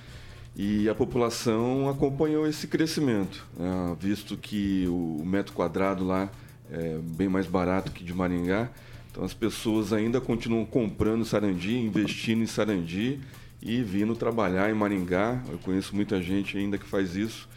e 0.54 0.90
a 0.90 0.94
população 0.94 1.88
acompanhou 1.88 2.46
esse 2.46 2.68
crescimento, 2.68 3.48
né, 3.58 3.96
visto 3.98 4.36
que 4.36 4.86
o 4.90 5.24
metro 5.24 5.54
quadrado 5.54 6.04
lá 6.04 6.30
é 6.72 6.98
bem 7.02 7.28
mais 7.28 7.48
barato 7.48 7.92
que 7.92 8.04
de 8.04 8.14
Maringá. 8.14 8.70
Então 9.12 9.24
as 9.24 9.34
pessoas 9.34 9.94
ainda 9.94 10.22
continuam 10.22 10.66
comprando 10.66 11.26
Sarandi, 11.26 11.76
investindo 11.76 12.44
em 12.44 12.46
Sarandi 12.46 13.20
e 13.62 13.82
vindo 13.82 14.16
trabalhar 14.16 14.70
em 14.70 14.74
Maringá. 14.74 15.42
Eu 15.50 15.58
conheço 15.60 15.96
muita 15.96 16.22
gente 16.22 16.58
ainda 16.58 16.78
que 16.78 16.86
faz 16.86 17.16
isso. 17.16 17.48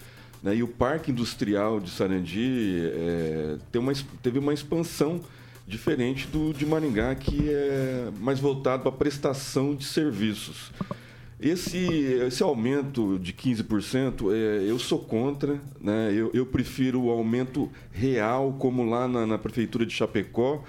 Né? 0.43 0.57
E 0.57 0.63
o 0.63 0.69
Parque 0.69 1.11
Industrial 1.11 1.79
de 1.79 1.91
Sarandi 1.91 2.81
é, 2.83 3.79
uma, 3.79 3.93
teve 4.23 4.39
uma 4.39 4.55
expansão 4.55 5.21
diferente 5.67 6.27
do 6.27 6.53
de 6.53 6.67
Maringá, 6.67 7.15
que 7.15 7.49
é 7.49 8.11
mais 8.19 8.41
voltado 8.41 8.83
para 8.83 8.93
prestação 8.93 9.75
de 9.75 9.85
serviços. 9.85 10.73
Esse, 11.41 11.79
esse 12.27 12.43
aumento 12.43 13.19
de 13.19 13.33
15%, 13.33 14.31
é, 14.31 14.71
eu 14.71 14.79
sou 14.79 14.99
contra. 14.99 15.59
Né? 15.81 16.13
Eu, 16.15 16.31
eu 16.35 16.45
prefiro 16.45 17.05
o 17.05 17.11
aumento 17.11 17.71
real, 17.91 18.55
como 18.59 18.85
lá 18.85 19.09
na, 19.09 19.27
na, 19.27 19.39
prefeitura 19.39 19.87
de 19.87 19.95
Chapecó, 19.95 20.63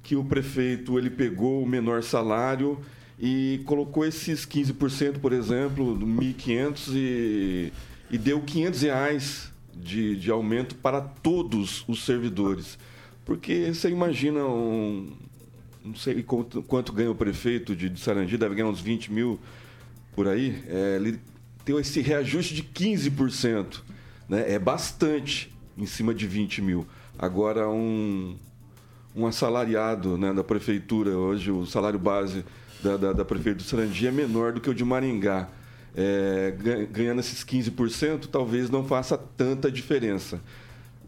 que 0.00 0.14
o 0.14 0.22
prefeito 0.22 0.96
ele 0.96 1.10
pegou 1.10 1.60
o 1.60 1.66
menor 1.66 2.04
salário 2.04 2.78
e 3.18 3.62
colocou 3.66 4.06
esses 4.06 4.46
15%, 4.46 5.18
por 5.18 5.32
exemplo, 5.32 5.98
1.500 5.98 6.92
e, 6.94 7.72
e 8.08 8.16
deu 8.16 8.40
500 8.40 8.82
reais 8.82 9.52
de, 9.74 10.14
de 10.14 10.30
aumento 10.30 10.76
para 10.76 11.00
todos 11.00 11.84
os 11.88 12.04
servidores. 12.04 12.78
Porque 13.24 13.74
você 13.74 13.90
imagina 13.90 14.44
um... 14.46 15.10
Não 15.84 15.96
sei 15.96 16.22
quanto, 16.22 16.62
quanto 16.62 16.92
ganha 16.92 17.10
o 17.10 17.14
prefeito 17.14 17.74
de, 17.74 17.88
de 17.88 17.98
Sarandi, 17.98 18.38
deve 18.38 18.54
ganhar 18.54 18.68
uns 18.68 18.80
20 18.80 19.12
mil 19.12 19.40
por 20.14 20.28
aí, 20.28 20.62
é, 20.68 20.96
ele 20.96 21.20
tem 21.64 21.78
esse 21.78 22.00
reajuste 22.00 22.54
de 22.54 22.62
15%. 22.62 23.80
Né? 24.28 24.52
É 24.52 24.58
bastante 24.58 25.52
em 25.76 25.86
cima 25.86 26.14
de 26.14 26.26
20 26.26 26.62
mil. 26.62 26.86
Agora, 27.18 27.68
um, 27.68 28.36
um 29.14 29.26
assalariado 29.26 30.16
né, 30.16 30.32
da 30.32 30.44
prefeitura, 30.44 31.10
hoje 31.10 31.50
o 31.50 31.66
salário 31.66 31.98
base 31.98 32.44
da, 32.82 32.96
da, 32.96 33.12
da 33.12 33.24
Prefeitura 33.24 33.56
do 33.56 33.62
Sarandi 33.62 34.06
é 34.06 34.10
menor 34.10 34.52
do 34.52 34.60
que 34.60 34.68
o 34.68 34.74
de 34.74 34.84
Maringá. 34.84 35.48
É, 35.94 36.54
ganhando 36.90 37.20
esses 37.20 37.44
15%, 37.44 38.26
talvez 38.26 38.70
não 38.70 38.84
faça 38.84 39.16
tanta 39.16 39.70
diferença. 39.70 40.40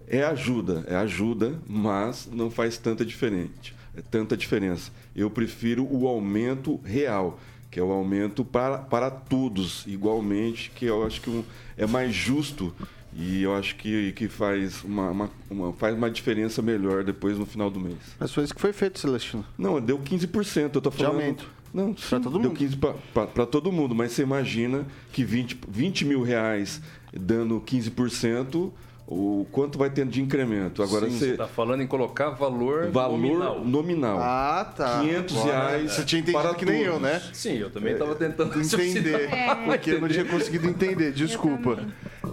É 0.07 0.23
ajuda, 0.23 0.85
é 0.87 0.95
ajuda, 0.97 1.55
mas 1.67 2.29
não 2.31 2.51
faz 2.51 2.77
tanta, 2.77 3.05
diferente, 3.05 3.75
é 3.97 4.03
tanta 4.03 4.37
diferença. 4.37 4.93
Eu 5.17 5.31
prefiro 5.31 5.89
o 5.91 6.07
aumento 6.07 6.79
real, 6.85 7.41
que 7.75 7.81
é 7.81 7.83
o 7.83 7.91
aumento 7.91 8.45
para, 8.45 8.79
para 8.79 9.11
todos 9.11 9.85
igualmente, 9.85 10.71
que 10.77 10.85
eu 10.85 11.05
acho 11.05 11.21
que 11.21 11.29
um, 11.29 11.43
é 11.77 11.85
mais 11.85 12.15
justo 12.15 12.73
e 13.13 13.43
eu 13.43 13.53
acho 13.53 13.75
que, 13.75 14.13
que 14.13 14.29
faz, 14.29 14.85
uma, 14.85 15.11
uma, 15.11 15.31
uma, 15.51 15.73
faz 15.73 15.97
uma 15.97 16.09
diferença 16.09 16.63
melhor 16.63 17.03
depois 17.03 17.37
no 17.37 17.45
final 17.45 17.69
do 17.69 17.81
mês. 17.81 17.99
Mas 18.17 18.33
foi 18.33 18.45
isso 18.45 18.55
que 18.55 18.61
foi 18.61 18.73
feito, 18.73 19.01
Celestino. 19.01 19.45
Não, 19.59 19.81
deu 19.81 19.99
15%. 19.99 20.71
Eu 20.73 20.81
tô 20.81 20.89
falando. 20.89 21.17
De 21.17 21.21
aumento. 21.21 21.51
Não, 21.75 21.93
para 21.93 22.21
todo 22.21 22.39
deu 22.39 22.51
mundo. 22.51 22.59
15 22.59 22.77
para 23.13 23.47
todo 23.47 23.73
mundo, 23.73 23.93
mas 23.93 24.13
você 24.13 24.23
imagina 24.23 24.87
que 25.13 25.25
20, 25.25 25.59
20 25.69 26.05
mil 26.05 26.23
reais 26.23 26.81
dando 27.13 27.61
15%, 27.61 28.71
o 29.15 29.47
quanto 29.53 29.79
vai 29.79 29.89
tendo 29.91 30.11
de 30.11 30.21
incremento. 30.21 30.83
Agora 30.83 31.09
Sim, 31.09 31.19
você 31.19 31.31
está 31.31 31.47
falando 31.47 31.83
em 31.83 31.87
colocar 31.87 32.31
valor, 32.31 32.91
valor 32.91 33.17
nominal. 33.17 33.65
nominal. 33.65 34.19
Ah, 34.21 34.73
tá. 34.77 35.01
500 35.01 35.37
Agora, 35.37 35.53
reais. 35.53 35.93
Você 35.93 36.05
tinha 36.05 36.21
entendido 36.21 36.43
para 36.43 36.55
que 36.55 36.65
nem 36.65 36.83
eu, 36.83 36.99
né? 36.99 37.23
Sim, 37.33 37.59
eu 37.59 37.71
também 37.71 37.93
estava 37.93 38.15
tentando 38.17 38.61
entender, 38.61 39.31
é. 39.33 39.55
porque 39.55 39.93
eu 39.93 40.01
não 40.01 40.09
tinha 40.09 40.25
conseguido 40.25 40.69
entender. 40.69 41.13
Desculpa. 41.13 41.79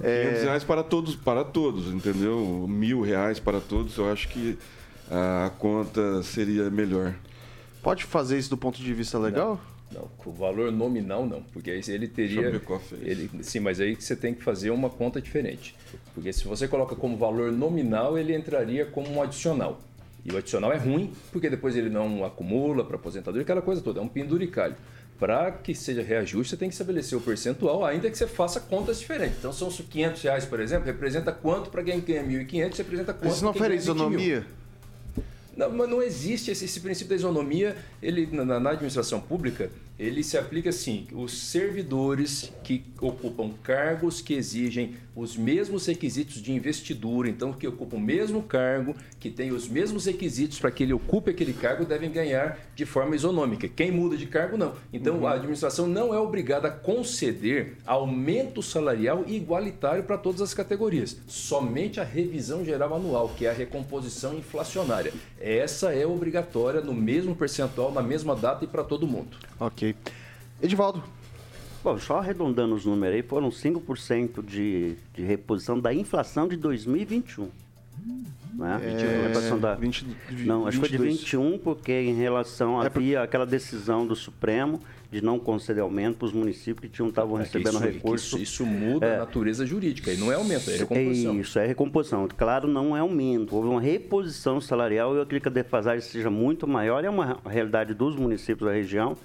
É... 0.02 0.24
500 0.24 0.44
reais 0.44 0.64
para 0.64 0.84
todos, 0.84 1.16
para 1.16 1.44
todos, 1.44 1.94
entendeu? 1.94 2.66
Mil 2.68 3.02
reais 3.02 3.40
para 3.40 3.60
todos. 3.60 3.96
Eu 3.98 4.12
acho 4.12 4.28
que 4.30 4.58
a 5.10 5.52
conta 5.60 6.24
seria 6.24 6.70
melhor. 6.72 7.14
Pode 7.84 8.06
fazer 8.06 8.40
isso 8.40 8.50
do 8.50 8.58
ponto 8.58 8.82
de 8.82 8.94
vista 8.94 9.20
legal? 9.20 9.60
Não. 9.64 9.72
Não, 9.94 10.08
o 10.26 10.32
valor 10.32 10.72
nominal 10.72 11.26
não, 11.26 11.44
porque 11.44 11.70
aí 11.70 11.82
ele 11.88 12.08
teria. 12.08 12.62
Ele, 13.02 13.30
sim, 13.42 13.60
mas 13.60 13.80
aí 13.80 13.96
você 13.96 14.16
tem 14.16 14.34
que 14.34 14.42
fazer 14.42 14.70
uma 14.70 14.90
conta 14.90 15.22
diferente. 15.22 15.76
Porque 16.14 16.32
se 16.32 16.46
você 16.46 16.68
coloca 16.68 16.96
como 16.96 17.18
valor 17.18 17.52
nominal, 17.52 18.18
ele 18.18 18.36
entraria 18.36 18.86
como 18.86 19.10
um 19.12 19.22
adicional. 19.22 19.82
E 20.24 20.32
o 20.32 20.38
adicional 20.38 20.72
é 20.72 20.78
ruim, 20.78 21.12
porque 21.32 21.50
depois 21.50 21.76
ele 21.76 21.90
não 21.90 22.24
acumula 22.24 22.86
para 22.86 22.96
aposentadoria, 22.96 23.42
aquela 23.42 23.62
coisa 23.62 23.82
toda, 23.82 24.00
é 24.00 24.04
um 24.04 24.08
penduricalho. 24.08 24.76
Para 25.20 25.52
que 25.52 25.76
seja 25.76 26.02
reajuste, 26.02 26.52
você 26.52 26.58
tem 26.58 26.68
que 26.68 26.74
estabelecer 26.74 27.18
o 27.18 27.22
percentual, 27.22 27.86
ainda 27.86 28.10
que 28.10 28.18
você 28.18 28.26
faça 28.26 28.60
contas 28.60 29.00
diferentes. 29.00 29.38
Então, 29.38 29.54
são 29.54 29.70
500 29.70 30.22
reais, 30.22 30.46
por 30.46 30.60
exemplo, 30.60 30.86
representa 30.86 31.32
quanto 31.32 31.70
para 31.70 31.84
quem 31.84 32.00
ganha 32.00 32.24
1.500, 32.24 32.78
representa 32.78 33.14
quanto 33.14 33.32
Isso 33.32 33.44
não 33.44 33.54
fere 33.54 33.76
isonomia? 33.76 34.46
Não, 35.56 35.70
mas 35.70 35.90
não 35.90 36.02
existe 36.02 36.52
esse, 36.52 36.66
esse, 36.66 36.80
princípio 36.80 37.10
da 37.10 37.16
isonomia. 37.16 37.78
Ele 38.02 38.28
na, 38.32 38.60
na, 38.60 38.70
administração 38.72 39.20
pública 39.20 39.70
ele 40.02 40.24
se 40.24 40.36
aplica 40.36 40.72
assim: 40.72 41.06
os 41.14 41.38
servidores 41.38 42.52
que 42.64 42.84
ocupam 43.00 43.52
cargos 43.64 44.20
que 44.20 44.34
exigem 44.34 44.96
os 45.16 45.38
mesmos 45.38 45.86
requisitos 45.86 46.42
de 46.42 46.52
investidura, 46.52 47.30
então 47.30 47.54
que 47.54 47.68
ocupam 47.68 47.98
o 47.98 48.00
mesmo 48.00 48.42
cargo, 48.42 48.96
que 49.20 49.30
tem 49.30 49.52
os 49.52 49.68
mesmos 49.68 50.06
requisitos 50.06 50.58
para 50.58 50.72
que 50.72 50.84
ele 50.84 50.94
ocupe 50.94 51.30
aquele 51.30 51.54
cargo, 51.54 51.86
devem 51.86 52.10
ganhar 52.10 52.58
de 52.74 52.86
forma 52.86 53.16
isonômica. 53.16 53.68
Quem 53.68 53.92
muda 53.92 54.18
de 54.18 54.26
cargo, 54.26 54.58
não. 54.58 54.74
Então 54.92 55.18
uhum. 55.18 55.28
a 55.28 55.34
administração 55.34 55.86
não 55.86 56.14
é 56.14 56.18
obrigada 56.18 56.70
a 56.70 56.72
conceder 56.72 57.78
aumento 57.86 58.64
salarial 58.64 59.24
igualitário 59.28 60.04
para 60.04 60.18
todas 60.18 60.42
as 60.42 60.54
categorias. 60.54 61.18
Somente 61.28 62.00
a 62.00 62.04
revisão 62.04 62.66
geral 62.66 62.96
anual, 62.96 63.30
que 63.30 63.46
é 63.46 63.52
a 63.52 63.54
recomposição 63.54 64.36
inflacionária. 64.36 65.14
Essa 65.40 65.94
é 65.94 66.08
obrigatória 66.08 66.82
no 66.82 66.94
mesmo 66.94 67.36
percentual, 67.36 67.92
na 67.92 68.02
mesma 68.02 68.36
data 68.36 68.64
e 68.64 68.68
para 68.68 68.84
todo 68.84 69.06
mundo. 69.06 69.38
Ok. 69.60 69.91
Edivaldo. 70.62 71.04
Bom, 71.84 71.98
só 71.98 72.20
arredondando 72.20 72.76
os 72.76 72.86
números 72.86 73.16
aí, 73.16 73.24
foram 73.24 73.50
5% 73.50 74.46
de, 74.46 74.96
de 75.14 75.24
reposição 75.24 75.80
da 75.80 75.94
inflação 75.94 76.48
de 76.48 76.56
2021. 76.56 77.50
Né? 78.54 78.82
É, 78.84 79.58
da, 79.58 79.76
20, 79.76 80.06
não, 80.46 80.68
acho 80.68 80.80
que 80.80 80.88
foi 80.88 80.98
de 80.98 81.04
21, 81.04 81.58
porque 81.58 81.92
em 81.92 82.14
relação 82.14 82.82
é 82.84 82.86
havia 82.86 83.20
por... 83.20 83.24
aquela 83.24 83.46
decisão 83.46 84.06
do 84.06 84.16
Supremo 84.16 84.80
de 85.10 85.22
não 85.22 85.40
conceder 85.40 85.82
aumento 85.82 86.18
para 86.18 86.26
os 86.26 86.34
municípios 86.34 86.80
que 86.82 86.90
tinham 86.90 87.10
estavam 87.10 87.38
é 87.38 87.44
recebendo 87.44 87.76
isso, 87.76 87.84
recursos. 87.84 88.28
Isso, 88.34 88.64
isso, 88.64 88.66
muda 88.66 89.06
é, 89.06 89.16
a 89.16 89.20
natureza 89.20 89.66
jurídica, 89.66 90.12
e 90.12 90.18
não 90.18 90.32
é 90.32 90.36
aumento, 90.36 90.70
é 90.70 90.78
recomposição. 90.78 91.34
É 91.34 91.38
isso, 91.38 91.60
é 91.60 91.66
recomposição. 91.66 92.28
Claro, 92.38 92.68
não 92.68 92.96
é 92.96 93.00
aumento. 93.00 93.56
Houve 93.56 93.70
uma 93.70 93.82
reposição 93.82 94.62
salarial 94.62 95.14
e 95.14 95.18
eu 95.18 95.24
acredito 95.24 95.44
que 95.44 95.50
a 95.50 95.64
defasagem 95.64 96.02
seja 96.02 96.30
muito 96.30 96.68
maior, 96.68 97.04
é 97.04 97.10
uma 97.10 97.40
realidade 97.46 97.94
dos 97.94 98.16
municípios 98.16 98.70
da 98.70 98.74
região 98.74 99.18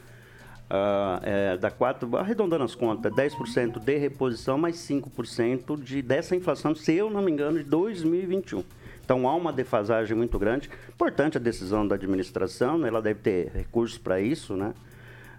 Uh, 0.69 1.23
é, 1.23 1.57
da 1.57 1.71
4, 1.71 2.17
arredondando 2.17 2.65
as 2.65 2.75
contas, 2.75 3.13
10% 3.13 3.79
de 3.79 3.97
reposição, 3.99 4.59
mais 4.59 4.77
5% 4.77 5.81
de, 5.81 6.03
dessa 6.03 6.35
inflação, 6.35 6.75
se 6.75 6.93
eu 6.93 7.09
não 7.09 7.23
me 7.23 7.31
engano, 7.31 7.59
de 7.59 7.65
2021. 7.65 8.65
Então 9.05 9.29
há 9.29 9.37
uma 9.37 9.53
defasagem 9.53 10.17
muito 10.17 10.37
grande. 10.37 10.69
Importante 10.89 11.37
a 11.37 11.41
decisão 11.41 11.87
da 11.87 11.95
administração, 11.95 12.77
né? 12.77 12.89
ela 12.89 13.01
deve 13.01 13.21
ter 13.21 13.53
recursos 13.55 13.97
para 13.97 14.21
isso, 14.21 14.57
né? 14.57 14.75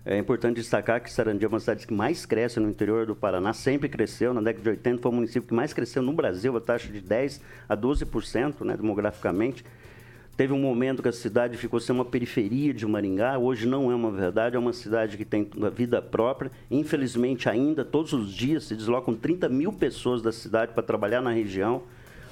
É 0.05 0.17
importante 0.17 0.55
destacar 0.55 1.03
que 1.03 1.11
Sarandi 1.11 1.43
é 1.43 1.47
uma 1.49 1.57
das 1.57 1.63
cidades 1.63 1.83
que 1.83 1.93
mais 1.93 2.25
cresce 2.25 2.61
no 2.61 2.69
interior 2.69 3.05
do 3.05 3.13
Paraná, 3.13 3.51
sempre 3.51 3.89
cresceu, 3.89 4.33
na 4.33 4.39
década 4.39 4.63
de 4.63 4.69
80 4.69 5.01
foi 5.01 5.11
o 5.11 5.13
município 5.13 5.49
que 5.49 5.53
mais 5.53 5.73
cresceu 5.73 6.01
no 6.01 6.13
Brasil, 6.13 6.55
a 6.55 6.61
taxa 6.61 6.87
de 6.87 7.01
10 7.01 7.41
a 7.67 7.75
12%, 7.75 8.63
né, 8.63 8.77
demograficamente. 8.77 9.65
Teve 10.37 10.53
um 10.53 10.59
momento 10.59 11.01
que 11.01 11.09
a 11.09 11.13
cidade 11.13 11.57
ficou 11.57 11.79
sendo 11.79 11.95
uma 11.95 12.05
periferia 12.05 12.71
de 12.71 12.85
Maringá, 12.85 13.39
hoje 13.39 13.65
não 13.65 13.91
é 13.91 13.95
uma 13.95 14.11
verdade, 14.11 14.55
é 14.55 14.59
uma 14.59 14.71
cidade 14.71 15.17
que 15.17 15.25
tem 15.25 15.49
uma 15.57 15.71
vida 15.71 15.99
própria. 15.99 16.51
Infelizmente, 16.69 17.49
ainda, 17.49 17.83
todos 17.83 18.13
os 18.13 18.31
dias, 18.31 18.65
se 18.65 18.75
deslocam 18.75 19.15
30 19.15 19.49
mil 19.49 19.73
pessoas 19.73 20.21
da 20.21 20.31
cidade 20.31 20.73
para 20.73 20.83
trabalhar 20.83 21.23
na 21.23 21.31
região. 21.31 21.81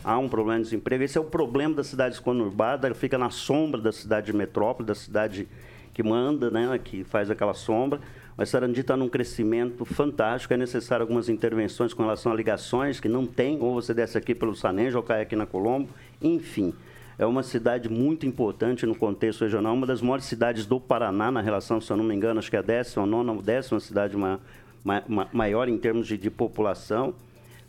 Há 0.03 0.19
um 0.19 0.29
problema 0.29 0.59
de 0.59 0.65
desemprego. 0.65 1.03
Esse 1.03 1.17
é 1.17 1.21
o 1.21 1.23
problema 1.23 1.73
das 1.73 1.87
cidades 1.87 2.19
conurbadas, 2.19 2.95
fica 2.95 3.17
na 3.17 3.31
sombra 3.31 3.81
da 3.81 3.91
cidade 3.91 4.27
de 4.27 4.33
metrópole, 4.33 4.85
da 4.85 4.93
cidade 4.93 5.47
que 5.91 6.03
manda, 6.03 6.51
né, 6.51 6.79
que 6.83 7.03
faz 7.03 7.31
aquela 7.31 7.55
sombra. 7.55 7.99
Mas 8.37 8.49
Sarandi 8.49 8.81
está 8.81 8.95
num 8.95 9.09
crescimento 9.09 9.83
fantástico, 9.83 10.53
é 10.53 10.57
necessário 10.57 11.01
algumas 11.01 11.27
intervenções 11.27 11.91
com 11.91 12.03
relação 12.03 12.31
a 12.31 12.35
ligações 12.35 12.99
que 12.99 13.09
não 13.09 13.25
tem, 13.25 13.59
ou 13.59 13.73
você 13.73 13.95
desce 13.95 14.15
aqui 14.15 14.35
pelo 14.35 14.55
Sanejo 14.55 14.97
ou 14.97 15.03
cai 15.03 15.23
aqui 15.23 15.35
na 15.35 15.47
Colombo, 15.47 15.89
enfim 16.21 16.71
é 17.17 17.25
uma 17.25 17.43
cidade 17.43 17.89
muito 17.89 18.25
importante 18.25 18.85
no 18.85 18.95
contexto 18.95 19.41
regional, 19.41 19.73
uma 19.73 19.87
das 19.87 20.01
maiores 20.01 20.25
cidades 20.25 20.65
do 20.65 20.79
Paraná, 20.79 21.31
na 21.31 21.41
relação, 21.41 21.79
se 21.79 21.91
eu 21.91 21.97
não 21.97 22.03
me 22.03 22.13
engano, 22.13 22.39
acho 22.39 22.49
que 22.49 22.57
é 22.57 22.59
a 22.59 22.63
décima, 22.63 23.05
nona 23.05 23.31
ou 23.31 23.41
décima 23.41 23.79
cidade 23.79 24.17
ma, 24.17 24.39
ma, 24.83 25.01
ma, 25.07 25.27
maior 25.31 25.69
em 25.69 25.77
termos 25.77 26.07
de, 26.07 26.17
de, 26.17 26.29
população. 26.29 27.13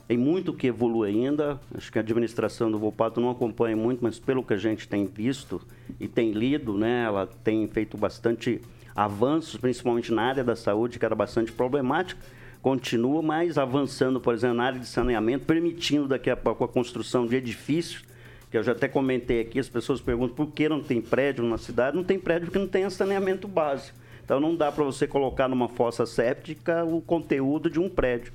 Tem 0.09 0.17
muito 0.17 0.53
que 0.53 0.67
evoluir 0.69 1.15
ainda, 1.15 1.61
acho 1.77 1.91
que 1.91 1.99
a 1.99 2.01
administração 2.01 2.71
do 2.71 2.79
Volpato 2.79 3.21
não 3.21 3.31
acompanha 3.31 3.77
muito, 3.77 4.03
mas 4.03 4.19
pelo 4.19 4.43
que 4.43 4.55
a 4.55 4.57
gente 4.57 4.89
tem 4.89 5.07
visto 5.07 5.61
e 5.99 6.09
tem 6.09 6.33
lido, 6.33 6.77
né, 6.77 7.05
ela 7.05 7.29
tem 7.45 7.67
feito 7.69 7.97
bastante 7.97 8.61
avanços, 8.95 9.61
principalmente 9.61 10.13
na 10.13 10.23
área 10.23 10.45
da 10.45 10.57
saúde, 10.57 10.99
que 10.99 11.05
era 11.05 11.15
bastante 11.15 11.53
problemática. 11.53 12.21
Continua, 12.63 13.23
mas 13.23 13.59
avançando, 13.59 14.21
por 14.21 14.35
exemplo, 14.35 14.57
na 14.57 14.65
área 14.65 14.81
de 14.81 14.87
saneamento, 14.87 15.45
permitindo 15.45 16.09
daqui 16.09 16.31
a 16.31 16.37
pouco 16.37 16.65
a 16.65 16.69
construção 16.69 17.27
de 17.27 17.37
edifícios 17.37 18.05
que 18.51 18.57
eu 18.57 18.63
já 18.63 18.73
até 18.73 18.89
comentei 18.89 19.41
aqui, 19.41 19.59
as 19.59 19.69
pessoas 19.69 20.01
perguntam 20.01 20.35
por 20.35 20.53
que 20.53 20.69
não 20.69 20.83
tem 20.83 21.01
prédio 21.01 21.45
na 21.45 21.59
cidade. 21.59 21.97
Não 21.97 22.05
tem 22.05 22.19
prédio 22.19 22.47
porque 22.47 22.59
não 22.59 22.69
tem 22.69 22.89
saneamento 22.89 23.49
básico. 23.49 23.99
Então 24.25 24.41
não 24.41 24.55
dá 24.55 24.71
para 24.73 24.85
você 24.85 25.07
colocar 25.07 25.49
numa 25.49 25.69
fossa 25.69 26.05
séptica 26.05 26.85
o 26.85 27.01
conteúdo 27.01 27.71
de 27.71 27.79
um 27.79 27.89
prédio. 27.89 28.33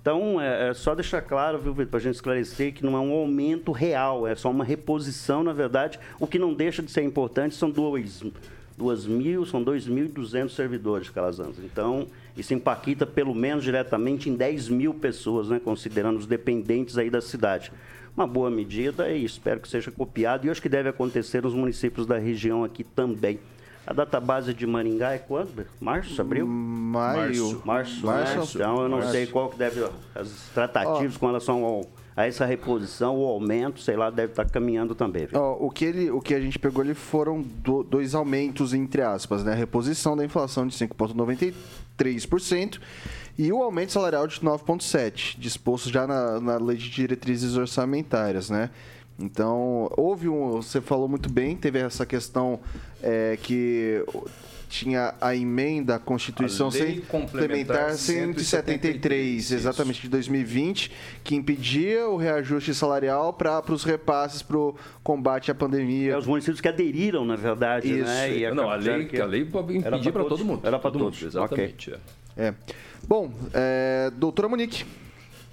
Então, 0.00 0.40
é, 0.40 0.70
é 0.70 0.74
só 0.74 0.94
deixar 0.94 1.20
claro, 1.20 1.58
viu, 1.58 1.74
para 1.86 1.98
a 1.98 2.00
gente 2.00 2.14
esclarecer 2.14 2.72
que 2.72 2.84
não 2.84 2.96
é 2.96 3.00
um 3.00 3.12
aumento 3.12 3.72
real, 3.72 4.26
é 4.26 4.34
só 4.34 4.50
uma 4.50 4.64
reposição, 4.64 5.42
na 5.42 5.52
verdade. 5.52 5.98
O 6.18 6.26
que 6.26 6.38
não 6.38 6.54
deixa 6.54 6.82
de 6.82 6.90
ser 6.90 7.02
importante 7.02 7.54
são 7.54 7.68
dois, 7.68 8.22
duas 8.76 9.06
mil, 9.06 9.44
são 9.44 9.62
2.200 9.62 10.50
servidores 10.50 11.10
Calazans. 11.10 11.58
Então, 11.58 12.06
isso 12.36 12.54
impacta 12.54 13.04
pelo 13.04 13.34
menos 13.34 13.64
diretamente 13.64 14.30
em 14.30 14.34
10 14.34 14.68
mil 14.68 14.94
pessoas, 14.94 15.48
né, 15.48 15.60
considerando 15.62 16.16
os 16.16 16.26
dependentes 16.26 16.96
aí 16.96 17.10
da 17.10 17.20
cidade 17.20 17.70
uma 18.18 18.26
boa 18.26 18.50
medida 18.50 19.10
e 19.10 19.24
espero 19.24 19.60
que 19.60 19.68
seja 19.68 19.90
copiado. 19.92 20.46
E 20.46 20.50
acho 20.50 20.60
que 20.60 20.68
deve 20.68 20.88
acontecer 20.88 21.42
nos 21.42 21.54
municípios 21.54 22.04
da 22.04 22.18
região 22.18 22.64
aqui 22.64 22.82
também. 22.82 23.38
A 23.86 23.92
data 23.92 24.20
base 24.20 24.52
de 24.52 24.66
Maringá 24.66 25.12
é 25.12 25.18
quando? 25.18 25.64
Março, 25.80 26.20
abril? 26.20 26.46
Maio. 26.46 27.62
Março. 27.64 27.66
Março. 27.66 28.06
Março. 28.06 28.58
Então 28.58 28.82
eu 28.82 28.88
não 28.88 28.98
Março. 28.98 29.12
sei 29.12 29.26
qual 29.26 29.48
que 29.48 29.56
deve. 29.56 29.82
As 30.14 30.50
tratativas 30.52 31.16
oh. 31.16 31.18
com 31.18 31.26
relação 31.26 31.64
ao, 31.64 31.86
a 32.14 32.26
essa 32.26 32.44
reposição, 32.44 33.16
o 33.16 33.24
aumento, 33.24 33.80
sei 33.80 33.96
lá, 33.96 34.10
deve 34.10 34.32
estar 34.32 34.44
caminhando 34.50 34.94
também. 34.94 35.28
Oh, 35.32 35.66
o, 35.66 35.70
que 35.70 35.84
ele, 35.84 36.10
o 36.10 36.20
que 36.20 36.34
a 36.34 36.40
gente 36.40 36.58
pegou 36.58 36.82
ali 36.82 36.92
foram 36.92 37.40
do, 37.40 37.82
dois 37.82 38.14
aumentos, 38.14 38.74
entre 38.74 39.00
aspas, 39.00 39.44
né? 39.44 39.52
A 39.52 39.54
reposição 39.54 40.16
da 40.16 40.24
inflação 40.24 40.66
de 40.66 40.76
5,93% 40.76 41.54
e 43.38 43.52
o 43.52 43.62
aumento 43.62 43.92
salarial 43.92 44.26
de 44.26 44.40
9,7%, 44.40 45.36
disposto 45.38 45.90
já 45.90 46.06
na, 46.06 46.40
na 46.40 46.56
lei 46.56 46.76
de 46.76 46.90
diretrizes 46.90 47.56
orçamentárias, 47.56 48.50
né? 48.50 48.70
Então, 49.18 49.90
houve 49.96 50.28
um. 50.28 50.62
Você 50.62 50.80
falou 50.80 51.08
muito 51.08 51.28
bem, 51.28 51.56
teve 51.56 51.78
essa 51.78 52.06
questão 52.06 52.60
é, 53.02 53.36
que 53.42 54.04
tinha 54.68 55.14
a 55.20 55.34
emenda 55.34 55.94
à 55.94 55.98
Constituição 55.98 56.68
Lei 56.68 57.00
Complementar 57.08 57.92
173, 57.94 59.52
exatamente 59.52 60.02
de 60.02 60.08
2020, 60.08 60.90
que 61.24 61.34
impedia 61.34 62.08
o 62.08 62.16
reajuste 62.16 62.74
salarial 62.74 63.32
para 63.32 63.62
os 63.72 63.84
repasses 63.84 64.42
para 64.42 64.58
o 64.58 64.76
combate 65.02 65.50
à 65.50 65.54
pandemia. 65.54 66.12
É, 66.12 66.18
os 66.18 66.26
municípios 66.26 66.60
que 66.60 66.68
aderiram, 66.68 67.24
na 67.24 67.36
verdade, 67.36 67.92
Isso. 67.92 68.04
né? 68.04 68.36
E 68.36 68.50
Não, 68.50 68.70
a 68.70 68.76
lei, 68.76 69.06
que 69.06 69.20
a 69.20 69.26
lei 69.26 69.44
pra 69.44 69.62
para 69.62 70.24
todo 70.24 70.44
mundo. 70.44 70.60
Era 70.66 70.78
pra 70.78 70.88
Pra 70.88 70.98
todos, 70.98 71.22
Exatamente. 71.22 71.92
é. 71.92 72.48
É. 72.48 72.54
Bom, 73.06 73.32
é, 73.52 74.10
doutora 74.16 74.48
Monique. 74.48 74.84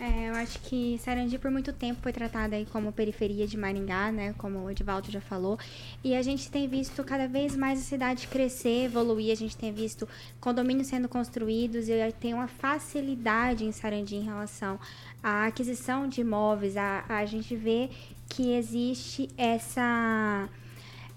É, 0.06 0.30
eu 0.30 0.36
acho 0.36 0.60
que 0.60 1.00
Sarandi 1.00 1.40
por 1.40 1.50
muito 1.50 1.74
tempo 1.74 2.00
foi 2.00 2.14
tratada 2.14 2.56
aí 2.56 2.64
como 2.68 2.92
periferia 2.92 3.48
de 3.48 3.58
Maringá, 3.58 4.12
né? 4.12 4.36
Como 4.38 4.60
o 4.60 4.70
Edivaldo 4.70 5.10
já 5.10 5.20
falou. 5.20 5.58
E 6.04 6.14
a 6.16 6.22
gente 6.22 6.52
tem 6.52 6.68
visto 6.68 7.04
cada 7.04 7.28
vez 7.28 7.56
mais 7.56 7.80
a 7.80 7.82
cidade 7.82 8.28
crescer, 8.28 8.86
evoluir. 8.86 9.32
A 9.32 9.36
gente 9.36 9.58
tem 9.58 9.74
visto 9.74 10.08
condomínios 10.40 10.90
sendo 10.90 11.10
construídos 11.10 11.90
e 11.90 11.94
tem 12.20 12.36
uma 12.36 12.48
facilidade 12.48 13.66
em 13.66 13.72
Sarandi 13.72 14.16
em 14.16 14.22
relação 14.22 14.80
à 15.24 15.48
aquisição 15.48 16.08
de 16.08 16.22
imóveis. 16.22 16.78
A, 16.78 17.04
a 17.10 17.26
gente 17.26 17.56
vê 17.56 17.90
que 18.30 18.54
existe 18.54 19.28
essa 19.36 20.48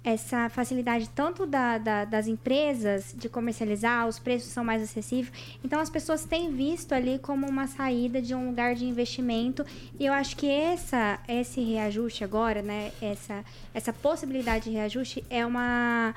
essa 0.04 0.48
facilidade 0.48 1.08
tanto 1.10 1.44
da, 1.44 1.76
da- 1.76 2.04
das 2.04 2.26
empresas 2.26 3.14
de 3.16 3.28
comercializar, 3.28 4.06
os 4.06 4.18
preços 4.18 4.50
são 4.50 4.64
mais 4.64 4.82
acessíveis. 4.82 5.32
Então 5.62 5.80
as 5.80 5.90
pessoas 5.90 6.24
têm 6.24 6.50
visto 6.52 6.92
ali 6.94 7.18
como 7.18 7.46
uma 7.46 7.66
saída 7.66 8.22
de 8.22 8.34
um 8.34 8.46
lugar 8.48 8.74
de 8.74 8.84
investimento. 8.86 9.66
E 9.98 10.06
eu 10.06 10.12
acho 10.12 10.36
que 10.36 10.48
essa, 10.48 11.18
esse 11.28 11.60
reajuste 11.60 12.24
agora, 12.24 12.62
né? 12.62 12.92
Essa, 13.02 13.44
essa 13.74 13.92
possibilidade 13.92 14.64
de 14.64 14.70
reajuste 14.70 15.24
é 15.28 15.44
uma 15.44 16.14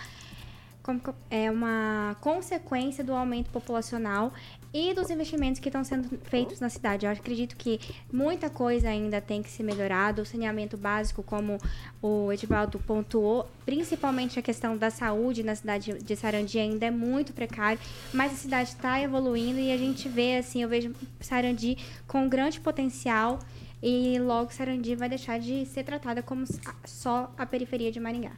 é 1.30 1.50
uma 1.52 2.18
consequência 2.22 3.04
do 3.04 3.14
aumento 3.14 3.52
populacional 3.52 4.34
e 4.74 4.94
dos 4.94 5.10
investimentos 5.10 5.60
que 5.60 5.70
estão 5.70 5.84
sendo 5.84 6.18
feitos 6.24 6.60
na 6.60 6.70
cidade. 6.70 7.06
Eu 7.06 7.12
acredito 7.12 7.56
que 7.56 7.80
muita 8.12 8.50
coisa 8.50 8.90
ainda 8.90 9.20
tem 9.20 9.42
que 9.44 9.50
ser 9.50 9.64
melhorada. 9.64 10.22
O 10.22 10.26
saneamento 10.26 10.78
básico, 10.78 11.22
como 11.22 11.58
o 12.02 12.32
Edivaldo 12.32 12.80
pontuou, 12.80 13.50
principalmente 13.66 14.40
a 14.40 14.42
questão 14.42 14.78
da 14.78 14.90
saúde 14.90 15.44
na 15.44 15.56
cidade 15.56 15.94
de 16.02 16.16
Sarandi 16.16 16.60
ainda 16.60 16.86
é 16.86 16.92
muito 16.92 17.34
precário, 17.34 17.80
mas 18.14 18.32
a 18.32 18.36
cidade 18.36 18.70
está 18.70 19.02
evoluindo 19.02 19.60
e 19.60 19.72
a 19.72 19.78
gente 19.78 20.08
vê, 20.08 20.38
assim, 20.38 20.64
eu 20.64 20.70
vejo 20.70 20.94
Sarandi 21.20 21.78
com 22.08 22.28
grande 22.30 22.60
potencial 22.60 23.40
e 23.82 24.20
logo 24.20 24.54
Sarandi 24.54 24.96
vai 24.96 25.10
deixar 25.10 25.40
de 25.40 25.66
ser 25.66 25.84
tratada 25.84 26.22
como 26.22 26.46
só 26.86 27.34
a 27.38 27.46
periferia 27.46 27.92
de 27.92 28.00
Maringá. 28.00 28.32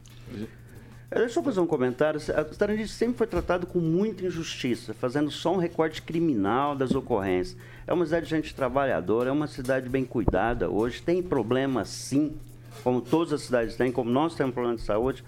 É, 1.14 1.20
Deixa 1.20 1.39
eu 1.39 1.43
fazer 1.43 1.59
um 1.59 1.68
comentário. 1.68 2.20
Sarandi 2.20 2.88
sempre 2.88 3.18
foi 3.18 3.28
tratado 3.28 3.68
com 3.68 3.78
muita 3.80 4.26
injustiça, 4.26 4.95
fazendo 4.95 5.30
só 5.30 5.53
um 5.53 5.57
recorte 5.57 6.01
criminal 6.01 6.76
das 6.76 6.95
ocorrências. 6.95 7.55
É 7.86 7.93
uma 7.93 8.03
cidade 8.03 8.26
de 8.26 8.32
gente 8.32 8.55
trabalhadora, 8.55 9.30
é 9.30 9.32
uma 9.32 9.45
cidade 9.45 9.88
bem 9.88 10.03
cuidada 10.03 10.70
hoje. 10.70 11.03
Tem 11.03 11.22
problema 11.22 11.86
sim, 11.86 12.36
como 12.84 12.99
todas 12.99 13.32
as 13.32 13.41
cidades 13.43 13.76
têm, 13.76 13.91
como 13.91 14.09
nós 14.09 14.34
temos 14.34 14.55
problema 14.55 14.76
de 14.76 14.82
saúde. 14.82 15.24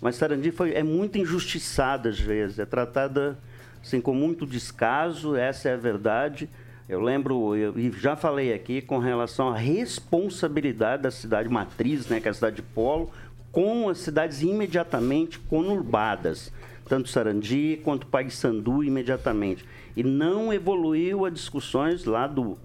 Mas 0.00 0.16
Sarandi 0.16 0.50
foi, 0.50 0.72
é 0.72 0.82
muito 0.82 1.18
injustiçada 1.18 2.08
às 2.08 2.18
vezes, 2.18 2.58
é 2.58 2.66
tratada 2.66 3.38
assim, 3.80 4.00
com 4.00 4.14
muito 4.14 4.44
descaso, 4.44 5.36
essa 5.36 5.68
é 5.68 5.74
a 5.74 5.76
verdade. 5.76 6.48
Eu 6.88 7.00
lembro, 7.00 7.54
e 7.76 7.92
já 7.92 8.16
falei 8.16 8.52
aqui, 8.52 8.80
com 8.80 8.98
relação 8.98 9.50
à 9.50 9.56
responsabilidade 9.56 11.02
da 11.02 11.10
cidade 11.10 11.48
matriz, 11.48 12.08
né, 12.08 12.18
que 12.18 12.26
é 12.26 12.30
a 12.30 12.34
cidade 12.34 12.56
de 12.56 12.62
Polo, 12.62 13.10
com 13.52 13.88
as 13.88 13.98
cidades 13.98 14.42
imediatamente 14.42 15.38
conurbadas, 15.38 16.52
tanto 16.88 17.08
Sarandi 17.08 17.80
quanto 17.84 18.06
Paissandu 18.06 18.82
imediatamente. 18.84 19.64
E 19.96 20.02
não 20.02 20.52
evoluiu 20.52 21.24
a 21.24 21.30
discussões 21.30 22.04
lá 22.04 22.26
do 22.26 22.56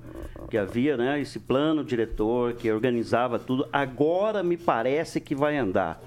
que 0.49 0.57
havia, 0.57 0.95
né, 0.97 1.19
esse 1.19 1.39
plano 1.39 1.83
diretor 1.83 2.53
que 2.53 2.71
organizava 2.71 3.39
tudo. 3.39 3.65
Agora 3.73 4.43
me 4.43 4.55
parece 4.57 5.19
que 5.19 5.33
vai 5.33 5.57
andar. 5.57 5.99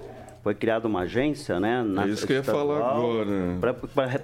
Foi 0.45 0.55
criada 0.55 0.87
uma 0.87 1.01
agência, 1.01 1.59
né? 1.59 1.85
É 2.05 2.09
isso 2.09 2.25
que 2.25 2.33
eu 2.33 2.37
ia 2.37 2.43
falar 2.45 2.79
agora. 2.79 3.59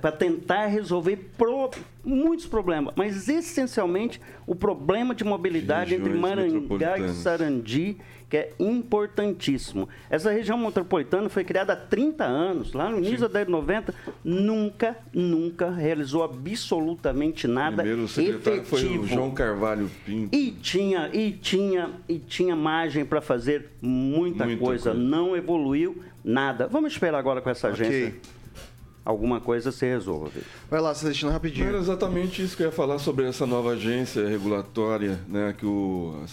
Para 0.00 0.12
tentar 0.12 0.66
resolver 0.66 1.16
pro- 1.36 1.70
muitos 2.04 2.46
problemas, 2.46 2.94
mas 2.96 3.28
essencialmente 3.28 4.20
o 4.46 4.54
problema 4.54 5.16
de 5.16 5.24
mobilidade 5.24 5.94
entre 5.96 6.12
Regiões 6.12 6.36
Maringá 6.36 6.98
e. 6.98 7.08
Sarandi, 7.14 7.96
que 8.32 8.36
é 8.38 8.50
importantíssimo. 8.58 9.86
Essa 10.08 10.32
região 10.32 10.56
metropolitana 10.56 11.28
foi 11.28 11.44
criada 11.44 11.74
há 11.74 11.76
30 11.76 12.24
anos, 12.24 12.72
lá 12.72 12.88
no 12.88 12.96
início 12.96 13.20
da 13.20 13.26
década 13.26 13.44
de 13.44 13.52
90, 13.52 13.94
nunca, 14.24 14.96
nunca 15.12 15.70
realizou 15.70 16.24
absolutamente 16.24 17.46
nada 17.46 17.82
Primeiro 17.82 18.08
secretário 18.08 18.64
foi 18.64 18.80
efetivo. 18.80 19.02
o 19.02 19.06
João 19.06 19.30
Carvalho 19.32 19.90
Pinto. 20.06 20.34
E 20.34 20.50
tinha, 20.50 21.10
e 21.12 21.32
tinha, 21.32 21.90
e 22.08 22.18
tinha 22.18 22.56
margem 22.56 23.04
para 23.04 23.20
fazer 23.20 23.68
muita, 23.82 24.46
Muita 24.46 24.64
coisa. 24.64 24.92
coisa. 24.92 24.94
Não 24.94 25.36
evoluiu 25.36 26.02
nada. 26.24 26.66
Vamos 26.68 26.92
esperar 26.92 27.18
agora 27.18 27.42
com 27.42 27.50
essa 27.50 27.68
agência. 27.68 28.14
Alguma 29.04 29.42
coisa 29.42 29.70
se 29.70 29.84
resolva. 29.84 30.30
Vai 30.70 30.80
lá, 30.80 30.94
Celestino, 30.94 31.30
rapidinho. 31.30 31.68
era 31.68 31.76
exatamente 31.76 32.42
isso 32.42 32.56
que 32.56 32.62
eu 32.62 32.68
ia 32.68 32.72
falar 32.72 32.98
sobre 32.98 33.26
essa 33.26 33.44
nova 33.44 33.72
agência 33.72 34.26
regulatória 34.26 35.20
né, 35.28 35.54
que 35.58 35.66
o, 35.66 36.24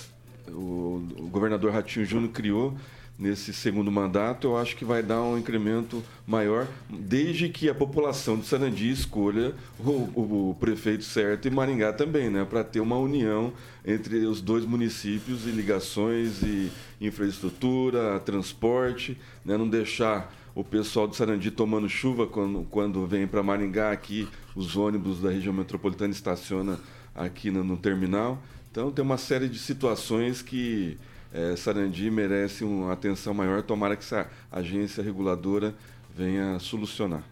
o, 0.54 1.04
o 1.18 1.28
governador 1.32 1.72
Ratinho 1.72 2.06
Júnior 2.06 2.32
criou 2.32 2.74
nesse 3.18 3.52
segundo 3.54 3.91
mandato. 3.91 4.47
Eu 4.47 4.58
acho 4.58 4.76
que 4.78 4.86
vai 4.86 5.04
dar 5.04 5.22
um 5.22 5.38
incremento 5.38 6.02
maior, 6.26 6.68
desde 6.89 7.50
que 7.50 7.68
a 7.70 7.76
população 7.76 8.38
de 8.38 8.45
Sarandi 8.45 8.89
escolha 8.89 9.54
o, 9.80 9.89
o- 9.89 10.50
o 10.52 10.58
prefeito 10.60 11.04
certo 11.04 11.47
e 11.47 11.52
Maringá 11.52 11.91
também, 11.91 12.30
né, 12.30 12.45
para 12.50 12.64
ter 12.64 12.80
uma 12.80 12.97
união 12.97 13.52
entre 13.86 14.18
os 14.26 14.39
dois 14.41 14.64
municípios 14.66 15.45
e 15.45 15.52
ligações 15.52 16.41
e 16.41 16.72
infraestrutura, 17.02 18.20
transporte, 18.22 19.18
né, 19.45 19.58
não 19.58 19.68
deixar 19.68 20.34
o 20.56 20.64
pessoal 20.64 21.08
de 21.08 21.16
Sarandi 21.16 21.52
tomando 21.52 21.88
chuva 21.88 22.26
quando, 22.26 22.66
quando 22.70 23.06
vem 23.06 23.28
para 23.28 23.43
Maringá 23.43 23.91
aqui, 23.91 24.28
os 24.56 24.76
ônibus 24.76 25.22
da 25.22 25.30
região 25.30 25.54
metropolitana 25.54 26.12
estacionam 26.12 26.78
aqui 27.16 27.52
no, 27.52 27.64
no 27.64 27.78
terminal. 27.78 28.41
Então 28.72 28.92
tem 28.92 29.04
uma 29.04 29.18
série 29.18 29.50
de 29.50 29.58
situações 29.58 30.42
que 30.42 30.98
eh, 31.34 31.56
Sarandi 31.56 32.10
merece 32.12 32.64
uma 32.64 32.94
atenção 32.94 33.34
maior. 33.34 33.62
Tomara 33.62 33.96
que 33.96 34.04
essa 34.04 34.30
agência 34.52 35.04
reguladora 35.04 35.74
venha 36.16 36.60
solucionar. 36.60 37.24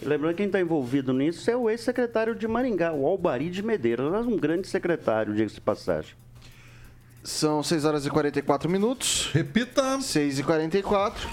E 0.00 0.04
lembrando 0.04 0.32
que 0.32 0.38
quem 0.38 0.46
está 0.46 0.60
envolvido 0.60 1.12
nisso 1.12 1.50
é 1.50 1.56
o 1.56 1.70
ex-secretário 1.70 2.34
de 2.34 2.46
Maringá, 2.46 2.92
o 2.92 3.06
Albari 3.06 3.50
de 3.50 3.62
Medeiros. 3.62 4.26
Um 4.26 4.36
grande 4.36 4.68
secretário, 4.68 5.34
diga-se 5.34 5.56
de 5.56 5.60
passagem. 5.60 6.14
São 7.24 7.62
6 7.62 7.84
horas 7.84 8.06
e 8.06 8.10
44 8.10 8.70
minutos. 8.70 9.30
Repita. 9.32 10.00
6 10.00 10.38
e 10.38 10.42
44. 10.44 11.28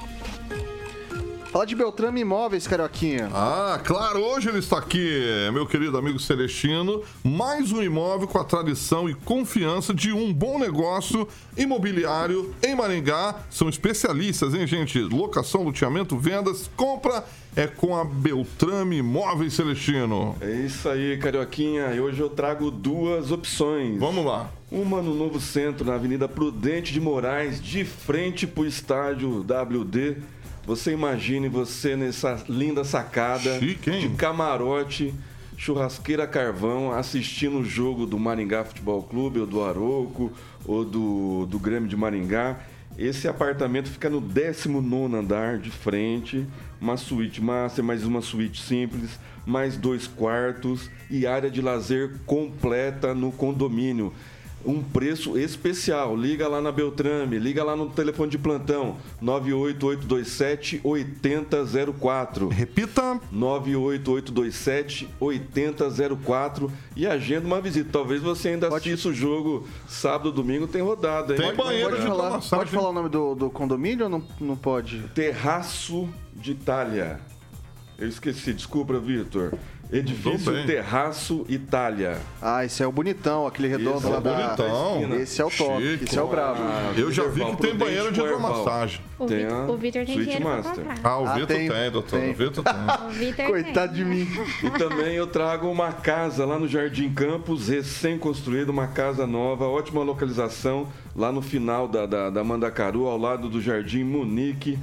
Fala 1.54 1.68
de 1.68 1.76
Beltrame 1.76 2.22
Imóveis, 2.22 2.66
Carioquinha. 2.66 3.30
Ah, 3.32 3.80
claro, 3.84 4.22
hoje 4.22 4.50
ele 4.50 4.58
está 4.58 4.80
aqui, 4.80 5.22
meu 5.54 5.68
querido 5.68 5.96
amigo 6.00 6.18
Celestino. 6.18 7.04
Mais 7.24 7.72
um 7.72 7.80
imóvel 7.80 8.28
com 8.28 8.40
a 8.40 8.44
tradição 8.44 9.08
e 9.08 9.14
confiança 9.14 9.94
de 9.94 10.12
um 10.12 10.34
bom 10.34 10.58
negócio 10.58 11.28
imobiliário 11.56 12.56
em 12.64 12.74
Maringá. 12.74 13.36
São 13.52 13.70
especialistas, 13.70 14.56
hein, 14.56 14.66
gente? 14.66 14.98
Locação, 14.98 15.62
loteamento, 15.62 16.18
vendas, 16.18 16.72
compra 16.76 17.24
é 17.56 17.68
com 17.68 17.96
a 17.96 18.04
Beltrame 18.04 18.98
Imóveis 18.98 19.54
Celestino. 19.54 20.36
É 20.42 20.52
isso 20.52 20.90
aí, 20.90 21.20
Carioquinha. 21.20 21.94
E 21.94 22.00
hoje 22.00 22.20
eu 22.20 22.32
trago 22.32 22.72
duas 22.72 23.32
opções. 23.32 24.00
Vamos 24.00 24.26
lá. 24.26 24.50
Uma 24.72 25.04
no 25.04 25.14
Novo 25.14 25.40
Centro, 25.40 25.86
na 25.86 25.94
Avenida 25.94 26.28
Prudente 26.28 26.92
de 26.92 27.00
Moraes, 27.00 27.62
de 27.62 27.86
frente 27.86 28.48
para 28.48 28.64
o 28.64 28.66
estádio 28.66 29.42
WD. 29.42 30.18
Você 30.66 30.94
imagine 30.94 31.50
você 31.50 31.96
nessa 31.96 32.42
linda 32.48 32.86
sacada 32.86 33.60
Chique, 33.60 33.92
de 34.00 34.10
camarote, 34.10 35.14
churrasqueira 35.58 36.26
carvão, 36.26 36.92
assistindo 36.92 37.60
o 37.60 37.66
jogo 37.66 38.06
do 38.06 38.18
Maringá 38.18 38.64
Futebol 38.64 39.04
Clube, 39.04 39.40
ou 39.40 39.46
do 39.46 39.62
Aroco, 39.62 40.32
ou 40.66 40.86
do, 40.86 41.46
do 41.48 41.60
Grêmio 41.60 41.90
de 41.90 41.98
Maringá. 41.98 42.60
Esse 42.98 43.28
apartamento 43.28 43.90
fica 43.90 44.10
no 44.10 44.22
19 44.22 45.16
andar 45.16 45.58
de 45.58 45.70
frente, 45.70 46.46
uma 46.80 46.96
suíte 46.96 47.42
master, 47.42 47.84
mais 47.84 48.06
uma 48.06 48.22
suíte 48.22 48.62
simples, 48.62 49.20
mais 49.46 49.76
dois 49.76 50.08
quartos 50.08 50.90
e 51.10 51.28
área 51.28 51.52
de 51.52 51.62
lazer 51.62 52.20
completa 52.26 53.14
no 53.14 53.32
condomínio 53.32 54.14
um 54.66 54.82
preço 54.82 55.38
especial. 55.38 56.16
Liga 56.16 56.48
lá 56.48 56.62
na 56.62 56.72
Beltrame, 56.72 57.38
liga 57.40 57.64
lá 57.64 57.76
no 57.76 57.90
telefone 57.90 58.32
de 58.32 58.38
plantão 58.38 58.98
98827 59.22 60.82
8004. 60.84 62.48
Repita. 62.50 63.20
98827 63.32 65.10
8004 65.20 66.72
e 66.96 67.06
agenda 67.08 67.46
uma 67.46 67.62
visita. 67.62 67.90
Talvez 67.92 68.22
você 68.22 68.50
ainda 68.50 68.76
assista 68.76 69.10
o 69.10 69.14
jogo 69.14 69.68
sábado, 69.88 70.32
domingo, 70.32 70.68
tem 70.68 70.82
rodada, 70.82 71.34
hein? 71.34 71.40
Tem 71.40 71.56
banheiro 71.56 71.90
Pode 71.92 72.02
de 72.02 72.08
falar, 72.08 72.42
pode 72.42 72.72
falar 72.72 72.90
o 72.90 72.94
nome 72.94 73.10
do, 73.10 73.36
do 73.36 73.50
condomínio 73.50 74.06
ou 74.06 74.10
não, 74.10 74.24
não 74.40 74.56
pode? 74.56 75.00
Terraço 75.14 76.10
de 76.34 76.52
Itália. 76.52 77.20
Eu 77.98 78.08
esqueci, 78.08 78.54
desculpa, 78.54 79.00
Vitor. 79.00 79.54
Edifício 79.94 80.66
Terraço 80.66 81.46
Itália. 81.48 82.18
Ah, 82.42 82.66
esse 82.66 82.82
é 82.82 82.88
o 82.88 82.92
bonitão, 82.92 83.46
aquele 83.46 83.68
redondo 83.68 83.98
esse 83.98 84.08
lá 84.08 84.18
é 84.18 84.22
da... 84.22 84.34
bonitão. 84.34 85.20
Esse 85.20 85.42
é 85.42 85.46
o 85.46 85.52
top, 85.52 85.82
Chico. 85.82 86.04
esse 86.04 86.18
é 86.18 86.22
o 86.22 86.28
bravo. 86.28 86.64
Ah, 86.64 86.94
eu 86.98 87.12
já 87.12 87.28
vi 87.28 87.46
que 87.46 87.58
tem 87.58 87.76
banheiro 87.76 88.12
de 88.12 88.20
hidromassagem. 88.20 89.02
Tem 89.28 89.48
o 89.48 89.78
Vitor 89.78 90.06
tem 90.06 90.20
dinheiro 90.20 90.44
Master. 90.44 90.86
Ah, 91.04 91.20
o 91.20 91.28
ah, 91.28 91.34
Vitor 91.34 91.48
tem, 91.48 91.70
tem, 91.70 91.92
doutor. 91.92 92.20
Tem. 92.20 92.32
O 92.32 92.34
Vitor 92.34 92.64
tem. 92.64 93.34
Coitado 93.48 93.94
de 93.94 94.04
mim. 94.04 94.28
E 94.64 94.70
também 94.72 95.16
eu 95.16 95.28
trago 95.28 95.70
uma 95.70 95.92
casa 95.94 96.46
lá 96.46 96.58
no 96.58 96.68
Jardim 96.68 97.14
Campos, 97.14 97.70
recém-construída, 97.70 98.72
uma 98.72 98.88
casa 98.88 99.28
nova, 99.28 99.66
ótima 99.66 100.02
localização, 100.04 100.88
lá 101.16 101.32
no 101.32 101.42
final 101.42 101.88
da, 101.88 102.06
da, 102.06 102.30
da 102.30 102.44
Mandacaru, 102.44 103.06
ao 103.06 103.18
lado 103.18 103.48
do 103.48 103.62
Jardim 103.62 104.04
Munique. 104.04 104.78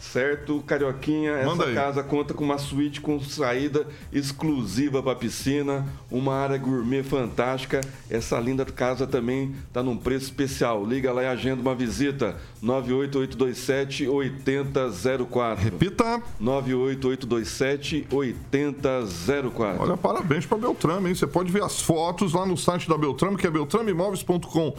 Certo, 0.00 0.62
Carioquinha, 0.66 1.44
Manda 1.44 1.64
essa 1.64 1.70
aí. 1.70 1.74
casa 1.74 2.02
conta 2.02 2.34
com 2.34 2.44
uma 2.44 2.58
suíte 2.58 3.00
com 3.00 3.20
saída 3.20 3.86
exclusiva 4.12 5.02
para 5.02 5.14
piscina, 5.16 5.86
uma 6.10 6.34
área 6.34 6.58
gourmet 6.58 7.02
fantástica. 7.02 7.80
Essa 8.10 8.38
linda 8.38 8.64
casa 8.64 9.06
também 9.06 9.54
está 9.66 9.82
num 9.82 9.96
preço 9.96 10.26
especial. 10.26 10.84
Liga 10.84 11.12
lá 11.12 11.22
e 11.22 11.26
agenda 11.26 11.60
uma 11.60 11.74
visita. 11.74 12.36
98827 12.62 14.08
8004. 14.08 15.64
Repita. 15.64 16.22
98827 16.40 18.06
8004. 18.10 19.82
Olha, 19.82 19.96
parabéns 19.96 20.46
para 20.46 20.58
Beltrame, 20.58 21.08
hein? 21.08 21.14
Você 21.14 21.26
pode 21.26 21.50
ver 21.52 21.62
as 21.62 21.80
fotos 21.80 22.32
lá 22.32 22.46
no 22.46 22.56
site 22.56 22.88
da 22.88 22.96
Beltrame, 22.96 23.36
que 23.36 23.46
é 23.46 23.50
beltrameimóveis.com 23.50 24.74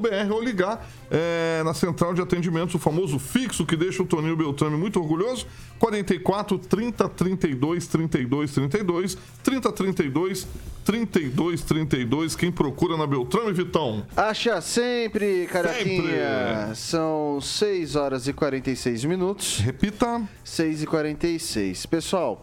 br 0.00 0.30
ou 0.30 0.42
ligar 0.42 0.88
é, 1.10 1.62
na 1.64 1.74
central 1.74 2.14
de 2.14 2.22
atendimentos, 2.22 2.74
o 2.74 2.78
famoso 2.78 3.18
fixo 3.18 3.66
que 3.66 3.76
deixa 3.76 4.02
o 4.02 4.06
Toninho 4.06 4.36
Beltrame 4.36 4.76
muito 4.76 4.98
orgulhoso. 4.98 5.46
44 5.78 6.58
30 6.58 7.08
32 7.10 7.86
32 7.86 8.54
32 8.54 9.18
30 9.42 9.72
32 9.72 10.46
32 10.84 11.62
32. 11.62 12.36
Quem 12.36 12.52
procura 12.52 12.96
na 12.96 13.06
Beltrame, 13.06 13.52
Vitão? 13.52 14.06
Acha 14.16 14.60
sempre, 14.60 15.46
Caraquinha. 15.46 16.68
Sempre. 16.68 16.76
São 16.76 17.40
6 17.40 17.96
horas 17.96 18.28
e 18.28 18.32
46 18.32 19.04
minutos. 19.04 19.58
Repita. 19.58 20.22
6 20.44 20.82
e 20.84 20.86
46. 20.86 21.86
Pessoal, 21.86 22.40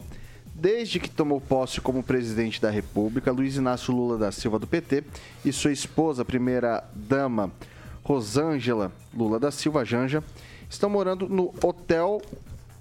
desde 0.54 1.00
que 1.00 1.10
tomou 1.10 1.42
posse 1.42 1.82
como 1.82 2.04
presidente 2.04 2.62
da 2.62 2.70
República, 2.70 3.32
Luiz 3.32 3.56
Inácio 3.56 3.94
Lula 3.94 4.18
da 4.18 4.32
Silva 4.32 4.60
do 4.60 4.68
PT 4.68 5.04
e 5.44 5.52
sua 5.52 5.72
esposa, 5.72 6.22
a 6.22 6.26
primeira 6.26 6.84
dama 6.94 7.52
Rosângela 8.04 8.92
Lula 9.14 9.40
da 9.40 9.52
Silva 9.52 9.84
Janja, 9.84 10.24
estão 10.70 10.90
morando 10.90 11.28
no 11.28 11.54
Hotel 11.64 12.22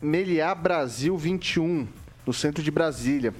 Meliá 0.01 0.55
Brasil 0.55 1.17
21, 1.17 1.87
no 2.27 2.33
centro 2.33 2.63
de 2.63 2.71
Brasília. 2.71 3.33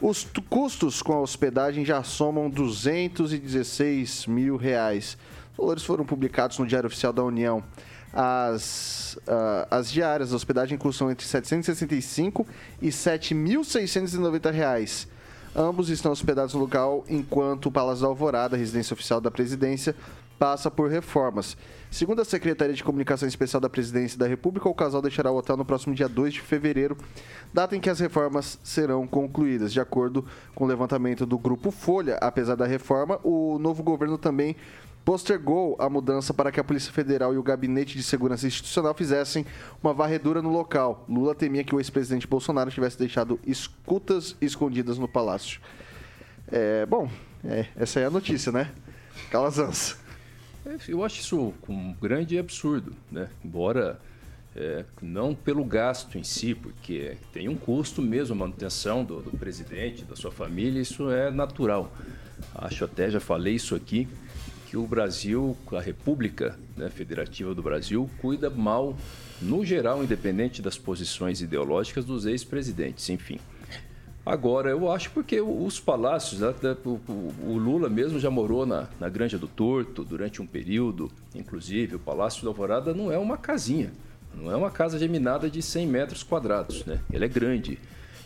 Os 0.00 0.26
custos 0.50 1.00
com 1.00 1.14
a 1.14 1.20
hospedagem 1.20 1.84
já 1.84 2.02
somam 2.02 2.50
216 2.50 4.26
mil 4.26 4.56
reais. 4.56 5.16
Os 5.52 5.56
valores 5.56 5.84
foram 5.84 6.04
publicados 6.04 6.58
no 6.58 6.66
Diário 6.66 6.86
Oficial 6.86 7.14
da 7.14 7.24
União. 7.24 7.64
As, 8.18 9.18
uh, 9.26 9.68
as 9.70 9.92
diárias 9.92 10.30
da 10.30 10.36
hospedagem 10.36 10.78
custam 10.78 11.10
entre 11.10 11.26
765 11.26 12.46
e 12.80 12.88
7.690 12.88 14.50
reais. 14.50 15.06
Ambos 15.54 15.90
estão 15.90 16.12
hospedados 16.12 16.54
no 16.54 16.60
local 16.60 17.04
enquanto 17.10 17.66
o 17.66 17.72
Palácio 17.72 18.02
da 18.02 18.08
Alvorada, 18.08 18.56
residência 18.56 18.94
oficial 18.94 19.20
da 19.20 19.30
presidência, 19.30 19.94
passa 20.38 20.70
por 20.70 20.90
reformas. 20.90 21.56
Segundo 21.90 22.20
a 22.20 22.24
Secretaria 22.24 22.74
de 22.74 22.84
Comunicação 22.84 23.26
Especial 23.26 23.60
da 23.60 23.68
Presidência 23.68 24.18
da 24.18 24.26
República, 24.26 24.68
o 24.68 24.74
casal 24.74 25.00
deixará 25.00 25.30
o 25.30 25.36
hotel 25.36 25.56
no 25.56 25.64
próximo 25.64 25.94
dia 25.94 26.08
2 26.08 26.34
de 26.34 26.40
fevereiro, 26.40 26.96
data 27.52 27.76
em 27.76 27.80
que 27.80 27.88
as 27.88 28.00
reformas 28.00 28.58
serão 28.62 29.06
concluídas. 29.06 29.72
De 29.72 29.80
acordo 29.80 30.24
com 30.54 30.64
o 30.64 30.66
levantamento 30.66 31.24
do 31.24 31.38
Grupo 31.38 31.70
Folha, 31.70 32.18
apesar 32.20 32.54
da 32.54 32.66
reforma, 32.66 33.18
o 33.22 33.58
novo 33.58 33.82
governo 33.82 34.18
também 34.18 34.56
postergou 35.06 35.76
a 35.78 35.88
mudança 35.88 36.34
para 36.34 36.50
que 36.50 36.58
a 36.58 36.64
Polícia 36.64 36.92
Federal 36.92 37.32
e 37.32 37.38
o 37.38 37.42
Gabinete 37.42 37.96
de 37.96 38.02
Segurança 38.02 38.44
Institucional 38.44 38.92
fizessem 38.92 39.46
uma 39.80 39.94
varredura 39.94 40.42
no 40.42 40.50
local. 40.50 41.04
Lula 41.08 41.32
temia 41.32 41.62
que 41.62 41.72
o 41.72 41.78
ex-presidente 41.78 42.26
Bolsonaro 42.26 42.72
tivesse 42.72 42.98
deixado 42.98 43.38
escutas 43.46 44.34
escondidas 44.40 44.98
no 44.98 45.06
palácio. 45.06 45.60
É, 46.50 46.84
bom, 46.86 47.08
é, 47.44 47.66
essa 47.76 48.00
é 48.00 48.06
a 48.06 48.10
notícia, 48.10 48.50
né? 48.50 48.72
Calazans. 49.30 49.96
Eu 50.88 51.04
acho 51.04 51.20
isso 51.20 51.54
um 51.68 51.94
grande 51.94 52.36
absurdo, 52.36 52.92
né? 53.08 53.28
Embora 53.44 54.00
é, 54.56 54.84
não 55.00 55.36
pelo 55.36 55.64
gasto 55.64 56.18
em 56.18 56.24
si, 56.24 56.52
porque 56.52 57.16
tem 57.32 57.48
um 57.48 57.54
custo 57.54 58.02
mesmo 58.02 58.34
a 58.34 58.38
manutenção 58.38 59.04
do, 59.04 59.22
do 59.22 59.30
presidente, 59.38 60.04
da 60.04 60.16
sua 60.16 60.32
família, 60.32 60.82
isso 60.82 61.08
é 61.12 61.30
natural. 61.30 61.92
Acho 62.52 62.86
até, 62.86 63.08
já 63.08 63.20
falei 63.20 63.54
isso 63.54 63.76
aqui, 63.76 64.08
que 64.66 64.76
o 64.76 64.86
Brasil, 64.86 65.56
a 65.72 65.80
República 65.80 66.58
né, 66.76 66.90
Federativa 66.90 67.54
do 67.54 67.62
Brasil, 67.62 68.10
cuida 68.20 68.50
mal, 68.50 68.96
no 69.40 69.64
geral, 69.64 70.02
independente 70.02 70.60
das 70.60 70.76
posições 70.76 71.40
ideológicas 71.40 72.04
dos 72.04 72.26
ex-presidentes, 72.26 73.08
enfim. 73.08 73.38
Agora, 74.24 74.70
eu 74.70 74.90
acho 74.90 75.12
porque 75.12 75.40
os 75.40 75.78
palácios, 75.78 76.40
né, 76.40 76.52
o 76.84 77.56
Lula 77.56 77.88
mesmo 77.88 78.18
já 78.18 78.28
morou 78.28 78.66
na, 78.66 78.88
na 78.98 79.08
Granja 79.08 79.38
do 79.38 79.46
Torto 79.46 80.04
durante 80.04 80.42
um 80.42 80.46
período, 80.46 81.08
inclusive 81.32 81.94
o 81.94 82.00
Palácio 82.00 82.42
da 82.42 82.48
Alvorada 82.48 82.92
não 82.92 83.12
é 83.12 83.18
uma 83.18 83.36
casinha, 83.36 83.92
não 84.34 84.50
é 84.50 84.56
uma 84.56 84.70
casa 84.70 84.98
geminada 84.98 85.48
de 85.48 85.62
100 85.62 85.86
metros 85.86 86.24
quadrados, 86.24 86.84
né? 86.84 86.98
ele 87.12 87.24
é 87.24 87.28
grande. 87.28 87.78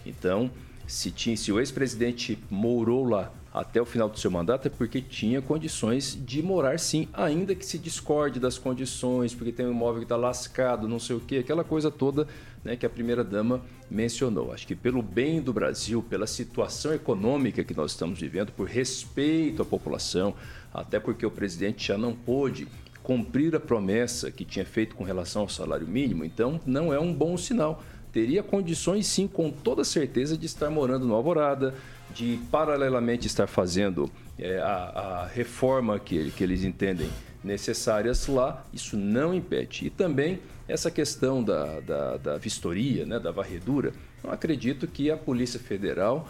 Então, 0.07 0.51
se, 0.91 1.11
tinha, 1.11 1.36
se 1.36 1.53
o 1.53 1.61
ex-presidente 1.61 2.38
morou 2.51 3.05
lá 3.05 3.32
até 3.53 3.80
o 3.80 3.84
final 3.84 4.09
do 4.09 4.18
seu 4.18 4.30
mandato 4.30 4.66
é 4.66 4.70
porque 4.70 5.01
tinha 5.01 5.43
condições 5.43 6.16
de 6.24 6.43
morar 6.43 6.78
sim, 6.78 7.09
ainda 7.12 7.55
que 7.55 7.66
se 7.66 7.78
discorde 7.78 8.38
das 8.38 8.57
condições, 8.57 9.34
porque 9.34 9.51
tem 9.51 9.66
um 9.66 9.72
imóvel 9.72 10.01
que 10.01 10.05
está 10.05 10.16
lascado, 10.16 10.86
não 10.86 11.01
sei 11.01 11.16
o 11.16 11.20
quê, 11.20 11.38
aquela 11.38 11.64
coisa 11.64 11.91
toda 11.91 12.28
né, 12.64 12.76
que 12.76 12.86
a 12.86 12.91
primeira-dama 12.91 13.61
mencionou. 13.91 14.53
Acho 14.53 14.66
que 14.66 14.76
pelo 14.76 15.03
bem 15.03 15.41
do 15.41 15.53
Brasil, 15.53 16.03
pela 16.03 16.26
situação 16.26 16.95
econômica 16.95 17.64
que 17.64 17.74
nós 17.74 17.91
estamos 17.91 18.20
vivendo, 18.20 18.53
por 18.53 18.68
respeito 18.68 19.62
à 19.62 19.64
população, 19.64 20.34
até 20.72 21.01
porque 21.01 21.26
o 21.26 21.30
presidente 21.30 21.88
já 21.88 21.99
não 21.99 22.14
pôde 22.14 22.68
cumprir 23.03 23.57
a 23.57 23.61
promessa 23.61 24.30
que 24.30 24.45
tinha 24.45 24.64
feito 24.64 24.95
com 24.95 25.03
relação 25.03 25.43
ao 25.43 25.49
salário 25.49 25.88
mínimo, 25.88 26.24
então 26.24 26.61
não 26.64 26.93
é 26.93 27.01
um 27.01 27.12
bom 27.12 27.36
sinal. 27.36 27.82
Teria 28.12 28.42
condições 28.42 29.06
sim, 29.06 29.28
com 29.28 29.50
toda 29.50 29.84
certeza, 29.84 30.36
de 30.36 30.46
estar 30.46 30.70
morando 30.70 31.06
no 31.06 31.14
Alvorada, 31.14 31.74
de 32.14 32.40
paralelamente 32.50 33.26
estar 33.26 33.46
fazendo 33.46 34.11
é, 34.38 34.58
a, 34.58 34.64
a, 34.64 35.26
reforma 35.26 35.98
que, 35.98 36.30
que 36.32 36.42
eles 36.42 36.64
entendem 36.64 37.08
necessárias 37.42 38.26
lá, 38.26 38.64
isso 38.72 38.96
não 38.96 39.32
impede. 39.34 39.86
E 39.86 39.90
também 39.90 40.40
essa 40.66 40.90
questão 40.90 41.42
da, 41.42 41.80
da, 41.80 42.16
da 42.16 42.36
vistoria, 42.36 43.06
né, 43.06 43.18
da 43.18 43.30
varredura, 43.30 43.92
não 44.22 44.30
acredito 44.30 44.86
que 44.86 45.11
a 45.11 45.16
Polícia 45.16 45.58
Federal 45.58 46.28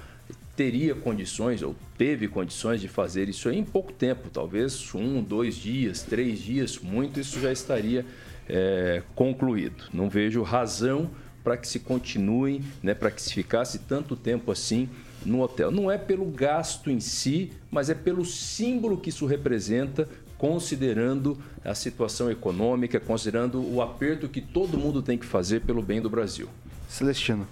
teria 0.56 0.94
condições 0.94 1.62
ou 1.62 1.74
teve 1.96 2.28
condições 2.28 2.80
de 2.80 2.88
fazer 2.88 3.28
isso 3.28 3.50
em 3.50 3.64
pouco 3.64 3.92
tempo, 3.92 4.28
talvez 4.30 4.94
um, 4.94 5.22
dois 5.22 5.54
dias, 5.54 6.02
três 6.02 6.38
dias, 6.38 6.78
muito 6.78 7.18
isso 7.18 7.40
já 7.40 7.50
estaria 7.50 8.04
é, 8.48 9.02
concluído. 9.14 9.84
Não 9.92 10.08
vejo 10.08 10.42
razão 10.42 11.10
para 11.43 11.57
que 11.57 11.66
se 11.66 11.80
continue, 11.80 12.62
né, 12.82 12.95
para 12.95 13.11
que 13.11 13.20
se 13.20 13.32
ficasse 13.32 13.80
tanto 13.80 14.14
tempo 14.16 14.51
assim 14.51 14.88
no 15.24 15.41
hotel. 15.41 15.70
Não 15.70 15.91
é 15.91 15.99
pelo 15.99 16.26
gasto 16.26 16.91
em 16.91 17.01
si, 17.01 17.53
mas 17.70 17.91
é 17.91 17.95
pelo 17.95 18.24
símbolo 18.24 18.97
que 18.97 19.11
isso 19.11 19.26
representa, 19.26 20.09
considerando 20.38 21.38
a 21.64 21.74
situação 21.74 22.30
econômica, 22.30 22.99
considerando 22.99 23.62
o 23.62 23.82
aperto 23.82 24.28
que 24.28 24.41
todo 24.41 24.78
mundo 24.78 25.03
tem 25.03 25.18
que 25.18 25.26
fazer 25.26 25.61
pelo 25.61 25.82
bem 25.82 26.01
do 26.01 26.09
Brasil. 26.09 26.49
Celestino. 26.88 27.47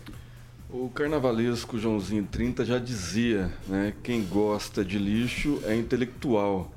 O 0.71 0.91
carnavalesco 0.91 1.79
Joãozinho 1.79 2.27
30 2.31 2.65
já 2.65 2.79
dizia, 2.79 3.51
né? 3.67 3.95
Quem 4.03 4.23
gosta 4.25 4.85
de 4.85 4.99
lixo 4.99 5.63
é 5.65 5.75
intelectual. 5.75 6.71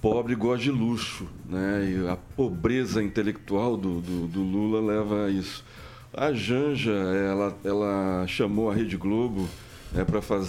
Pobre 0.00 0.34
gosta 0.34 0.64
de 0.64 0.70
luxo, 0.70 1.28
né? 1.48 1.88
E 1.88 2.08
a 2.08 2.16
pobreza 2.16 3.02
intelectual 3.02 3.76
do, 3.76 4.00
do, 4.00 4.26
do 4.26 4.42
Lula 4.42 4.80
leva 4.80 5.26
a 5.26 5.30
isso. 5.30 5.64
A 6.12 6.32
Janja, 6.32 6.90
ela, 6.90 7.56
ela 7.62 8.26
chamou 8.26 8.70
a 8.70 8.74
Rede 8.74 8.96
Globo 8.96 9.48
é, 9.94 10.02
para 10.04 10.22
fazer 10.22 10.48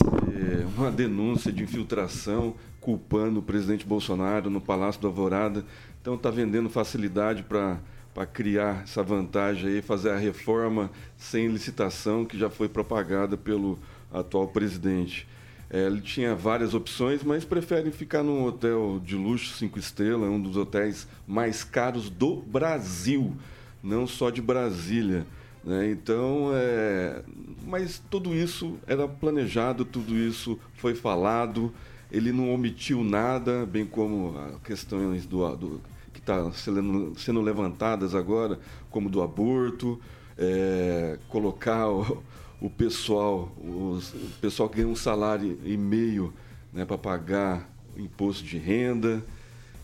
uma 0.77 0.89
denúncia 0.89 1.51
de 1.51 1.63
infiltração 1.63 2.55
culpando 2.79 3.39
o 3.39 3.43
presidente 3.43 3.85
Bolsonaro 3.85 4.49
no 4.49 4.61
Palácio 4.61 5.01
do 5.01 5.07
Alvorada. 5.07 5.65
Então 6.01 6.15
está 6.15 6.29
vendendo 6.29 6.69
facilidade 6.69 7.43
para 7.43 7.77
para 8.13 8.25
criar 8.25 8.83
essa 8.83 9.03
vantagem 9.03 9.69
aí, 9.69 9.81
fazer 9.81 10.09
a 10.09 10.17
reforma 10.17 10.89
sem 11.15 11.47
licitação 11.47 12.25
que 12.25 12.37
já 12.37 12.49
foi 12.49 12.67
propagada 12.67 13.37
pelo 13.37 13.77
atual 14.11 14.47
presidente. 14.47 15.27
É, 15.69 15.85
ele 15.85 16.01
tinha 16.01 16.33
várias 16.33 16.73
opções, 16.73 17.23
mas 17.23 17.45
prefere 17.45 17.91
ficar 17.91 18.23
num 18.23 18.43
hotel 18.43 18.99
de 19.05 19.15
luxo, 19.15 19.55
cinco 19.55 19.77
estrelas, 19.77 20.27
um 20.29 20.41
dos 20.41 20.57
hotéis 20.57 21.07
mais 21.27 21.63
caros 21.63 22.09
do 22.09 22.37
Brasil, 22.37 23.35
não 23.81 24.07
só 24.07 24.31
de 24.31 24.41
Brasília. 24.41 25.25
Né? 25.63 25.91
Então, 25.91 26.51
é... 26.53 27.21
mas 27.65 28.01
tudo 28.09 28.33
isso 28.33 28.77
era 28.87 29.07
planejado, 29.07 29.85
tudo 29.85 30.15
isso 30.15 30.59
foi 30.75 30.95
falado, 30.95 31.73
ele 32.11 32.31
não 32.31 32.53
omitiu 32.53 33.03
nada, 33.03 33.65
bem 33.65 33.85
como 33.85 34.35
questões 34.63 35.25
do, 35.25 35.55
do 35.55 35.81
que 36.13 36.19
está 36.19 36.51
sendo, 36.51 37.13
sendo 37.19 37.41
levantadas 37.41 38.15
agora, 38.15 38.59
como 38.89 39.09
do 39.09 39.21
aborto, 39.21 39.99
é... 40.37 41.19
colocar 41.27 41.89
o, 41.89 42.23
o 42.61 42.69
pessoal, 42.69 43.51
os, 43.57 44.13
o 44.13 44.31
pessoal 44.41 44.69
que 44.69 44.77
ganha 44.77 44.87
um 44.87 44.95
salário 44.95 45.59
e 45.63 45.77
meio 45.77 46.33
né, 46.73 46.85
para 46.85 46.97
pagar 46.97 47.69
imposto 47.97 48.43
de 48.43 48.57
renda. 48.57 49.23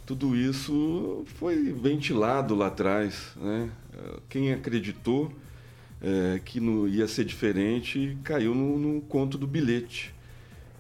Tudo 0.05 0.35
isso 0.35 1.23
foi 1.39 1.73
ventilado 1.73 2.53
lá 2.53 2.67
atrás. 2.67 3.31
Né? 3.37 3.69
Quem 4.29 4.53
acreditou 4.53 5.31
é, 6.05 6.39
que 6.39 6.59
não 6.59 6.87
ia 6.87 7.07
ser 7.07 7.25
diferente 7.25 8.17
caiu 8.23 8.53
no, 8.53 8.77
no, 8.77 9.01
conto 9.01 9.37
do 9.37 9.47
bilhete. 9.47 10.13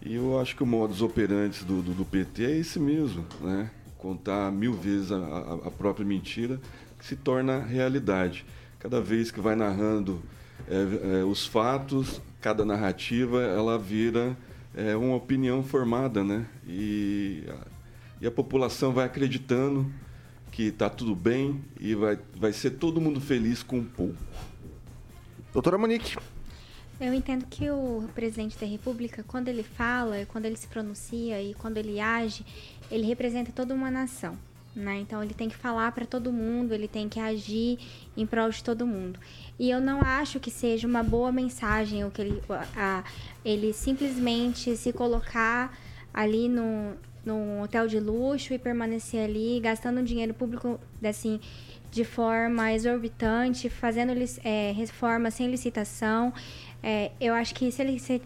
E 0.01 0.13
eu 0.13 0.39
acho 0.39 0.55
que 0.55 0.61
o 0.61 0.65
modus 0.65 1.01
operandi 1.01 1.65
do, 1.65 1.81
do, 1.81 1.93
do 1.93 2.05
PT 2.05 2.45
é 2.45 2.57
esse 2.57 2.79
mesmo, 2.79 3.25
né? 3.41 3.71
contar 3.97 4.51
mil 4.51 4.73
vezes 4.73 5.11
a, 5.11 5.17
a, 5.17 5.53
a, 5.67 5.71
própria 5.71 6.05
mentira 6.05 6.61
que 6.99 7.05
se 7.05 7.15
torna 7.15 7.59
realidade. 7.59 8.45
Cada 8.77 9.01
vez 9.01 9.31
que 9.31 9.39
vai 9.39 9.55
narrando 9.55 10.21
é, 10.67 11.21
é, 11.21 11.23
os 11.23 11.47
fatos, 11.47 12.21
cada 12.39 12.63
narrativa, 12.63 13.41
ela 13.41 13.79
vira 13.79 14.37
é, 14.75 14.95
uma 14.95 15.15
opinião 15.15 15.63
formada, 15.63 16.23
né? 16.23 16.45
E 16.67 17.43
e 18.21 18.27
a 18.27 18.31
população 18.31 18.93
vai 18.93 19.05
acreditando 19.05 19.91
que 20.51 20.63
está 20.63 20.89
tudo 20.89 21.15
bem 21.15 21.61
e 21.79 21.93
vai, 21.93 22.17
vai 22.35 22.53
ser 22.53 22.71
todo 22.71 23.01
mundo 23.01 23.19
feliz 23.19 23.61
com 23.61 23.83
pouco. 23.83 24.15
Doutora 25.55 25.77
Monique. 25.77 26.17
Eu 26.99 27.13
entendo 27.13 27.45
que 27.49 27.71
o 27.71 28.09
presidente 28.13 28.59
da 28.59 28.67
República, 28.67 29.23
quando 29.25 29.47
ele 29.47 29.63
fala, 29.63 30.25
quando 30.27 30.43
ele 30.43 30.57
se 30.57 30.67
pronuncia 30.67 31.41
e 31.41 31.53
quando 31.53 31.77
ele 31.77 31.97
age, 31.97 32.45
ele 32.91 33.05
representa 33.05 33.53
toda 33.53 33.73
uma 33.73 33.89
nação. 33.89 34.37
Né? 34.75 34.99
Então 34.99 35.23
ele 35.23 35.33
tem 35.33 35.47
que 35.47 35.55
falar 35.55 35.93
para 35.93 36.05
todo 36.05 36.29
mundo, 36.29 36.73
ele 36.73 36.89
tem 36.89 37.07
que 37.07 37.21
agir 37.21 37.79
em 38.17 38.25
prol 38.25 38.49
de 38.49 38.61
todo 38.61 38.85
mundo. 38.85 39.17
E 39.57 39.69
eu 39.69 39.79
não 39.79 40.01
acho 40.01 40.41
que 40.41 40.51
seja 40.51 40.85
uma 40.85 41.01
boa 41.01 41.31
mensagem 41.31 42.03
o 42.03 42.11
que 42.11 42.21
ele, 42.21 42.43
a, 42.75 43.05
ele 43.45 43.71
simplesmente 43.71 44.75
se 44.75 44.91
colocar 44.91 45.73
ali 46.13 46.49
no, 46.49 46.97
num 47.25 47.61
hotel 47.61 47.87
de 47.87 47.97
luxo 47.97 48.53
e 48.53 48.59
permanecer 48.59 49.23
ali 49.23 49.61
gastando 49.61 50.03
dinheiro 50.03 50.33
público 50.33 50.77
assim 51.01 51.39
de 51.95 52.03
forma 52.03 52.73
exorbitante, 52.73 53.69
fazendo 53.69 54.11
é, 54.43 54.73
reforma 54.73 55.31
sem 55.31 55.49
licitação. 55.49 56.33
É, 56.83 57.11
eu 57.21 57.33
acho 57.33 57.55
que 57.55 57.71
se 57.71 57.81
ele 57.81 57.97
se 57.99 58.21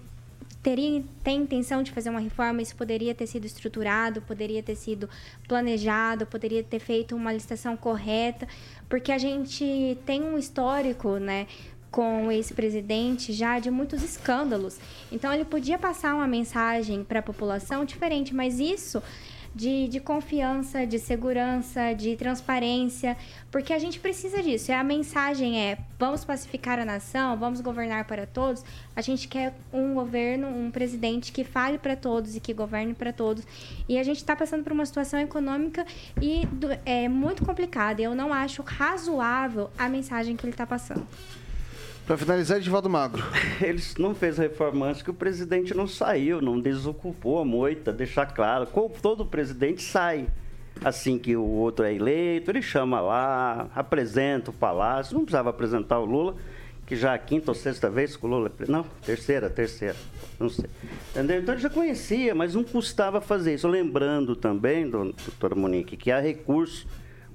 teria 0.64 1.04
tem 1.24 1.44
intenção 1.44 1.84
de 1.84 1.92
fazer 1.92 2.10
uma 2.10 2.20
reforma, 2.20 2.64
isso 2.64 2.76
poderia 2.76 3.14
ter 3.14 3.28
sido 3.28 3.46
estruturado, 3.46 4.24
poderia 4.24 4.64
ter 4.64 4.76
sido 4.76 5.08
planejado, 5.48 6.26
poderia 6.26 6.64
ter 6.64 6.80
feito 6.80 7.16
uma 7.16 7.32
licitação 7.32 7.78
correta, 7.78 8.48
porque 8.90 9.12
a 9.12 9.20
gente 9.20 9.96
tem 10.04 10.24
um 10.24 10.36
histórico, 10.36 11.18
né, 11.18 11.46
com 11.92 12.26
o 12.26 12.32
ex-presidente 12.32 13.32
já 13.34 13.60
de 13.60 13.70
muitos 13.70 14.02
escândalos. 14.02 14.80
Então 15.12 15.32
ele 15.32 15.46
podia 15.46 15.78
passar 15.78 16.16
uma 16.16 16.28
mensagem 16.28 17.04
para 17.04 17.20
a 17.20 17.24
população 17.24 17.86
diferente, 17.86 18.34
mas 18.34 18.60
isso 18.60 19.02
de, 19.54 19.88
de 19.88 20.00
confiança, 20.00 20.86
de 20.86 21.00
segurança, 21.00 21.94
de 21.94 22.16
transparência, 22.16 23.18
porque 23.52 23.74
a 23.74 23.80
gente 23.80 24.00
precisa 24.00 24.42
disso. 24.42 24.72
E 24.72 24.74
a 24.74 24.84
mensagem 24.84 25.60
é: 25.60 25.78
vamos 25.98 26.24
pacificar 26.24 26.80
a 26.80 26.86
nação, 26.86 27.38
vamos 27.38 27.62
governar 27.62 28.06
para 28.06 28.26
todos. 28.26 28.64
A 28.96 29.02
gente 29.02 29.28
quer 29.28 29.56
um 29.74 29.94
governo, 29.94 30.48
um 30.48 30.72
presidente 30.72 31.32
que 31.32 31.44
fale 31.44 31.78
para 31.78 31.96
todos 31.96 32.36
e 32.36 32.40
que 32.40 32.54
governe 32.54 32.94
para 32.94 33.12
todos. 33.12 33.46
E 33.88 33.98
a 33.98 34.04
gente 34.04 34.18
está 34.18 34.36
passando 34.36 34.64
por 34.64 34.72
uma 34.72 34.86
situação 34.86 35.20
econômica 35.20 35.86
e 36.22 36.48
é 36.86 37.08
muito 37.08 37.46
complicada. 37.46 38.02
Eu 38.02 38.16
não 38.16 38.34
acho 38.34 38.62
razoável 38.62 39.70
a 39.78 39.90
mensagem 39.90 40.36
que 40.36 40.46
ele 40.46 40.54
está 40.54 40.66
passando. 40.66 41.08
Para 42.10 42.18
finalizar, 42.18 42.58
Edivaldo 42.58 42.90
Magro. 42.90 43.24
Eles 43.62 43.96
não 43.98 44.16
fez 44.16 44.36
reforma 44.40 44.88
antes 44.88 45.04
que 45.04 45.12
o 45.12 45.14
presidente 45.14 45.76
não 45.76 45.86
saiu, 45.86 46.42
não 46.42 46.60
desocupou 46.60 47.38
a 47.38 47.46
moita, 47.46 47.94
deixar 47.94 48.26
claro. 48.26 48.68
Todo 49.00 49.24
presidente 49.24 49.84
sai 49.84 50.26
assim 50.84 51.20
que 51.20 51.36
o 51.36 51.44
outro 51.44 51.86
é 51.86 51.94
eleito, 51.94 52.50
ele 52.50 52.64
chama 52.64 53.00
lá, 53.00 53.70
apresenta 53.76 54.50
o 54.50 54.54
palácio. 54.54 55.14
Não 55.14 55.22
precisava 55.22 55.52
apresentar 55.52 56.00
o 56.00 56.06
Lula, 56.06 56.36
que 56.88 56.96
já 56.96 57.12
é 57.12 57.14
a 57.14 57.20
quinta 57.20 57.52
ou 57.52 57.56
sexta 57.56 57.92
vez 57.92 58.18
que 58.18 58.26
o 58.26 58.28
Lula. 58.28 58.52
Não, 58.68 58.84
terceira, 59.06 59.48
terceira. 59.48 59.96
Não 60.40 60.50
sei. 60.50 60.66
Entendeu? 61.12 61.42
Então 61.42 61.54
ele 61.54 61.62
já 61.62 61.70
conhecia, 61.70 62.34
mas 62.34 62.56
não 62.56 62.64
custava 62.64 63.22
fazer 63.22 63.54
isso. 63.54 63.68
Lembrando 63.68 64.36
também, 64.36 64.90
doutora 64.90 65.54
Monique, 65.54 65.96
que 65.96 66.12
há 66.12 66.20
recurso 66.20 66.88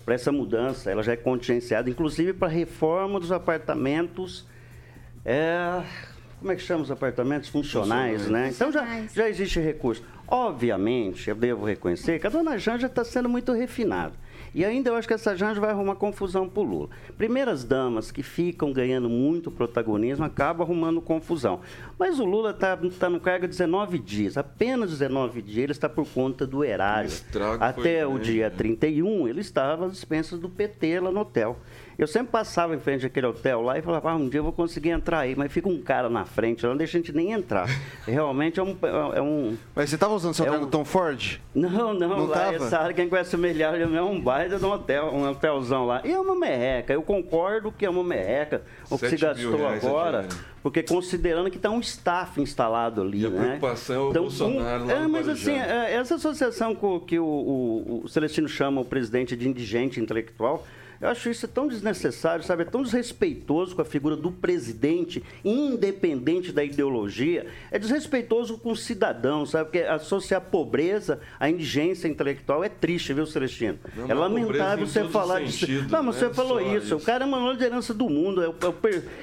para 0.04 0.14
essa 0.16 0.32
mudança, 0.32 0.90
ela 0.90 1.04
já 1.04 1.12
é 1.12 1.16
contingenciada, 1.16 1.88
inclusive 1.88 2.32
para 2.32 2.48
reforma 2.48 3.20
dos 3.20 3.30
apartamentos 3.30 4.52
é, 5.24 5.82
como 6.38 6.52
é 6.52 6.56
que 6.56 6.62
chama 6.62 6.82
os 6.82 6.90
apartamentos 6.90 7.48
funcionais, 7.48 8.22
funcionais. 8.22 8.44
né? 8.44 8.50
Então 8.54 8.70
já, 8.70 9.06
já 9.14 9.28
existe 9.28 9.58
recurso. 9.60 10.02
Obviamente, 10.26 11.28
eu 11.28 11.36
devo 11.36 11.64
reconhecer 11.64 12.18
que 12.18 12.26
a 12.26 12.30
dona 12.30 12.58
Janja 12.58 12.86
está 12.86 13.04
sendo 13.04 13.28
muito 13.28 13.52
refinada. 13.52 14.14
E 14.54 14.64
ainda 14.64 14.88
eu 14.90 14.94
acho 14.94 15.08
que 15.08 15.14
essa 15.14 15.34
Janja 15.34 15.60
vai 15.60 15.70
arrumar 15.70 15.96
confusão 15.96 16.48
para 16.48 16.60
o 16.60 16.64
Lula. 16.64 16.88
Primeiras 17.18 17.64
damas 17.64 18.12
que 18.12 18.22
ficam 18.22 18.72
ganhando 18.72 19.08
muito 19.08 19.50
protagonismo 19.50 20.24
acabam 20.24 20.64
arrumando 20.64 21.00
confusão. 21.00 21.60
Mas 21.98 22.20
o 22.20 22.24
Lula 22.24 22.50
está 22.50 22.76
tá 22.76 23.10
no 23.10 23.18
cargo 23.18 23.46
há 23.46 23.48
19 23.48 23.98
dias. 23.98 24.38
Apenas 24.38 24.90
19 24.90 25.42
dias 25.42 25.64
ele 25.64 25.72
está 25.72 25.88
por 25.88 26.06
conta 26.06 26.46
do 26.46 26.64
erário. 26.64 27.10
Até 27.58 28.06
o 28.06 28.16
dia 28.16 28.48
31, 28.48 29.26
ele 29.26 29.40
estava 29.40 29.86
às 29.86 29.92
dispensas 29.92 30.38
do 30.38 30.48
PT 30.48 31.00
lá 31.00 31.10
no 31.10 31.20
hotel. 31.20 31.58
Eu 31.98 32.06
sempre 32.06 32.32
passava 32.32 32.74
em 32.74 32.78
frente 32.78 33.06
àquele 33.06 33.26
hotel 33.26 33.62
lá 33.62 33.78
e 33.78 33.82
falava, 33.82 34.10
ah, 34.10 34.16
um 34.16 34.28
dia 34.28 34.40
eu 34.40 34.44
vou 34.44 34.52
conseguir 34.52 34.90
entrar 34.90 35.20
aí, 35.20 35.36
mas 35.36 35.52
fica 35.52 35.68
um 35.68 35.80
cara 35.80 36.08
na 36.08 36.24
frente, 36.24 36.64
não 36.64 36.76
deixa 36.76 36.98
a 36.98 37.00
gente 37.00 37.12
nem 37.12 37.32
entrar. 37.32 37.68
Realmente 38.06 38.58
é 38.58 38.62
um. 38.62 38.76
É 39.14 39.22
um 39.22 39.56
mas 39.74 39.90
você 39.90 39.96
estava 39.96 40.14
usando 40.14 40.34
seu 40.34 40.46
é 40.46 40.50
um... 40.50 40.66
Tom 40.66 40.84
Ford? 40.84 41.40
Não, 41.54 41.94
não, 41.94 42.08
não 42.08 42.26
lá 42.26 42.36
tava? 42.36 42.56
essa 42.56 42.78
área, 42.78 42.94
quem 42.94 43.08
conhece 43.08 43.34
o 43.36 43.38
Melhor 43.38 43.80
é 43.80 44.02
um 44.02 44.20
baita 44.20 44.58
de 44.58 44.64
um 44.64 44.72
hotel, 44.72 45.06
um 45.12 45.28
hotelzão 45.28 45.86
lá. 45.86 46.00
E 46.04 46.12
é 46.12 46.18
uma 46.18 46.34
merreca, 46.34 46.92
eu 46.92 47.02
concordo 47.02 47.70
que 47.70 47.86
é 47.86 47.90
uma 47.90 48.02
merreca, 48.02 48.62
o 48.90 48.98
que 48.98 49.08
se 49.08 49.16
gastou 49.16 49.66
agora. 49.66 50.26
Porque 50.64 50.82
considerando 50.82 51.50
que 51.50 51.58
está 51.58 51.68
um 51.68 51.80
staff 51.80 52.40
instalado 52.40 53.02
ali, 53.02 53.20
e 53.20 53.26
a 53.26 53.28
né? 53.28 53.38
preocupação 53.38 53.96
é 53.96 53.98
o 53.98 54.10
então, 54.10 54.22
Bolsonaro 54.22 54.84
um, 54.86 54.90
é, 54.90 55.06
Mas 55.06 55.28
assim, 55.28 55.52
é, 55.52 55.92
essa 55.92 56.14
associação 56.14 56.74
que 57.06 57.18
o, 57.18 57.24
o, 57.24 58.00
o 58.04 58.08
Celestino 58.08 58.48
chama 58.48 58.80
o 58.80 58.84
presidente 58.84 59.36
de 59.36 59.46
indigente 59.46 60.00
intelectual, 60.00 60.64
eu 61.00 61.08
acho 61.08 61.28
isso 61.28 61.46
tão 61.48 61.68
desnecessário, 61.68 62.44
sabe? 62.44 62.62
É 62.62 62.64
tão 62.66 62.82
desrespeitoso 62.82 63.74
com 63.74 63.82
a 63.82 63.84
figura 63.84 64.16
do 64.16 64.30
presidente, 64.30 65.22
independente 65.44 66.52
da 66.52 66.64
ideologia. 66.64 67.46
É 67.70 67.78
desrespeitoso 67.78 68.58
com 68.58 68.72
o 68.72 68.76
cidadão, 68.76 69.44
sabe? 69.44 69.64
Porque 69.64 69.80
associar 69.80 70.40
pobreza 70.40 71.20
à 71.38 71.48
indigência 71.48 72.08
intelectual 72.08 72.64
é 72.64 72.68
triste, 72.68 73.12
viu, 73.12 73.26
Celestino? 73.26 73.78
Não, 73.96 74.10
é 74.10 74.14
lamentável 74.14 74.86
você 74.86 75.04
falar 75.04 75.42
disso. 75.42 75.66
Não, 75.90 76.02
mas 76.02 76.16
né? 76.16 76.28
você 76.28 76.34
falou 76.34 76.60
isso. 76.60 76.86
isso. 76.86 76.96
O 76.96 77.00
cara 77.00 77.24
é 77.24 77.26
a 77.26 77.30
maior 77.30 77.52
liderança 77.52 77.92
do 77.92 78.08
mundo, 78.08 78.42
é 78.42 78.48
o, 78.48 78.54
é 78.60 78.68
o, 78.68 78.74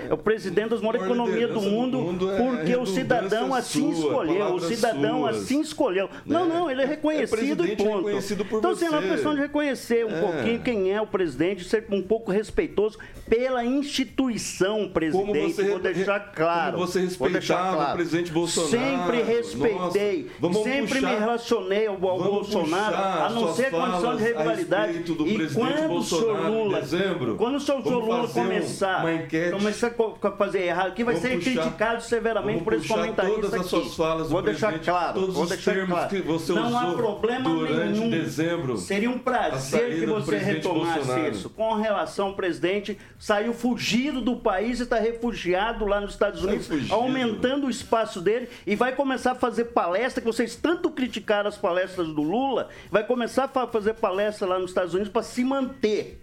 é 0.09 0.13
o 0.13 0.17
presidente 0.17 0.69
das 0.69 0.81
maiores 0.81 1.03
economias 1.03 1.51
do 1.51 1.61
mundo, 1.61 1.97
do 1.97 2.03
mundo 2.03 2.31
é 2.31 2.37
porque 2.37 2.75
o 2.75 2.85
cidadão 2.85 3.53
assim 3.53 3.93
sua, 3.93 4.07
escolheu. 4.07 4.53
O 4.53 4.59
cidadão 4.59 5.19
suas. 5.21 5.37
assim 5.37 5.61
escolheu. 5.61 6.09
Não, 6.25 6.47
não, 6.47 6.69
ele 6.69 6.81
é, 6.81 6.85
é 6.85 6.87
reconhecido 6.87 7.65
e 7.65 7.75
ponto. 7.75 8.09
então, 8.09 8.71
assim, 8.71 8.85
é 8.85 8.89
uma 8.89 9.01
questão 9.01 9.33
de 9.33 9.41
reconhecer 9.41 10.05
um 10.05 10.19
pouquinho 10.19 10.61
quem 10.61 10.91
é 10.91 11.01
o 11.01 11.07
presidente 11.07 11.60
ser 11.63 11.85
um 11.89 12.01
pouco 12.01 12.31
respeitoso 12.31 12.97
pela 13.29 13.63
instituição, 13.63 14.89
presidente. 14.89 15.53
Você, 15.53 15.63
vou 15.63 15.79
deixar 15.79 16.19
claro. 16.31 16.73
Como 16.73 16.87
você 16.87 17.01
respeitava 17.01 17.75
claro. 17.75 17.91
o 17.91 17.95
presidente 17.95 18.31
Bolsonaro. 18.31 18.71
Sempre 18.71 19.21
respeitei. 19.21 20.31
Nossa, 20.39 20.63
sempre 20.63 20.99
puxar, 20.99 21.13
me 21.13 21.19
relacionei 21.19 21.87
ao, 21.87 22.07
ao 22.07 22.23
Bolsonaro, 22.23 22.95
a 22.95 23.29
não 23.29 23.53
ser 23.53 23.71
condição 23.71 24.17
de 24.17 24.23
rivalidade. 24.23 24.97
E 24.99 25.53
quando 25.53 25.93
o 25.93 26.03
senhor 26.03 26.49
Lula, 26.49 26.81
dezembro, 26.81 27.35
quando 27.35 27.55
o 27.55 27.59
senhor 27.59 27.79
Lula 27.85 28.27
começar, 28.27 29.03
começar 29.51 29.93
a 30.21 30.31
fazer 30.31 30.63
errado, 30.63 30.93
que 30.93 31.03
vai 31.03 31.15
ser 31.15 31.35
puxar, 31.35 31.51
criticado 31.51 32.03
severamente 32.03 32.63
por 32.63 32.73
esse 32.73 32.87
comentarista 32.87 33.41
todas 33.41 33.53
as 33.53 33.65
suas 33.65 33.95
falas 33.95 34.29
vou 34.29 34.41
deixar 34.41 34.79
claro. 34.79 35.19
Todos 35.19 35.35
vou 35.35 35.45
deixar 35.45 35.77
os 35.77 35.85
claro. 35.85 36.09
que 36.09 36.21
você 36.21 36.53
não 36.53 36.77
há 36.77 36.93
problema 36.93 37.49
durante 37.49 37.99
nenhum. 37.99 38.09
dezembro. 38.09 38.77
Seria 38.77 39.09
um 39.09 39.19
prazer 39.19 39.99
que 39.99 40.05
você 40.05 40.37
retomasse 40.37 40.99
Bolsonaro. 40.99 41.31
isso 41.31 41.49
com 41.55 41.73
relação 41.73 42.27
ao 42.27 42.33
presidente, 42.35 42.97
saiu 43.19 43.53
fugido 43.53 44.21
do 44.21 44.37
país 44.37 44.79
e 44.79 44.83
está 44.83 44.97
refugiado 44.97 45.85
lá 45.85 45.99
nos 45.99 46.11
Estados 46.11 46.43
Unidos, 46.43 46.69
aumentando 46.91 47.67
o 47.67 47.69
espaço 47.69 48.21
dele 48.21 48.49
e 48.65 48.75
vai 48.75 48.95
começar 48.95 49.31
a 49.31 49.35
fazer 49.35 49.65
palestra, 49.65 50.21
que 50.21 50.27
vocês 50.27 50.55
tanto 50.55 50.89
criticaram 50.89 51.49
as 51.49 51.57
palestras 51.57 52.07
do 52.07 52.21
Lula, 52.21 52.69
vai 52.89 53.03
começar 53.05 53.51
a 53.53 53.67
fazer 53.67 53.95
palestra 53.95 54.47
lá 54.47 54.59
nos 54.59 54.71
Estados 54.71 54.93
Unidos 54.93 55.11
para 55.11 55.23
se 55.23 55.43
manter 55.43 56.20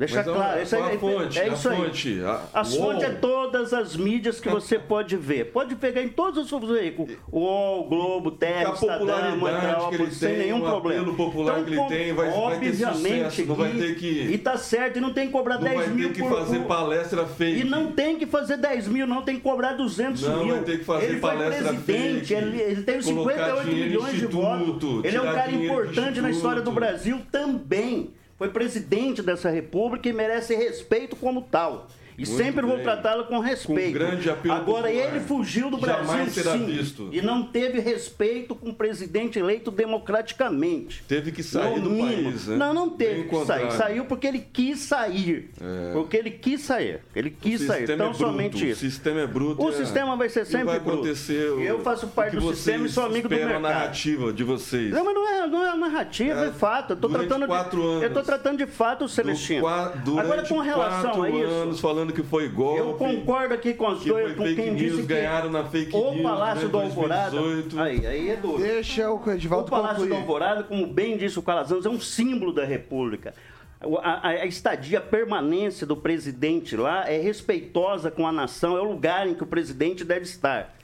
Deixa 0.00 0.16
Mas 0.16 0.24
claro. 0.24 0.58
A, 0.58 0.62
isso 0.62 0.74
a 0.76 0.78
é, 0.78 0.96
fonte, 0.98 1.38
é 1.38 1.48
isso 1.48 1.68
a 1.68 1.72
aí. 1.72 1.76
fonte. 1.76 2.20
A, 2.24 2.40
As 2.60 2.74
fontes 2.74 3.02
é 3.04 3.10
todas 3.10 3.74
as 3.74 3.94
mídias 3.94 4.40
que 4.40 4.48
você 4.48 4.78
pode 4.78 5.14
ver. 5.14 5.52
Pode 5.52 5.76
pegar 5.76 6.02
em 6.02 6.08
todos 6.08 6.50
os 6.50 6.68
veículos. 6.68 7.12
O 7.30 7.40
UOL, 7.40 7.84
Globo, 7.86 8.30
Terra, 8.30 8.70
a 8.70 8.72
Estadão, 8.72 9.90
ele 9.92 10.10
sem 10.10 10.38
nenhum 10.38 10.60
o 10.60 10.62
problema. 10.62 11.02
apelo 11.02 11.14
popular 11.16 11.62
que 11.62 11.70
ele 11.74 11.84
tem, 11.88 12.14
vai- 12.14 12.30
vai 12.30 12.58
ter 12.60 12.74
sucesso, 12.74 13.44
não 13.46 13.54
vai 13.54 13.72
ter 13.72 13.94
que- 13.96 14.22
E 14.32 14.38
tá 14.38 14.56
certo, 14.56 14.96
e 14.96 15.00
não 15.02 15.12
tem 15.12 15.26
que 15.26 15.32
cobrar 15.32 15.56
Não 15.56 15.64
10 15.64 15.76
vai 15.76 15.88
mil 15.88 16.08
ter 16.08 16.14
que 16.22 16.28
fazer 16.28 16.58
por- 16.60 16.66
palestra 16.66 17.26
fake. 17.26 17.60
E 17.60 17.64
não 17.64 17.92
tem 17.92 18.16
que 18.16 18.24
fazer 18.24 18.56
10 18.56 18.88
mil, 18.88 19.06
não, 19.06 19.20
tem 19.20 19.36
que 19.36 19.42
cobrar 19.42 19.74
200 19.74 20.22
Não, 20.22 20.44
mil. 20.44 20.54
vai 20.54 20.64
ter 20.64 20.78
que 20.78 20.84
fazer 20.84 21.04
ele 21.04 21.20
foi 21.20 21.30
palestra 21.30 21.74
presidente, 21.74 22.20
fake, 22.26 22.32
ele, 22.34 22.58
ele 22.62 22.82
teve 22.84 23.04
colocar 23.04 23.32
58 23.34 23.64
dinheiro 23.68 23.86
em 23.86 23.90
milhões 23.92 24.18
de 24.18 24.26
votos. 24.26 25.04
Ele 25.04 25.16
é 25.16 25.20
um 25.20 25.24
cara 25.34 25.50
importante 25.52 26.20
na 26.22 26.30
história 26.30 26.62
do. 26.62 26.70
Brasil 26.70 27.20
também. 27.30 28.12
Foi 28.40 28.48
presidente 28.48 29.22
dessa 29.22 29.50
república 29.50 30.08
e 30.08 30.14
merece 30.14 30.56
respeito 30.56 31.14
como 31.14 31.42
tal. 31.42 31.88
E 32.20 32.26
Muito 32.26 32.36
sempre 32.42 32.66
vou 32.66 32.78
tratá-lo 32.80 33.24
com 33.24 33.38
respeito. 33.38 33.92
Com 33.92 33.98
grande 34.04 34.28
apelo 34.28 34.54
Agora, 34.54 34.88
popular. 34.88 35.08
ele 35.16 35.20
fugiu 35.20 35.70
do 35.70 35.78
Brasil, 35.78 36.26
será 36.28 36.52
sim. 36.52 36.66
visto. 36.66 37.08
E 37.12 37.22
não 37.22 37.42
teve 37.44 37.80
respeito 37.80 38.54
com 38.54 38.68
o 38.70 38.74
presidente 38.74 39.38
eleito 39.38 39.70
democraticamente. 39.70 41.02
Teve 41.08 41.32
que 41.32 41.42
sair 41.42 41.76
No 41.78 41.84
do 41.84 41.90
mínimo. 41.90 42.30
país, 42.30 42.46
né? 42.46 42.56
Não, 42.56 42.74
não 42.74 42.88
Bem 42.90 43.08
teve 43.08 43.24
que 43.28 43.44
sair. 43.46 43.72
Saiu 43.72 44.04
porque 44.04 44.26
ele 44.26 44.38
quis 44.52 44.80
sair. 44.80 45.50
É. 45.60 45.92
Porque 45.92 46.16
ele 46.16 46.30
quis 46.30 46.60
sair. 46.60 47.00
Ele 47.16 47.30
quis 47.30 47.62
o 47.62 47.66
sair. 47.66 47.84
Então, 47.90 48.10
é 48.10 48.14
somente 48.14 48.62
O 48.64 48.66
isso. 48.68 48.80
sistema 48.80 49.20
é 49.20 49.26
bruto. 49.26 49.62
O 49.64 49.68
é- 49.70 49.72
sistema 49.72 50.16
vai 50.16 50.28
ser 50.28 50.42
e 50.42 50.46
sempre 50.46 50.64
vai 50.66 50.78
bruto. 50.80 51.02
o- 51.02 51.60
Eu 51.60 51.80
faço 51.80 52.06
parte 52.08 52.36
o 52.36 52.40
do 52.40 52.54
sistema 52.54 52.86
e 52.86 52.88
sou 52.90 53.04
amigo 53.04 53.28
do 53.28 53.34
esperam 53.34 53.56
a 53.56 53.60
mercado. 53.60 53.80
narrativa 53.80 54.32
de 54.32 54.44
vocês. 54.44 54.90
Não, 54.92 55.04
mas 55.04 55.14
não 55.14 55.28
é, 55.28 55.46
não 55.46 55.62
é 55.66 55.76
narrativa, 55.76 56.46
é, 56.46 56.50
fato. 56.52 56.92
Eu 56.92 56.96
durante 56.96 57.28
tratando 57.28 57.46
de, 57.46 57.80
anos. 57.80 58.02
Eu 58.02 58.12
tô 58.12 58.22
tratando 58.22 58.58
de 58.58 58.66
fato, 58.66 59.08
Celestino. 59.08 59.60
Qua- 59.62 59.88
durante 60.04 60.20
Agora, 60.26 60.42
com 60.48 60.58
relação 60.58 61.22
a 61.22 61.30
isso, 61.30 61.46
anos 61.48 61.80
falando 62.10 62.14
que 62.14 62.22
foi 62.22 62.48
golpe. 62.48 62.78
eu 62.80 62.94
concordo 62.94 63.54
aqui 63.54 63.74
com 63.74 63.86
as 63.86 64.00
que 64.02 64.10
coisas, 64.10 64.36
com 64.36 64.42
fake 64.44 64.56
quem 64.56 64.70
news, 64.72 64.78
disse 64.80 64.96
que 65.02 65.06
ganharam 65.06 65.50
na 65.50 65.64
fake 65.64 65.94
o 65.96 66.10
news, 66.12 66.22
Palácio 66.22 66.64
né, 66.66 66.68
do 66.72 66.78
Alvorada... 66.78 67.30
2018. 67.30 67.80
Aí, 67.80 68.06
aí 68.06 68.30
é 68.30 68.36
duro. 68.36 68.62
Deixa 68.62 69.10
o 69.10 69.22
O 69.24 69.30
Edivaldo 69.30 69.70
Palácio 69.70 69.96
do 69.96 70.00
concluir. 70.02 70.18
Alvorada, 70.20 70.62
como 70.64 70.86
bem 70.86 71.16
disse 71.16 71.38
o 71.38 71.42
Calazans, 71.42 71.86
é 71.86 71.88
um 71.88 72.00
símbolo 72.00 72.52
da 72.52 72.64
República. 72.64 73.34
O- 73.82 73.96
A, 73.98 74.20
a- 74.22 74.28
a 74.28 74.46
estadia, 74.46 74.98
a 74.98 75.02
permanência 75.02 75.86
do 75.86 75.96
presidente 75.96 76.76
lá 76.76 77.08
é 77.10 77.18
respeitosa 77.18 78.10
com 78.10 78.26
a 78.26 78.32
nação, 78.32 78.76
é 78.76 78.80
o 78.80 78.84
lugar 78.84 79.26
em 79.26 79.34
que 79.34 79.42
o 79.42 79.46
presidente 79.46 80.04
deve 80.04 80.22
estar. 80.22 80.74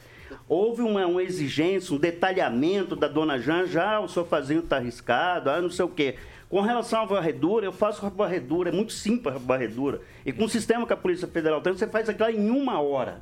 Houve 0.49 0.83
uma, 0.83 1.07
uma 1.07 1.23
exigência, 1.23 1.95
um 1.95 1.99
detalhamento 1.99 2.97
da 2.97 3.07
dona 3.09 3.39
Janja, 3.39 3.83
ah, 3.83 4.01
o 4.01 4.09
sofazinho 4.09 4.61
está 4.61 4.77
arriscado, 4.77 5.51
ah, 5.51 5.61
não 5.61 5.71
sei 5.71 5.85
o 5.85 5.89
quê. 5.89 6.15
Com 6.49 6.61
relação 6.61 7.01
à 7.03 7.05
varredura, 7.05 7.67
eu 7.67 7.73
faço 7.73 8.05
a 8.07 8.09
varredura, 8.09 8.69
é 8.71 8.73
muito 8.73 8.93
simples 8.93 9.35
a 9.35 9.39
varredura. 9.39 10.01
E 10.25 10.33
com 10.33 10.45
o 10.45 10.49
sistema 10.49 10.87
que 10.87 10.93
a 10.93 10.97
Polícia 10.97 11.27
Federal 11.27 11.61
tem, 11.61 11.73
você 11.73 11.87
faz 11.89 12.09
aquilo 12.09 12.31
em 12.31 12.51
uma 12.51 12.81
hora. 12.81 13.21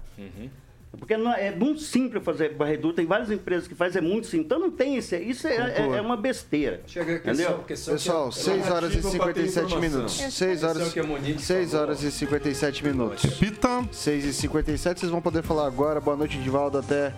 Porque 0.97 1.17
não- 1.17 1.33
é 1.35 1.51
muito 1.51 1.81
simples 1.81 2.23
fazer 2.23 2.55
varredura, 2.55 2.95
tem 2.95 3.05
várias 3.05 3.29
empresas 3.29 3.67
que 3.67 3.75
fazem, 3.75 3.99
é 4.01 4.05
muito 4.05 4.29
simples. 4.29 4.45
Então 4.47 4.61
não 4.61 4.71
tem 4.71 4.97
esse. 4.97 5.19
Isso 5.19 5.49
é, 5.49 5.57
é- 5.57 5.97
é 5.97 6.01
uma 6.01 6.17
besteira. 6.17 6.83
Chega 6.87 7.17
a 7.17 7.19
questão, 7.19 7.33
Entendeu? 7.47 7.65
questão 7.65 7.95
Pessoal, 7.95 8.29
que 8.31 8.39
é- 8.39 8.43
6 8.43 8.71
horas 8.71 8.93
e 8.93 8.97
narrativa 8.99 9.25
pra 9.25 9.33
ter 9.33 9.41
57 9.49 9.67
informação. 9.67 9.81
minutos. 9.91 10.15
6 10.15 10.35
Questão 10.61 10.69
horas, 10.71 10.93
que 10.93 11.01
a 11.01 11.03
Monique 11.05 11.43
6 11.43 11.71
falou. 11.73 11.87
horas 11.87 12.03
e 12.05 12.13
57 12.13 12.85
minutos. 12.85 13.27
Pita. 13.39 13.85
6 13.91 14.25
e 14.25 14.33
57 14.33 15.01
vocês 15.01 15.11
vão 15.11 15.21
poder 15.21 15.43
falar 15.43 15.67
agora. 15.67 16.01
Boa 16.01 16.17
noite, 16.17 16.39
Edivaldo. 16.39 16.79
Até 16.79 17.13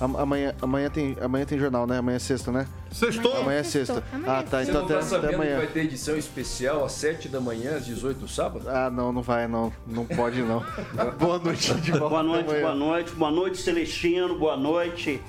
amanhã, 0.00 0.54
amanhã, 0.60 0.90
tem, 0.90 1.16
amanhã 1.20 1.44
tem 1.46 1.58
jornal, 1.58 1.86
né? 1.86 1.98
Amanhã 1.98 2.16
é 2.16 2.18
sexta, 2.18 2.50
né? 2.52 2.66
Sextou? 2.92 3.36
Amanhã 3.36 3.58
é 3.58 3.62
sexta. 3.62 4.02
Amanhã 4.12 4.32
Ah, 4.32 4.40
é 4.40 4.42
tá. 4.42 4.58
Você 4.64 4.70
Então 4.70 4.80
não 4.80 4.84
até, 4.86 4.94
tá 4.94 5.00
até 5.00 5.08
sabendo 5.08 5.28
que 5.28 5.34
amanhã. 5.36 5.56
vai 5.56 5.66
ter 5.68 5.80
edição 5.84 6.16
especial 6.16 6.84
às 6.84 6.92
7 6.92 7.28
da 7.28 7.40
manhã, 7.40 7.76
às 7.76 7.86
18 7.86 8.26
sábado? 8.28 8.68
Ah, 8.68 8.90
não, 8.90 9.12
não 9.12 9.22
vai, 9.22 9.46
não. 9.48 9.72
Não 9.86 10.04
pode, 10.04 10.42
não. 10.42 10.64
Boa 11.18 11.38
noite, 11.38 11.70
Edivaldo. 11.72 12.08
Boa 12.08 12.22
noite, 12.22 12.48
amanhã. 12.48 12.62
boa 12.62 12.74
noite, 12.74 13.12
boa 13.12 13.30
noite, 13.30 13.58
Celestino, 13.58 14.38
boa 14.38 14.56
noite. 14.56 15.20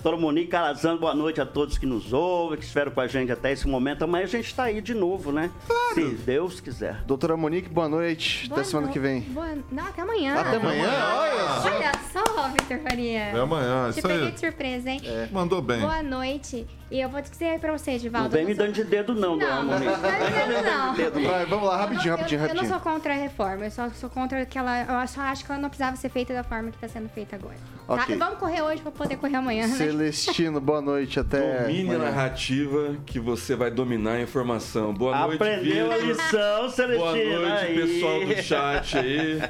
Doutora 0.00 0.16
Monique 0.16 0.46
Calazano, 0.46 0.96
boa 0.96 1.12
noite 1.12 1.40
a 1.40 1.44
todos 1.44 1.76
que 1.76 1.84
nos 1.84 2.12
ouvem, 2.12 2.56
que 2.56 2.62
estiveram 2.62 2.92
com 2.92 3.00
a 3.00 3.08
gente 3.08 3.32
até 3.32 3.50
esse 3.50 3.66
momento. 3.66 4.04
Amanhã 4.04 4.24
a 4.24 4.28
gente 4.28 4.46
está 4.46 4.62
aí 4.64 4.80
de 4.80 4.94
novo, 4.94 5.32
né? 5.32 5.50
Se 5.92 6.02
Deus 6.24 6.60
quiser. 6.60 7.02
Doutora 7.04 7.36
Monique, 7.36 7.68
boa 7.68 7.88
noite. 7.88 8.48
Boa 8.48 8.60
até 8.60 8.68
semana 8.70 8.86
no- 8.86 8.92
que 8.92 9.00
vem. 9.00 9.22
boa- 9.22 9.58
Não, 9.72 9.84
até 9.84 10.02
amanhã. 10.02 10.34
Até 10.36 10.56
amanhã? 10.56 10.88
Olha 10.88 11.48
só. 11.60 11.68
Olha 11.68 11.92
só, 12.12 12.48
Vitor 12.50 12.78
Faria. 12.88 13.18
É 13.18 13.40
amanhã, 13.40 13.90
Te 13.90 13.98
isso 13.98 14.08
peguei 14.08 14.26
aí. 14.26 14.32
de 14.32 14.38
surpresa, 14.40 14.88
hein? 14.90 15.00
Mandou 15.32 15.60
bem. 15.60 15.80
Boa 15.80 16.00
noite. 16.02 16.64
E 16.90 16.98
eu 17.02 17.08
vou 17.10 17.20
dizer 17.20 17.58
pra 17.60 17.76
você, 17.76 17.90
Edivaldo. 17.90 18.28
Não 18.30 18.34
vem 18.34 18.46
me 18.46 18.54
sou- 18.54 18.64
dando 18.64 18.74
de 18.74 18.84
dedo, 18.84 19.14
não, 19.14 19.36
Não, 19.36 19.38
dona 19.38 19.56
não, 19.56 19.64
Monique. 19.64 19.84
não, 19.84 20.62
não, 20.62 21.20
não. 21.22 21.30
Vai, 21.30 21.44
vamos 21.44 21.68
lá, 21.68 21.76
rapidinho, 21.76 22.04
não- 22.12 22.16
rapidinho, 22.16 22.38
eu, 22.38 22.40
não 22.40 22.48
rapidinho. 22.54 22.72
sou 22.72 22.80
contra 22.80 23.12
a 23.12 23.16
reforma, 23.16 23.64
eu 23.66 23.70
só 23.70 23.90
sou 23.90 24.08
contra 24.08 24.40
aquela. 24.40 25.02
Eu 25.02 25.08
só 25.08 25.20
acho 25.22 25.44
que 25.44 25.52
ela 25.52 25.60
não 25.60 25.68
precisava 25.68 25.96
ser 25.96 26.08
feita 26.08 26.32
da 26.32 26.42
forma 26.44 26.70
que 26.70 26.76
está 26.76 26.88
sendo 26.88 27.10
feita 27.10 27.36
agora. 27.36 27.56
Tá? 27.86 27.94
Ok. 27.94 28.16
Vamos 28.16 28.38
correr 28.38 28.62
hoje 28.62 28.80
pra 28.80 28.90
poder 28.90 29.16
correr 29.16 29.36
amanhã, 29.36 29.66
né? 29.66 29.74
Celestino, 29.88 30.60
boa 30.60 30.82
noite. 30.82 31.18
Até. 31.18 31.62
Domine 31.62 31.94
a 31.94 31.98
narrativa 31.98 32.96
que 33.06 33.18
você 33.18 33.56
vai 33.56 33.70
dominar 33.70 34.12
a 34.12 34.20
informação. 34.20 34.92
Boa 34.92 35.26
noite, 35.26 35.42
Aprendeu 35.42 35.90
a 35.90 35.96
lição, 35.96 36.68
Celestino. 36.68 36.98
Boa 36.98 37.12
noite, 37.12 37.64
aí. 37.64 37.74
pessoal 37.74 38.26
do 38.26 38.42
chat 38.42 38.98
aí. 38.98 39.42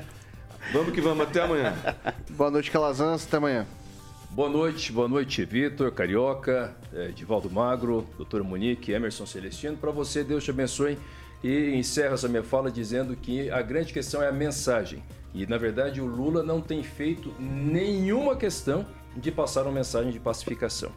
Vamos 0.73 0.93
que 0.93 1.01
vamos, 1.01 1.27
até 1.27 1.43
amanhã. 1.43 1.75
Boa 2.31 2.51
noite, 2.53 2.71
Calazans. 2.71 3.27
Até 3.27 3.37
amanhã. 3.39 3.67
Boa 4.31 4.49
noite, 4.49 4.93
boa 4.93 5.09
noite, 5.09 5.45
Vitor, 5.45 5.91
Carioca, 5.91 6.77
eh, 6.95 7.11
Divaldo 7.15 7.51
Magro, 7.51 8.07
doutor 8.17 8.45
Monique, 8.45 8.93
Emerson 8.93 9.27
Celestino. 9.27 9.77
Para 9.77 9.91
você, 9.91 10.23
Deus 10.23 10.45
te 10.45 10.51
abençoe. 10.51 10.97
E 11.43 11.75
encerro 11.75 12.15
essa 12.15 12.29
minha 12.29 12.45
fala 12.45 12.71
dizendo 12.71 13.17
que 13.17 13.51
a 13.51 13.61
grande 13.63 13.93
questão 13.93 14.23
é 14.23 14.29
a 14.29 14.33
mensagem. 14.33 15.03
E, 15.35 15.47
na 15.47 15.59
verdade, 15.59 16.01
o 16.01 16.07
Lula 16.07 16.43
não 16.43 16.61
tem 16.61 16.83
feito 16.83 17.33
nenhuma 17.39 18.37
questão 18.37 18.87
de 19.17 19.33
passar 19.33 19.63
uma 19.63 19.73
mensagem 19.73 20.13
de 20.13 20.21
pacificação. 20.21 20.93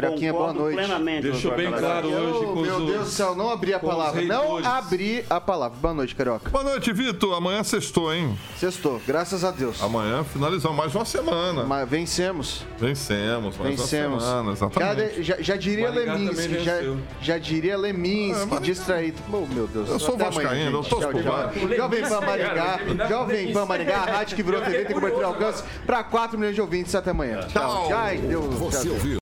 Carioquinha, 0.00 0.32
boa 0.32 0.52
noite. 0.52 0.76
plenamente, 0.76 1.22
Deixou 1.22 1.54
bem 1.56 1.70
claro 1.72 2.08
hoje 2.08 2.46
com 2.46 2.60
meu 2.60 2.76
os, 2.76 2.86
Deus 2.86 3.04
do 3.06 3.10
céu, 3.10 3.34
não 3.34 3.50
abri 3.50 3.72
a 3.72 3.78
palavra. 3.78 4.20
Não 4.22 4.56
abri 4.58 5.24
a 5.30 5.40
palavra. 5.40 5.78
Boa 5.80 5.94
noite, 5.94 6.14
Carioca. 6.14 6.50
Boa 6.50 6.62
noite, 6.64 6.92
Vitor. 6.92 7.34
Amanhã 7.36 7.62
sextou, 7.64 8.12
hein? 8.12 8.36
Sextou, 8.58 9.00
graças 9.06 9.44
a 9.44 9.50
Deus. 9.50 9.82
Amanhã 9.82 10.22
finalizamos 10.24 10.76
mais 10.76 10.94
uma 10.94 11.04
semana. 11.04 11.64
Mas 11.64 11.88
vencemos. 11.88 12.62
Vencemos, 12.78 13.56
mais 13.56 13.70
Vencemos. 13.80 14.22
uma 14.22 14.30
semana, 14.30 14.52
exatamente. 14.52 14.96
Cada- 15.12 15.22
já, 15.22 15.36
já 15.40 15.56
diria 15.56 15.90
Leminski, 15.90 16.58
já, 16.60 16.74
já 17.20 17.38
diria 17.38 17.76
Leminski, 17.76 18.54
É, 18.54 18.60
distraído. 18.60 19.18
Oh, 19.32 19.46
meu 19.52 19.66
Deus. 19.66 19.88
Eu 19.88 19.98
sou 19.98 20.14
Até 20.14 20.24
vascaíno, 20.24 20.78
eu 20.78 20.84
torço 20.84 21.08
Tchau, 21.10 21.22
tchau. 21.22 21.76
Jovem 21.76 22.02
Pan 22.02 22.20
Maringá, 22.20 22.80
Jovem 23.08 23.52
Pan. 23.52 23.64
Maringá, 23.64 23.96
a 23.98 24.04
rádio 24.04 24.36
que 24.36 24.42
virou 24.42 24.60
TV, 24.60 24.84
tem 24.84 24.94
cobertura 24.94 25.26
alcance 25.26 25.62
para 25.86 26.02
4 26.04 26.38
milhões 26.38 26.54
de 26.54 26.60
ouvintes. 26.60 26.94
Até 26.94 27.10
amanhã. 27.10 27.40
Tchau. 27.48 27.88
Ai, 27.94 28.18
Deus. 28.18 28.54
Você 28.56 28.84
tchau. 28.84 28.92
ouviu? 28.94 29.18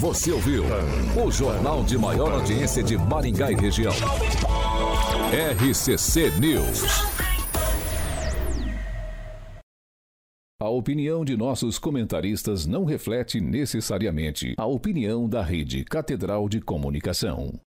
Você 0.00 0.30
ouviu? 0.30 0.62
O 1.20 1.28
jornal 1.28 1.82
de 1.82 1.98
maior 1.98 2.32
audiência 2.32 2.84
de 2.84 2.96
Maringá 2.96 3.50
e 3.50 3.56
região. 3.56 3.92
RCC 5.32 6.30
News. 6.38 6.84
A 10.60 10.68
opinião 10.68 11.24
de 11.24 11.36
nossos 11.36 11.80
comentaristas 11.80 12.64
não 12.64 12.84
reflete 12.84 13.40
necessariamente 13.40 14.54
a 14.56 14.66
opinião 14.66 15.28
da 15.28 15.42
Rede 15.42 15.84
Catedral 15.84 16.48
de 16.48 16.60
Comunicação. 16.60 17.58